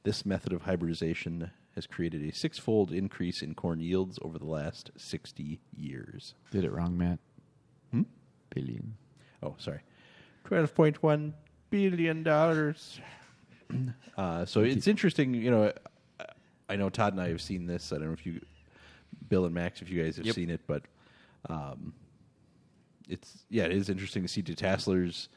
This 0.03 0.25
method 0.25 0.53
of 0.53 0.63
hybridization 0.63 1.51
has 1.75 1.87
created 1.87 2.23
a 2.23 2.33
six-fold 2.33 2.93
increase 2.93 3.43
in 3.43 3.55
corn 3.55 3.81
yields 3.81 4.19
over 4.23 4.39
the 4.39 4.47
last 4.47 4.91
60 4.97 5.61
years. 5.77 6.35
Did 6.51 6.65
it 6.65 6.73
wrong, 6.73 6.97
Matt. 6.97 7.19
Hmm? 7.91 8.03
Billion. 8.51 8.97
Oh, 9.43 9.55
sorry. 9.59 9.81
Twelve 10.45 10.75
point 10.75 11.03
one 11.03 11.35
billion 11.71 12.23
dollars. 12.23 13.01
Uh, 14.17 14.45
so 14.45 14.61
it's 14.61 14.89
interesting, 14.89 15.33
you 15.35 15.51
know. 15.51 15.73
I- 16.71 16.75
I 16.75 16.77
know 16.77 16.89
Todd 16.89 17.12
and 17.14 17.21
I 17.23 17.29
have 17.29 17.41
seen 17.41 17.66
this. 17.66 17.93
I 17.93 17.97
don't 17.97 18.07
know 18.07 18.12
if 18.12 18.25
you, 18.25 18.41
Bill 19.29 19.45
and 19.45 19.55
Max, 19.55 19.83
if 19.83 19.91
you 19.91 20.03
guys 20.03 20.16
have 20.16 20.27
Yep. 20.27 20.35
seen 20.35 20.51
it, 20.51 20.61
but 20.66 20.83
um, 21.49 21.93
it's 23.09 23.45
yeah, 23.49 23.64
it 23.64 23.73
is 23.73 23.89
interesting 23.89 24.23
to 24.23 24.29
see 24.29 24.43
detasselers. 24.43 25.29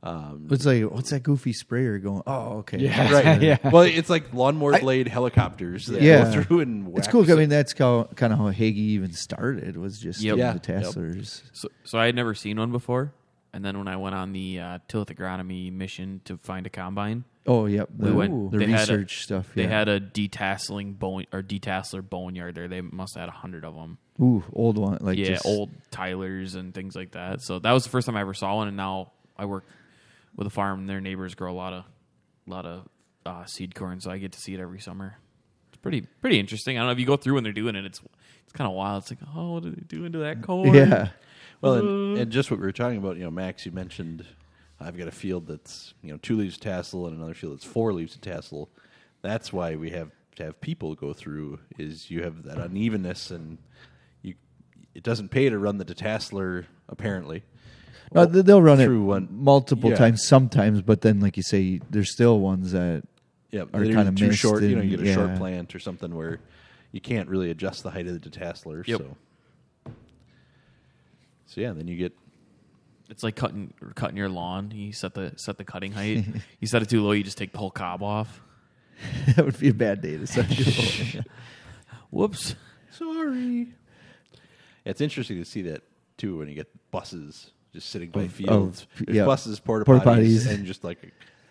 Um, 0.00 0.46
It's 0.50 0.64
like 0.64 0.84
what's 0.84 1.10
that 1.10 1.24
goofy 1.24 1.52
sprayer 1.52 1.98
going? 1.98 2.22
Oh, 2.26 2.58
okay. 2.58 2.78
Yeah. 2.78 3.12
right. 3.12 3.42
yeah. 3.42 3.58
Well, 3.70 3.82
it's 3.82 4.08
like 4.08 4.32
lawnmower 4.32 4.74
I- 4.76 4.80
blade 4.80 5.08
helicopters 5.08 5.86
that 5.86 6.00
Yeah. 6.00 6.32
go 6.32 6.42
through 6.42 6.60
and 6.60 6.96
It's 6.96 7.08
cool. 7.08 7.28
I 7.30 7.34
mean, 7.34 7.48
that's 7.48 7.76
how, 7.76 8.04
kind 8.14 8.32
of 8.32 8.38
how 8.38 8.48
Hagie 8.50 8.80
even 8.92 9.12
started. 9.12 9.76
Was 9.76 9.98
just 9.98 10.20
Yep. 10.20 10.36
Yeah. 10.36 10.52
the 10.52 10.60
tasslers. 10.60 11.42
So, 11.52 11.68
so 11.84 11.98
I 11.98 12.06
had 12.06 12.14
never 12.14 12.32
seen 12.34 12.58
one 12.58 12.70
before, 12.70 13.12
and 13.52 13.64
then 13.64 13.76
when 13.76 13.88
I 13.88 13.96
went 13.96 14.14
on 14.14 14.32
the 14.32 14.60
uh, 14.60 14.78
Tilth 14.88 15.08
agronomy 15.08 15.72
mission 15.72 16.20
to 16.26 16.36
find 16.38 16.64
a 16.66 16.70
combine, 16.70 17.24
Oh, 17.50 17.64
yep. 17.64 17.88
The, 17.96 18.06
we 18.10 18.12
went. 18.12 18.52
the 18.52 18.58
they 18.58 18.66
had 18.66 18.90
a- 18.90 18.92
research 18.92 19.22
stuff. 19.22 19.50
They 19.54 19.66
had 19.66 19.88
a 19.88 19.98
detasseling 19.98 20.98
bone 20.98 21.24
or 21.32 21.42
detasseler 21.42 22.06
boneyard 22.08 22.54
there. 22.54 22.68
They 22.68 22.82
must 22.82 23.14
have 23.14 23.22
had 23.22 23.28
a 23.30 23.32
hundred 23.32 23.64
of 23.64 23.74
them. 23.74 23.96
ooh 24.20 24.44
old 24.52 24.76
one 24.76 24.98
like 25.00 25.16
yeah, 25.18 25.28
just, 25.28 25.46
old 25.46 25.70
Tylers 25.90 26.54
and 26.54 26.74
things 26.74 26.94
like 26.94 27.12
that. 27.12 27.40
So 27.40 27.58
that 27.58 27.72
was 27.72 27.84
the 27.84 27.90
first 27.90 28.06
time 28.06 28.16
I 28.16 28.20
ever 28.20 28.34
saw 28.34 28.56
one, 28.56 28.68
and 28.68 28.76
now 28.76 29.12
I 29.36 29.46
work 29.46 29.64
with 30.36 30.46
a 30.46 30.50
farm. 30.50 30.80
and 30.80 30.88
Their 30.88 31.00
neighbors 31.00 31.34
grow 31.34 31.50
a 31.50 31.56
lot 31.56 31.72
of, 31.72 31.84
lot 32.46 32.66
of 32.66 32.86
uh, 33.24 33.46
seed 33.46 33.74
corn, 33.74 34.00
so 34.00 34.10
I 34.10 34.18
get 34.18 34.32
to 34.32 34.40
see 34.40 34.52
it 34.52 34.60
every 34.60 34.80
summer. 34.80 35.16
It's 35.68 35.78
pretty, 35.78 36.02
pretty 36.20 36.38
interesting. 36.38 36.76
I 36.76 36.80
don't 36.80 36.88
know 36.88 36.92
if 36.92 36.98
you 37.00 37.06
go 37.06 37.16
through 37.16 37.34
when 37.34 37.44
they're 37.44 37.52
doing 37.54 37.76
it. 37.76 37.86
It's, 37.86 38.00
it's 38.44 38.52
kind 38.52 38.68
of 38.68 38.74
wild. 38.74 39.02
It's 39.04 39.10
like, 39.10 39.20
oh, 39.34 39.52
what 39.54 39.62
do 39.62 39.70
they 39.70 39.82
do 39.88 40.04
into 40.04 40.18
that 40.18 40.42
corn? 40.46 40.74
Yeah. 40.74 41.08
Well, 41.62 41.74
and, 41.74 42.18
and 42.18 42.30
just 42.30 42.50
what 42.50 42.60
we 42.60 42.66
were 42.66 42.72
talking 42.72 42.98
about, 42.98 43.16
you 43.16 43.24
know, 43.24 43.30
Max, 43.30 43.64
you 43.66 43.72
mentioned 43.72 44.24
I've 44.80 44.96
got 44.96 45.08
a 45.08 45.12
field 45.12 45.46
that's 45.46 45.94
you 46.02 46.12
know 46.12 46.18
two 46.22 46.36
leaves 46.36 46.54
of 46.54 46.60
tassel 46.60 47.06
and 47.06 47.16
another 47.16 47.34
field 47.34 47.54
that's 47.54 47.64
four 47.64 47.92
leaves 47.92 48.14
of 48.14 48.20
tassel. 48.20 48.68
That's 49.22 49.52
why 49.52 49.74
we 49.76 49.90
have 49.90 50.10
to 50.36 50.44
have 50.44 50.60
people 50.60 50.94
go 50.94 51.12
through 51.12 51.58
is 51.78 52.10
you 52.10 52.22
have 52.22 52.44
that 52.44 52.58
unevenness 52.58 53.30
and 53.32 53.58
you 54.22 54.34
it 54.94 55.02
doesn't 55.02 55.30
pay 55.30 55.48
to 55.48 55.58
run 55.58 55.78
the 55.78 55.84
detasseler 55.84 56.66
apparently. 56.88 57.42
Uh, 58.14 58.24
no, 58.24 58.32
th- 58.32 58.44
they'll 58.46 58.62
run 58.62 58.80
it 58.80 58.84
through 58.84 59.04
one- 59.04 59.28
multiple 59.30 59.90
yeah. 59.90 59.96
times 59.96 60.26
sometimes, 60.26 60.80
but 60.80 61.02
then, 61.02 61.20
like 61.20 61.36
you 61.36 61.42
say, 61.42 61.78
there's 61.90 62.10
still 62.10 62.40
ones 62.40 62.72
that 62.72 63.02
Yeah, 63.50 63.62
are 63.74 63.84
kinda 63.84 64.12
too 64.12 64.28
missed 64.28 64.38
short. 64.38 64.62
You 64.62 64.76
know, 64.76 64.82
you 64.82 64.96
get 64.96 65.06
a 65.06 65.12
short 65.12 65.36
plant 65.36 65.74
or 65.74 65.78
something 65.78 66.14
where 66.14 66.38
you 66.92 67.00
can't 67.02 67.28
really 67.28 67.50
adjust 67.50 67.82
the 67.82 67.90
height 67.90 68.06
of 68.06 68.18
the 68.18 68.30
detasseler. 68.30 68.86
Yep. 68.86 68.98
So, 69.00 69.16
so 71.46 71.60
yeah, 71.60 71.72
then 71.72 71.86
you 71.88 71.96
get 71.96 72.12
It's 73.10 73.22
like 73.22 73.36
cutting 73.36 73.72
cutting 73.94 74.16
your 74.16 74.28
lawn. 74.28 74.70
You 74.74 74.92
set 74.92 75.14
the 75.14 75.32
set 75.36 75.56
the 75.58 75.64
cutting 75.64 75.92
height. 75.92 76.24
you 76.60 76.66
set 76.66 76.82
it 76.82 76.88
too 76.90 77.02
low, 77.02 77.12
you 77.12 77.24
just 77.24 77.38
take 77.38 77.52
the 77.52 77.58
whole 77.58 77.70
cob 77.70 78.02
off. 78.02 78.42
that 79.36 79.44
would 79.44 79.58
be 79.58 79.68
a 79.68 79.74
bad 79.74 80.00
day 80.02 80.16
to 80.18 80.26
set 80.26 80.50
your 81.14 81.24
Whoops. 82.10 82.54
sorry. 82.90 83.68
It's 84.84 85.00
interesting 85.00 85.36
to 85.38 85.44
see 85.44 85.62
that 85.62 85.82
too 86.16 86.38
when 86.38 86.48
you 86.48 86.54
get 86.54 86.68
buses 86.90 87.50
just 87.72 87.90
sitting 87.90 88.10
by 88.10 88.22
Of- 88.22 88.32
fields. 88.32 88.86
of- 89.06 89.14
yeah. 89.14 89.24
buses, 89.24 89.60
porta 89.60 89.84
Porta 89.84 90.04
potties, 90.04 90.40
potties. 90.46 90.50
and 90.50 90.64
just 90.66 90.84
like 90.84 90.98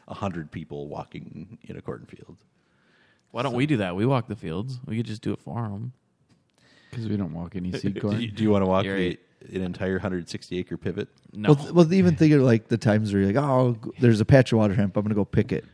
a 0.07 0.13
hundred 0.13 0.51
people 0.51 0.87
walking 0.87 1.57
in 1.63 1.77
a 1.77 1.81
cornfield. 1.81 2.37
Why 3.31 3.43
don't 3.43 3.53
we 3.53 3.65
do 3.65 3.77
that? 3.77 3.95
We 3.95 4.05
walk 4.05 4.27
the 4.27 4.35
fields. 4.35 4.79
We 4.85 4.97
could 4.97 5.05
just 5.05 5.21
do 5.21 5.31
it 5.33 5.39
for 5.39 5.61
them. 5.63 5.93
because 6.89 7.07
we 7.07 7.17
don't 7.17 7.33
walk 7.33 7.55
any 7.55 7.71
seed 7.73 7.93
Do 7.95 8.01
corn. 8.01 8.19
you, 8.21 8.31
do 8.31 8.41
you 8.43 8.49
want 8.49 8.63
to 8.63 8.67
walk 8.67 8.85
You're 8.85 8.97
the, 8.97 9.07
right. 9.09 9.19
An 9.41 9.61
entire 9.61 9.93
160 9.93 10.57
acre 10.57 10.77
pivot? 10.77 11.07
No. 11.33 11.53
Well, 11.53 11.73
well, 11.73 11.93
even 11.93 12.15
think 12.15 12.33
of 12.33 12.41
like 12.41 12.67
the 12.67 12.77
times 12.77 13.13
where 13.13 13.21
you're 13.23 13.33
like, 13.33 13.43
oh, 13.43 13.77
there's 13.99 14.19
a 14.21 14.25
patch 14.25 14.51
of 14.51 14.57
water 14.59 14.73
hemp. 14.73 14.95
I'm 14.97 15.03
going 15.03 15.09
to 15.09 15.15
go 15.15 15.25
pick 15.25 15.51
it. 15.51 15.65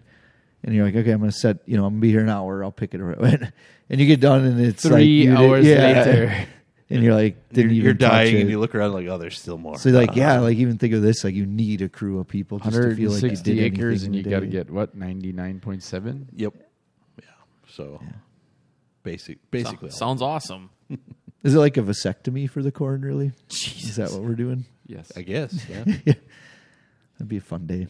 And 0.63 0.73
you're 0.73 0.85
like, 0.85 0.95
okay, 0.95 1.11
I'm 1.11 1.19
going 1.19 1.31
to 1.31 1.37
set, 1.37 1.57
you 1.65 1.75
know, 1.75 1.85
I'm 1.85 1.93
going 1.93 2.01
to 2.01 2.07
be 2.07 2.11
here 2.11 2.21
an 2.21 2.29
hour. 2.29 2.63
I'll 2.63 2.71
pick 2.71 2.93
it. 2.93 3.01
And 3.89 3.99
you 3.99 4.07
get 4.07 4.21
done 4.21 4.45
and 4.45 4.61
it's 4.61 4.85
like 4.85 4.93
Three 4.93 5.25
did- 5.25 5.35
hours 5.35 5.65
yeah. 5.65 5.75
later. 6.03 6.47
And 6.89 7.01
you're 7.03 7.15
like, 7.15 7.37
You're, 7.51 7.63
didn't 7.63 7.75
you're 7.77 7.85
even 7.85 7.97
touch 7.97 8.11
dying, 8.11 8.35
it. 8.37 8.41
and 8.41 8.49
you 8.51 8.59
look 8.59 8.75
around 8.75 8.93
like, 8.93 9.07
oh, 9.07 9.17
there's 9.17 9.39
still 9.39 9.57
more. 9.57 9.77
So 9.79 9.89
like, 9.89 10.11
Uh, 10.11 10.13
yeah, 10.15 10.39
like 10.39 10.57
even 10.57 10.77
think 10.77 10.93
of 10.93 11.01
this, 11.01 11.23
like 11.23 11.33
you 11.33 11.45
need 11.45 11.81
a 11.81 11.89
crew 11.89 12.19
of 12.19 12.27
people 12.27 12.59
just 12.59 12.71
to 12.75 12.81
feel 12.81 12.89
like 12.89 12.99
you 12.99 13.07
160 13.29 13.55
did 13.55 13.63
acres, 13.63 14.03
and 14.03 14.15
you 14.15 14.21
got 14.21 14.41
to 14.41 14.45
get 14.47 14.69
what 14.69 14.95
99.7. 14.97 16.25
Yep. 16.35 16.53
Yeah. 17.19 17.25
So 17.67 17.99
basic, 19.01 19.39
basically, 19.49 19.89
So- 19.89 19.97
sounds 19.97 20.21
awesome. 20.21 20.69
Is 21.43 21.55
it 21.55 21.59
like 21.59 21.77
a 21.77 21.81
vasectomy 21.81 22.49
for 22.49 22.61
the 22.61 22.71
corn? 22.71 23.01
Really? 23.01 23.33
Is 23.49 23.97
that 23.97 24.11
what 24.11 24.21
we're 24.21 24.35
doing? 24.35 24.65
Yes, 24.85 25.11
I 25.15 25.21
guess. 25.21 25.65
Yeah. 26.05 26.13
That'd 27.17 27.29
be 27.29 27.37
a 27.37 27.41
fun 27.41 27.67
day. 27.67 27.87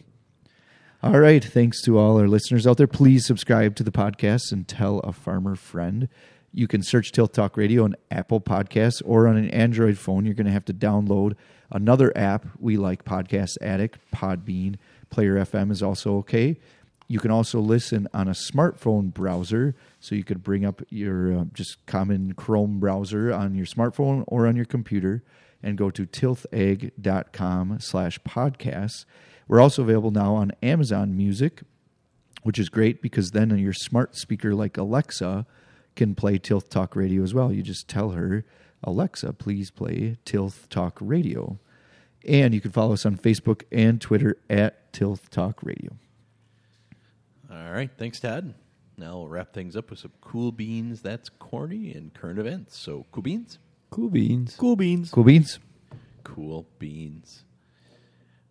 All 1.01 1.20
right. 1.20 1.43
Thanks 1.43 1.82
to 1.84 1.97
all 1.97 2.20
our 2.20 2.28
listeners 2.28 2.68
out 2.68 2.78
there. 2.78 2.88
Please 2.88 3.26
subscribe 3.26 3.76
to 3.78 3.84
the 3.84 3.91
podcast 3.91 4.51
and 4.51 4.68
tell 4.68 4.99
a 4.99 5.14
farmer 5.14 5.56
friend. 5.56 6.10
You 6.51 6.68
can 6.68 6.84
search 6.84 7.12
Tilth 7.12 7.32
Talk 7.32 7.58
Radio 7.58 7.84
on 7.84 7.95
Apple 8.12 8.41
Podcasts 8.41 9.01
or 9.06 9.28
on 9.28 9.38
an 9.38 9.49
Android 9.49 9.97
phone. 9.97 10.26
You're 10.26 10.36
going 10.36 10.45
to 10.45 10.51
have 10.51 10.66
to 10.66 10.74
download 10.74 11.36
another 11.72 12.16
app. 12.18 12.45
We 12.60 12.78
like 12.78 13.06
Podcast 13.06 13.58
Addict, 13.62 13.97
Podbean, 14.14 14.76
Player 15.10 15.36
FM 15.36 15.72
is 15.72 15.82
also 15.82 16.18
okay. 16.18 16.60
You 17.08 17.20
can 17.20 17.32
also 17.32 17.60
listen 17.60 18.08
on 18.14 18.28
a 18.28 18.32
smartphone 18.32 19.14
browser. 19.14 19.76
So 19.99 20.16
you 20.16 20.24
could 20.24 20.43
bring 20.43 20.66
up 20.66 20.82
your 20.89 21.38
uh, 21.38 21.45
just 21.54 21.86
common 21.86 22.34
Chrome 22.34 22.80
browser 22.80 23.32
on 23.32 23.56
your 23.56 23.66
smartphone 23.66 24.24
or 24.28 24.47
on 24.47 24.56
your 24.56 24.66
computer 24.66 25.24
and 25.62 25.78
go 25.78 25.89
to 25.89 26.06
tilthag.com 26.06 27.80
slash 27.80 28.20
podcasts. 28.20 29.06
We're 29.47 29.62
also 29.62 29.84
available 29.84 30.12
now 30.12 30.36
on 30.36 30.51
Amazon 30.62 31.16
Music, 31.16 31.62
which 32.43 32.60
is 32.60 32.70
great 32.70 33.01
because 33.01 33.32
then 33.32 33.58
your 33.58 33.74
smart 33.74 34.16
speaker 34.16 34.54
like 34.54 34.78
Alexa 34.78 35.45
can 35.95 36.16
play 36.16 36.38
Tilth 36.38 36.70
Talk 36.70 36.95
Radio 36.95 37.24
as 37.24 37.34
well. 37.34 37.51
You 37.51 37.62
just 37.62 37.88
tell 37.88 38.12
her, 38.12 38.45
Alexa, 38.84 39.34
please 39.34 39.72
play 39.72 40.18
Tilth 40.26 40.68
Talk 40.70 40.97
Radio. 40.99 41.60
And 42.28 42.54
you 42.54 42.62
can 42.62 42.72
follow 42.72 42.93
us 42.93 43.06
on 43.06 43.18
Facebook 43.18 43.64
and 43.72 43.99
Twitter 43.99 44.38
at 44.49 44.91
Tilth 44.93 45.30
Talk 45.30 45.62
Radio. 45.62 45.97
All 47.54 47.72
right. 47.72 47.91
Thanks, 47.97 48.20
Todd. 48.20 48.56
Now 48.97 49.18
we'll 49.18 49.28
wrap 49.28 49.54
things 49.54 49.76
up 49.76 49.89
with 49.91 49.99
some 49.99 50.12
cool 50.22 50.51
beans. 50.51 51.01
That's 51.01 51.30
corny 51.30 51.93
and 51.93 52.14
current 52.14 52.39
events. 52.39 52.76
So 52.78 53.06
cool 53.12 53.22
beans. 53.24 53.60
cool 53.91 54.10
beans. 54.10 54.56
Cool 54.58 54.76
beans. 54.76 55.12
Cool 55.12 55.24
beans? 55.24 55.60
Cool 56.24 56.66
beans. 56.80 57.43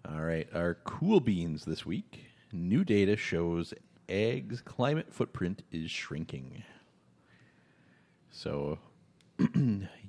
All 0.09 0.21
right, 0.21 0.49
our 0.53 0.75
cool 0.85 1.21
beans 1.21 1.65
this 1.65 1.87
week. 1.87 2.27
New 2.53 2.85
data 2.85 3.17
shows 3.17 3.73
ag's 4.09 4.61
climate 4.61 5.13
footprint 5.13 5.63
is 5.71 5.91
shrinking. 5.91 6.65
So, 8.31 8.79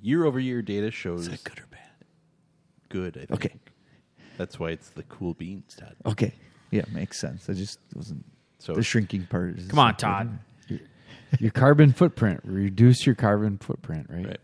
year 0.02 0.24
over 0.24 0.40
year 0.40 0.62
data 0.62 0.90
shows 0.90 1.28
good 1.28 1.60
or 1.60 1.66
bad? 1.70 1.80
good. 2.88 3.16
I 3.16 3.26
think. 3.26 3.32
Okay. 3.32 3.54
that's 4.36 4.58
why 4.58 4.70
it's 4.70 4.90
the 4.90 5.04
cool 5.04 5.34
beans, 5.34 5.76
Todd. 5.76 5.94
Okay. 6.06 6.32
Yeah, 6.70 6.84
makes 6.92 7.18
sense. 7.20 7.48
I 7.48 7.52
just 7.52 7.78
wasn't. 7.94 8.24
So 8.64 8.72
the 8.72 8.82
shrinking 8.82 9.26
part 9.26 9.58
is. 9.58 9.66
Come 9.66 9.78
on, 9.78 9.94
Todd. 9.96 10.38
Your 11.38 11.50
carbon 11.50 11.92
footprint. 11.92 12.40
Reduce 12.44 13.04
your 13.04 13.14
carbon 13.14 13.58
footprint, 13.58 14.06
right? 14.08 14.26
Right. 14.26 14.40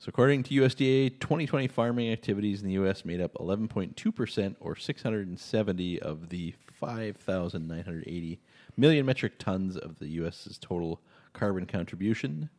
So, 0.00 0.08
according 0.08 0.42
to 0.44 0.54
USDA, 0.54 1.20
2020 1.20 1.68
farming 1.68 2.10
activities 2.10 2.60
in 2.60 2.66
the 2.66 2.72
U.S. 2.74 3.04
made 3.04 3.20
up 3.20 3.34
11.2%, 3.34 4.56
or 4.58 4.74
670 4.74 6.02
of 6.02 6.30
the 6.30 6.54
5,980 6.72 8.40
million 8.76 9.06
metric 9.06 9.38
tons 9.38 9.76
of 9.76 10.00
the 10.00 10.08
U.S.'s 10.08 10.58
total 10.58 11.00
carbon 11.32 11.66
contribution. 11.66 12.50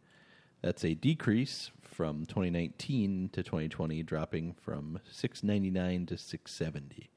That's 0.61 0.86
a 0.86 0.93
decrease 0.93 1.72
from 1.82 2.26
2019 2.28 3.32
to 3.34 3.43
2020, 3.43 4.03
dropping 4.03 4.53
from 4.53 4.99
699 5.11 6.05
to 6.05 6.17
670 6.17 7.09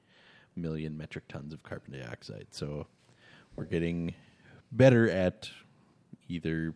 million 0.56 0.96
metric 0.96 1.28
tons 1.28 1.52
of 1.52 1.62
carbon 1.62 2.00
dioxide. 2.00 2.48
So, 2.50 2.88
we're 3.56 3.64
getting 3.64 4.14
better 4.72 5.08
at 5.08 5.48
either 6.28 6.74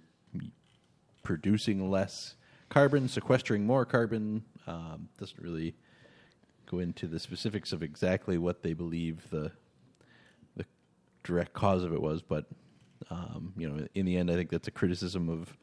producing 1.22 1.90
less 1.90 2.34
carbon, 2.68 3.08
sequestering 3.08 3.66
more 3.66 3.84
carbon. 3.84 4.44
Um, 4.66 5.08
doesn't 5.18 5.40
really 5.40 5.74
go 6.66 6.78
into 6.78 7.06
the 7.06 7.18
specifics 7.18 7.72
of 7.72 7.82
exactly 7.82 8.38
what 8.38 8.62
they 8.62 8.74
believe 8.74 9.28
the 9.30 9.52
the 10.56 10.66
direct 11.24 11.52
cause 11.52 11.82
of 11.82 11.92
it 11.92 12.00
was, 12.00 12.22
but 12.22 12.46
um, 13.10 13.52
you 13.56 13.68
know, 13.68 13.86
in 13.94 14.06
the 14.06 14.16
end, 14.16 14.30
I 14.30 14.34
think 14.34 14.50
that's 14.50 14.68
a 14.68 14.72
criticism 14.72 15.28
of 15.28 15.56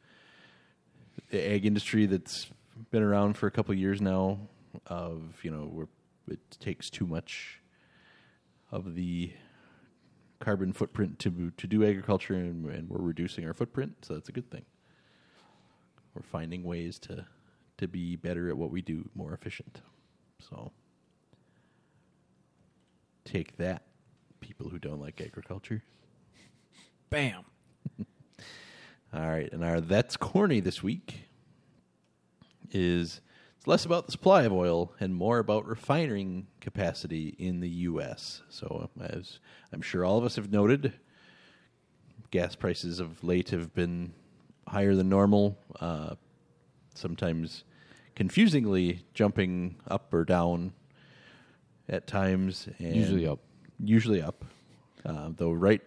the 1.30 1.52
ag 1.52 1.64
industry 1.64 2.06
that's 2.06 2.48
been 2.90 3.02
around 3.02 3.36
for 3.36 3.46
a 3.46 3.50
couple 3.50 3.72
of 3.72 3.78
years 3.78 4.00
now. 4.00 4.38
Of 4.86 5.22
you 5.42 5.50
know, 5.50 5.64
where 5.64 5.88
it 6.28 6.40
takes 6.60 6.90
too 6.90 7.06
much 7.06 7.60
of 8.70 8.94
the 8.94 9.32
carbon 10.38 10.72
footprint 10.72 11.18
to 11.20 11.50
to 11.56 11.66
do 11.66 11.84
agriculture, 11.84 12.34
and, 12.34 12.66
and 12.66 12.88
we're 12.88 13.02
reducing 13.02 13.46
our 13.46 13.54
footprint, 13.54 13.94
so 14.02 14.14
that's 14.14 14.28
a 14.28 14.32
good 14.32 14.50
thing 14.50 14.64
we're 16.16 16.22
finding 16.22 16.64
ways 16.64 16.98
to 16.98 17.26
to 17.76 17.86
be 17.86 18.16
better 18.16 18.48
at 18.48 18.56
what 18.56 18.70
we 18.70 18.80
do, 18.80 19.06
more 19.14 19.34
efficient. 19.34 19.82
So 20.38 20.72
take 23.26 23.58
that, 23.58 23.82
people 24.40 24.70
who 24.70 24.78
don't 24.78 24.98
like 24.98 25.20
agriculture. 25.20 25.82
Bam. 27.10 27.44
All 29.12 29.28
right, 29.28 29.52
and 29.52 29.62
our 29.62 29.82
that's 29.82 30.16
corny 30.16 30.60
this 30.60 30.82
week 30.82 31.28
is 32.72 33.20
it's 33.66 33.68
less 33.68 33.84
about 33.84 34.06
the 34.06 34.12
supply 34.12 34.44
of 34.44 34.52
oil 34.52 34.92
and 35.00 35.12
more 35.12 35.40
about 35.40 35.66
refining 35.66 36.46
capacity 36.60 37.34
in 37.36 37.58
the 37.58 37.68
U.S. 37.68 38.42
So, 38.48 38.90
as 39.00 39.40
I'm 39.72 39.82
sure 39.82 40.04
all 40.04 40.16
of 40.16 40.22
us 40.24 40.36
have 40.36 40.52
noted, 40.52 40.92
gas 42.30 42.54
prices 42.54 43.00
of 43.00 43.24
late 43.24 43.50
have 43.50 43.74
been 43.74 44.12
higher 44.68 44.94
than 44.94 45.08
normal. 45.08 45.58
Uh, 45.80 46.14
sometimes 46.94 47.64
confusingly 48.14 49.04
jumping 49.14 49.74
up 49.88 50.14
or 50.14 50.24
down 50.24 50.72
at 51.88 52.06
times. 52.06 52.68
And 52.78 52.94
Usually 52.94 53.26
up. 53.26 53.40
Usually 53.82 54.22
up. 54.22 54.44
Uh, 55.04 55.30
though 55.36 55.50
right, 55.50 55.82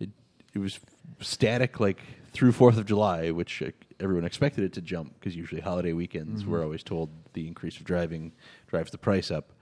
it 0.00 0.10
it 0.52 0.58
was 0.58 0.80
static 1.20 1.78
like 1.78 2.00
through 2.32 2.50
Fourth 2.50 2.76
of 2.76 2.86
July, 2.86 3.30
which 3.30 3.62
uh, 3.62 3.70
everyone 4.00 4.24
expected 4.24 4.64
it 4.64 4.72
to 4.74 4.80
jump 4.80 5.14
because 5.14 5.34
usually 5.34 5.60
holiday 5.60 5.92
weekends 5.92 6.44
we're 6.46 6.58
mm-hmm. 6.58 6.64
always 6.64 6.82
told 6.82 7.10
the 7.32 7.46
increase 7.46 7.76
of 7.76 7.84
driving 7.84 8.32
drives 8.66 8.90
the 8.90 8.98
price 8.98 9.30
up, 9.30 9.52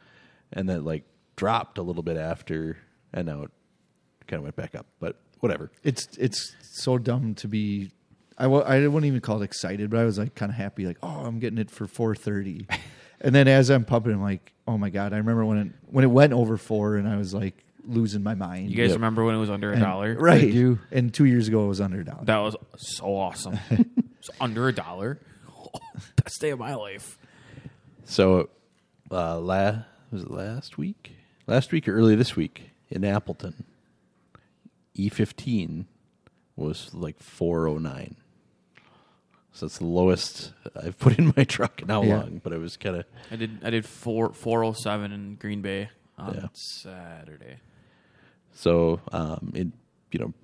and 0.52 0.68
then 0.68 0.84
like 0.84 1.04
dropped 1.36 1.78
a 1.78 1.82
little 1.82 2.02
bit 2.02 2.16
after, 2.16 2.78
and 3.12 3.26
now 3.26 3.42
it 3.42 3.50
kind 4.26 4.38
of 4.38 4.44
went 4.44 4.56
back 4.56 4.74
up. 4.74 4.86
But 5.00 5.16
whatever. 5.40 5.70
It's 5.82 6.08
it's 6.18 6.54
so 6.60 6.98
dumb 6.98 7.34
to 7.36 7.48
be. 7.48 7.90
I 8.38 8.44
w- 8.44 8.62
I 8.62 8.86
wouldn't 8.86 9.06
even 9.06 9.20
call 9.20 9.40
it 9.40 9.44
excited, 9.44 9.88
but 9.90 9.98
I 9.98 10.04
was 10.04 10.18
like 10.18 10.34
kind 10.34 10.50
of 10.50 10.56
happy, 10.56 10.86
like 10.86 10.98
oh, 11.02 11.24
I'm 11.24 11.38
getting 11.38 11.58
it 11.58 11.70
for 11.70 11.86
four 11.86 12.14
thirty, 12.14 12.66
and 13.20 13.34
then 13.34 13.48
as 13.48 13.70
I'm 13.70 13.84
pumping, 13.84 14.12
I'm 14.12 14.22
like, 14.22 14.52
oh 14.68 14.76
my 14.76 14.90
god! 14.90 15.12
I 15.12 15.16
remember 15.18 15.44
when 15.44 15.58
it 15.58 15.68
when 15.86 16.04
it 16.04 16.10
went 16.10 16.32
over 16.32 16.56
four, 16.56 16.96
and 16.96 17.08
I 17.08 17.16
was 17.16 17.32
like 17.32 17.64
losing 17.86 18.22
my 18.22 18.34
mind. 18.34 18.70
You 18.70 18.76
guys 18.76 18.88
Yep. 18.88 18.96
remember 18.96 19.24
when 19.24 19.34
it 19.34 19.38
was 19.38 19.50
under 19.50 19.72
a 19.72 19.78
dollar? 19.78 20.16
right? 20.18 20.42
I 20.42 20.50
do. 20.50 20.78
And 20.90 21.14
two 21.14 21.24
years 21.24 21.48
ago, 21.48 21.64
it 21.64 21.68
was 21.68 21.80
under 21.80 22.00
a 22.00 22.04
dollar. 22.04 22.24
That 22.24 22.38
was 22.38 22.56
so 22.76 23.16
awesome. 23.16 23.58
it's 24.28 24.36
under 24.40 24.68
a 24.68 24.72
dollar. 24.72 25.18
Best 26.22 26.40
day 26.40 26.50
of 26.50 26.58
my 26.58 26.74
life. 26.74 27.18
So, 28.04 28.48
uh, 29.10 29.38
la- 29.38 29.82
was 30.10 30.22
it 30.22 30.30
last 30.30 30.78
week? 30.78 31.12
Last 31.46 31.72
week 31.72 31.86
or 31.88 31.94
early 31.96 32.14
this 32.16 32.34
week 32.36 32.70
in 32.90 33.04
Appleton, 33.04 33.64
E15 34.96 35.84
was 36.56 36.92
like 36.94 37.20
409. 37.20 38.16
So 39.52 39.66
it's 39.66 39.78
the 39.78 39.86
lowest 39.86 40.52
I've 40.82 40.98
put 40.98 41.18
in 41.18 41.32
my 41.36 41.44
truck 41.44 41.80
in 41.80 41.88
how 41.88 42.02
Yeah. 42.02 42.18
long, 42.18 42.40
but 42.42 42.52
it 42.52 42.58
was 42.58 42.76
kind 42.76 42.96
of 42.96 43.04
I 43.30 43.36
did 43.36 43.58
I 43.64 43.70
did 43.70 43.86
four 43.86 44.32
four 44.34 44.62
oh 44.62 44.72
seven 44.72 45.12
in 45.12 45.36
Green 45.36 45.62
Bay 45.62 45.88
on 46.18 46.34
Yeah. 46.34 46.48
Saturday. 46.52 47.56
so 48.52 49.00
um, 49.12 49.52
it 49.54 49.68
you 50.12 50.18
know 50.18 50.34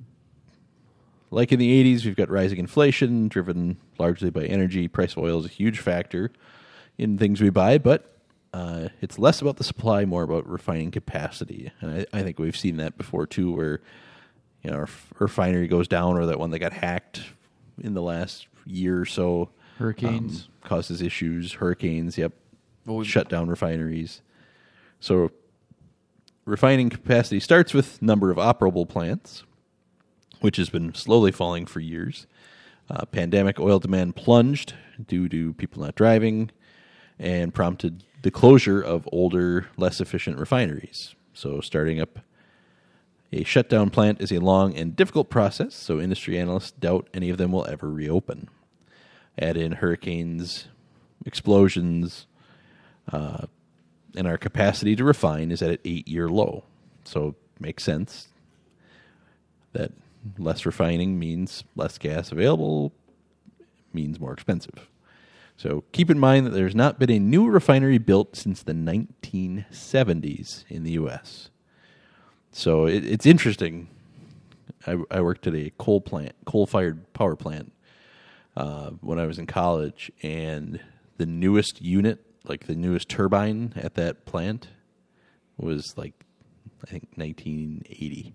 like 1.33 1.51
in 1.53 1.59
the 1.59 1.95
80s 1.97 2.05
we've 2.05 2.16
got 2.16 2.28
rising 2.30 2.59
inflation 2.59 3.28
driven 3.28 3.76
largely 3.99 4.30
by 4.30 4.45
energy. 4.45 4.87
Price 4.89 5.12
of 5.12 5.18
oil 5.22 5.41
is 5.41 5.47
a 5.47 5.49
huge 5.49 5.78
factor 5.80 6.30
in 6.99 7.18
things 7.18 7.41
we 7.41 7.51
buy 7.51 7.78
but 7.78 8.09
uh, 8.55 8.89
it's 9.01 9.18
less 9.18 9.41
about 9.41 9.57
the 9.57 9.64
supply 9.64 10.05
more 10.05 10.22
about 10.22 10.47
refining 10.47 10.91
capacity. 10.91 11.72
And 11.80 11.91
I, 12.12 12.18
I 12.18 12.22
think 12.22 12.39
we've 12.39 12.57
seen 12.57 12.76
that 12.76 12.99
before 12.99 13.26
too 13.26 13.51
where 13.51 13.80
you 14.62 14.70
know 14.70 14.76
our 14.76 14.89
refinery 15.18 15.66
goes 15.68 15.89
down 15.89 16.16
or 16.18 16.26
that 16.26 16.39
one 16.39 16.51
that 16.51 16.59
got 16.59 16.72
hacked 16.74 17.22
in 17.83 17.95
the 17.95 18.03
last 18.03 18.47
year 18.66 19.01
or 19.01 19.07
so 19.07 19.49
Hurricanes. 19.78 20.43
um, 20.43 20.68
causes 20.68 21.01
issues 21.03 21.55
hurricanes 21.55 22.16
yep 22.18 22.33
Well, 22.87 22.99
we- 22.99 23.05
shut 23.07 23.28
down 23.28 23.49
refineries. 23.49 24.20
So 25.01 25.30
refining 26.45 26.91
capacity 26.91 27.41
starts 27.41 27.72
with 27.74 28.01
number 28.03 28.30
of 28.30 28.37
operable 28.37 28.89
plants, 28.89 29.45
which 30.43 30.57
has 30.57 30.70
been 30.70 30.95
slowly 30.95 31.32
falling 31.32 31.66
for 31.66 31.80
years. 31.80 32.26
Uh, 32.90 33.05
pandemic 33.07 33.59
oil 33.59 33.78
demand 33.78 34.16
plunged 34.16 34.74
due 35.07 35.28
to 35.28 35.55
people 35.55 35.82
not 35.82 35.95
driving 35.95 36.51
and 37.18 37.55
prompted 37.55 38.05
the 38.22 38.30
closure 38.30 38.80
of 38.80 39.09
older, 39.12 39.68
less 39.76 40.01
efficient 40.01 40.38
refineries. 40.38 41.14
So, 41.32 41.61
starting 41.61 42.01
up 42.01 42.18
a 43.32 43.45
shutdown 43.45 43.90
plant 43.90 44.20
is 44.20 44.30
a 44.30 44.40
long 44.40 44.76
and 44.76 44.95
difficult 44.95 45.30
process, 45.30 45.74
so 45.74 45.99
industry 46.01 46.38
analysts 46.38 46.72
doubt 46.72 47.09
any 47.14 47.30
of 47.30 47.38
them 47.38 47.53
will 47.53 47.66
ever 47.66 47.88
reopen. 47.88 48.49
Add 49.38 49.57
in 49.57 49.72
hurricanes, 49.72 50.68
explosions, 51.24 52.26
and 54.16 54.26
our 54.26 54.38
capacity 54.38 54.95
to 54.97 55.05
refine 55.05 55.51
is 55.51 55.62
at 55.62 55.70
an 55.70 55.78
eight 55.84 56.07
year 56.07 56.28
low. 56.28 56.64
So 57.05 57.34
makes 57.59 57.84
sense 57.84 58.28
that 59.72 59.93
less 60.39 60.64
refining 60.66 61.18
means 61.18 61.64
less 61.77 61.99
gas 61.99 62.33
available, 62.33 62.93
means 63.93 64.20
more 64.20 64.33
expensive. 64.33 64.89
So 65.57 65.85
keep 65.93 66.11
in 66.11 66.18
mind 66.18 66.47
that 66.47 66.51
there's 66.51 66.75
not 66.75 66.99
been 66.99 67.11
a 67.11 67.18
new 67.18 67.49
refinery 67.49 67.99
built 67.99 68.37
since 68.37 68.62
the 68.62 68.73
1970s 68.73 70.64
in 70.68 70.83
the 70.83 70.93
U.S. 70.93 71.51
So 72.51 72.87
it, 72.87 73.05
it's 73.05 73.27
interesting. 73.27 73.89
I, 74.87 74.97
I 75.11 75.20
worked 75.20 75.47
at 75.47 75.55
a 75.55 75.70
coal 75.79 76.01
plant, 76.01 76.35
coal 76.45 76.66
fired 76.66 77.12
power 77.12 77.37
plant, 77.37 77.73
uh, 78.57 78.91
when 79.01 79.18
I 79.18 79.27
was 79.27 79.39
in 79.39 79.47
college, 79.47 80.11
and 80.23 80.81
the 81.18 81.27
newest 81.27 81.81
unit, 81.81 82.25
like 82.45 82.66
the 82.66 82.75
newest 82.75 83.09
turbine 83.09 83.73
at 83.77 83.95
that 83.95 84.25
plant, 84.25 84.68
was 85.57 85.97
like 85.97 86.25
I 86.83 86.87
think 86.87 87.09
1980. 87.14 88.35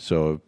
So 0.00 0.40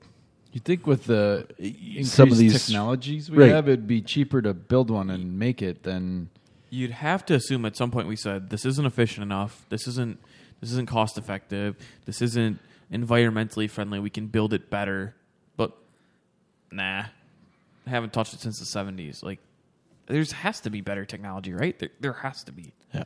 You'd 0.53 0.65
think 0.65 0.87
with 0.87 1.05
the 1.05 1.47
increased 1.59 2.13
Some 2.13 2.31
of 2.33 2.37
these- 2.39 2.53
technologies 2.67 3.31
we 3.31 3.39
Right. 3.39 3.51
have, 3.53 3.69
it'd 3.69 3.87
be 3.87 4.03
cheaper 4.03 4.43
to 4.43 4.53
build 4.53 4.91
one 4.91 5.09
and 5.11 5.39
make 5.39 5.63
it 5.63 5.83
than 5.83 6.29
You'd 6.69 6.91
have 6.91 7.25
to 7.27 7.35
assume 7.35 7.65
at 7.67 7.77
some 7.77 7.91
point 7.91 8.09
we 8.09 8.17
said 8.17 8.49
this 8.51 8.65
isn't 8.65 8.87
efficient 8.87 9.23
enough. 9.23 9.67
This 9.69 9.87
isn't 9.87 10.19
this 10.61 10.71
isn't 10.73 10.89
cost 10.89 11.19
effective. 11.19 11.77
This 12.07 12.23
isn't 12.23 12.59
environmentally 12.91 13.69
friendly. 13.69 13.99
We 13.99 14.11
can 14.11 14.27
build 14.29 14.53
it 14.55 14.71
better, 14.71 15.15
but 15.57 15.77
nah, 16.71 17.05
I 17.87 17.91
haven't 17.91 18.13
touched 18.15 18.33
it 18.33 18.41
since 18.41 18.59
the 18.59 18.65
seventies. 18.67 19.23
Like, 19.23 19.39
there's 20.07 20.33
has 20.33 20.61
to 20.61 20.71
be 20.71 20.81
better 20.81 21.05
technology, 21.05 21.53
right? 21.53 21.79
There, 21.79 21.91
there 22.01 22.13
has 22.15 22.43
to 22.45 22.53
be. 22.53 22.73
yeah, 22.95 23.05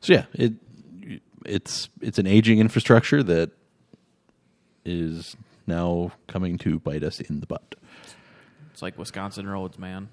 so 0.00 0.12
yeah, 0.12 0.26
it 0.34 0.52
it's 1.44 1.88
it's 2.00 2.18
an 2.18 2.26
aging 2.28 2.58
infrastructure 2.60 3.22
that 3.24 3.50
is 4.84 5.36
now 5.66 6.12
coming 6.26 6.58
to 6.58 6.78
bite 6.78 7.02
us 7.02 7.20
in 7.20 7.40
the 7.40 7.46
butt. 7.46 7.74
It's 8.72 8.82
like 8.82 8.98
Wisconsin 8.98 9.48
roads, 9.48 9.78
man. 9.78 10.08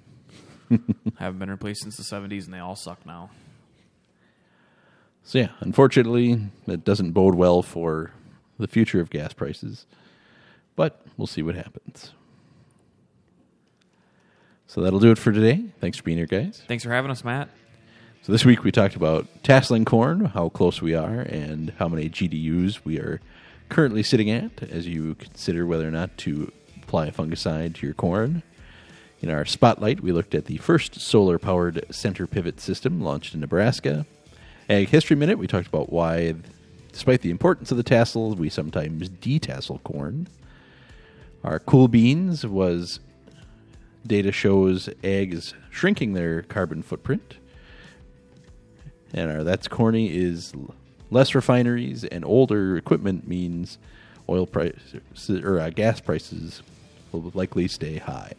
haven't 1.18 1.39
been 1.39 1.49
replaced 1.49 1.82
since 1.82 1.97
the 1.97 2.04
seventies, 2.04 2.45
and 2.45 2.54
they 2.54 2.60
all 2.60 2.76
suck 2.76 3.06
now. 3.06 3.32
So 5.24 5.39
yeah, 5.39 5.49
unfortunately, 5.60 6.49
it 6.68 6.84
doesn't 6.84 7.12
bode 7.12 7.36
well 7.36 7.62
for 7.62 8.12
the 8.58 8.68
future 8.68 9.02
of 9.02 9.10
gas 9.10 9.34
prices, 9.34 9.86
but 10.76 11.06
we'll 11.18 11.28
see 11.28 11.41
what 11.41 11.56
happens. 11.56 12.14
So 14.68 14.82
that'll 14.82 14.99
do 14.99 15.12
it 15.12 15.18
for 15.18 15.32
today. 15.32 15.66
Thanks 15.80 15.97
for 15.97 16.04
being 16.04 16.18
here, 16.18 16.28
guys. 16.28 16.64
Thanks 16.68 16.84
for 16.84 16.91
having 16.91 17.12
us, 17.12 17.24
Matt. 17.24 17.49
So 18.22 18.32
this 18.32 18.45
week 18.45 18.64
we 18.64 18.72
talked 18.72 18.95
about 18.95 19.28
tasseling 19.43 19.86
corn, 19.86 20.26
how 20.26 20.49
close 20.49 20.82
we 20.82 20.93
are, 20.95 21.22
and 21.22 21.74
how 21.78 21.88
many 21.88 22.10
GDUs 22.10 22.86
we 22.86 22.99
are 22.99 23.20
currently 23.72 24.03
sitting 24.03 24.30
at 24.30 24.61
as 24.63 24.86
you 24.86 25.15
consider 25.15 25.65
whether 25.65 25.88
or 25.88 25.91
not 25.91 26.15
to 26.17 26.51
apply 26.84 27.07
a 27.07 27.11
fungicide 27.11 27.74
to 27.74 27.88
your 27.88 27.95
corn. 27.95 28.43
In 29.22 29.30
our 29.30 29.45
spotlight, 29.45 30.01
we 30.01 30.11
looked 30.11 30.36
at 30.36 30.45
the 30.45 30.57
first 30.57 30.99
solar 30.99 31.39
powered 31.39 31.86
center 31.89 32.28
pivot 32.28 32.59
system 32.59 33.01
launched 33.01 33.34
in 33.34 33.39
Nebraska. 33.39 34.05
Ag 34.69 34.89
History 34.89 35.15
Minute, 35.15 35.38
we 35.38 35.47
talked 35.47 35.67
about 35.67 35.91
why, 35.91 36.36
despite 36.91 37.22
the 37.22 37.30
importance 37.30 37.72
of 37.72 37.78
the 37.78 37.84
tassel, 37.84 38.36
we 38.36 38.49
sometimes 38.49 39.09
detassel 39.09 39.82
corn. 39.84 40.28
Our 41.43 41.59
cool 41.59 41.88
beans 41.88 42.45
was 42.45 42.99
data 44.05 44.34
shows 44.34 44.89
ag 45.01 45.34
is 45.34 45.53
shrinking 45.69 46.13
their 46.13 46.41
carbon 46.41 46.82
footprint. 46.82 47.38
And 49.13 49.32
our 49.32 49.43
that's 49.43 49.67
corny 49.69 50.13
is 50.13 50.53
less 51.12 51.36
refineries 51.36 52.03
and 52.05 52.26
older 52.26 52.78
equipment 52.78 53.28
means 53.28 53.78
oil 54.28 54.47
prices 54.47 55.01
or 55.30 55.59
uh, 55.59 55.70
gas 55.70 55.99
prices 55.99 56.64
will 57.12 57.32
likely 57.36 57.68
stay 57.68 57.97
high. 57.97 58.34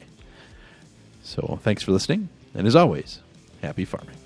So 1.23 1.61
thanks 1.63 1.85
for 1.85 1.93
listening, 1.93 2.31
and 2.55 2.67
as 2.67 2.75
always, 2.75 3.21
happy 3.61 3.85
farming. 3.85 4.22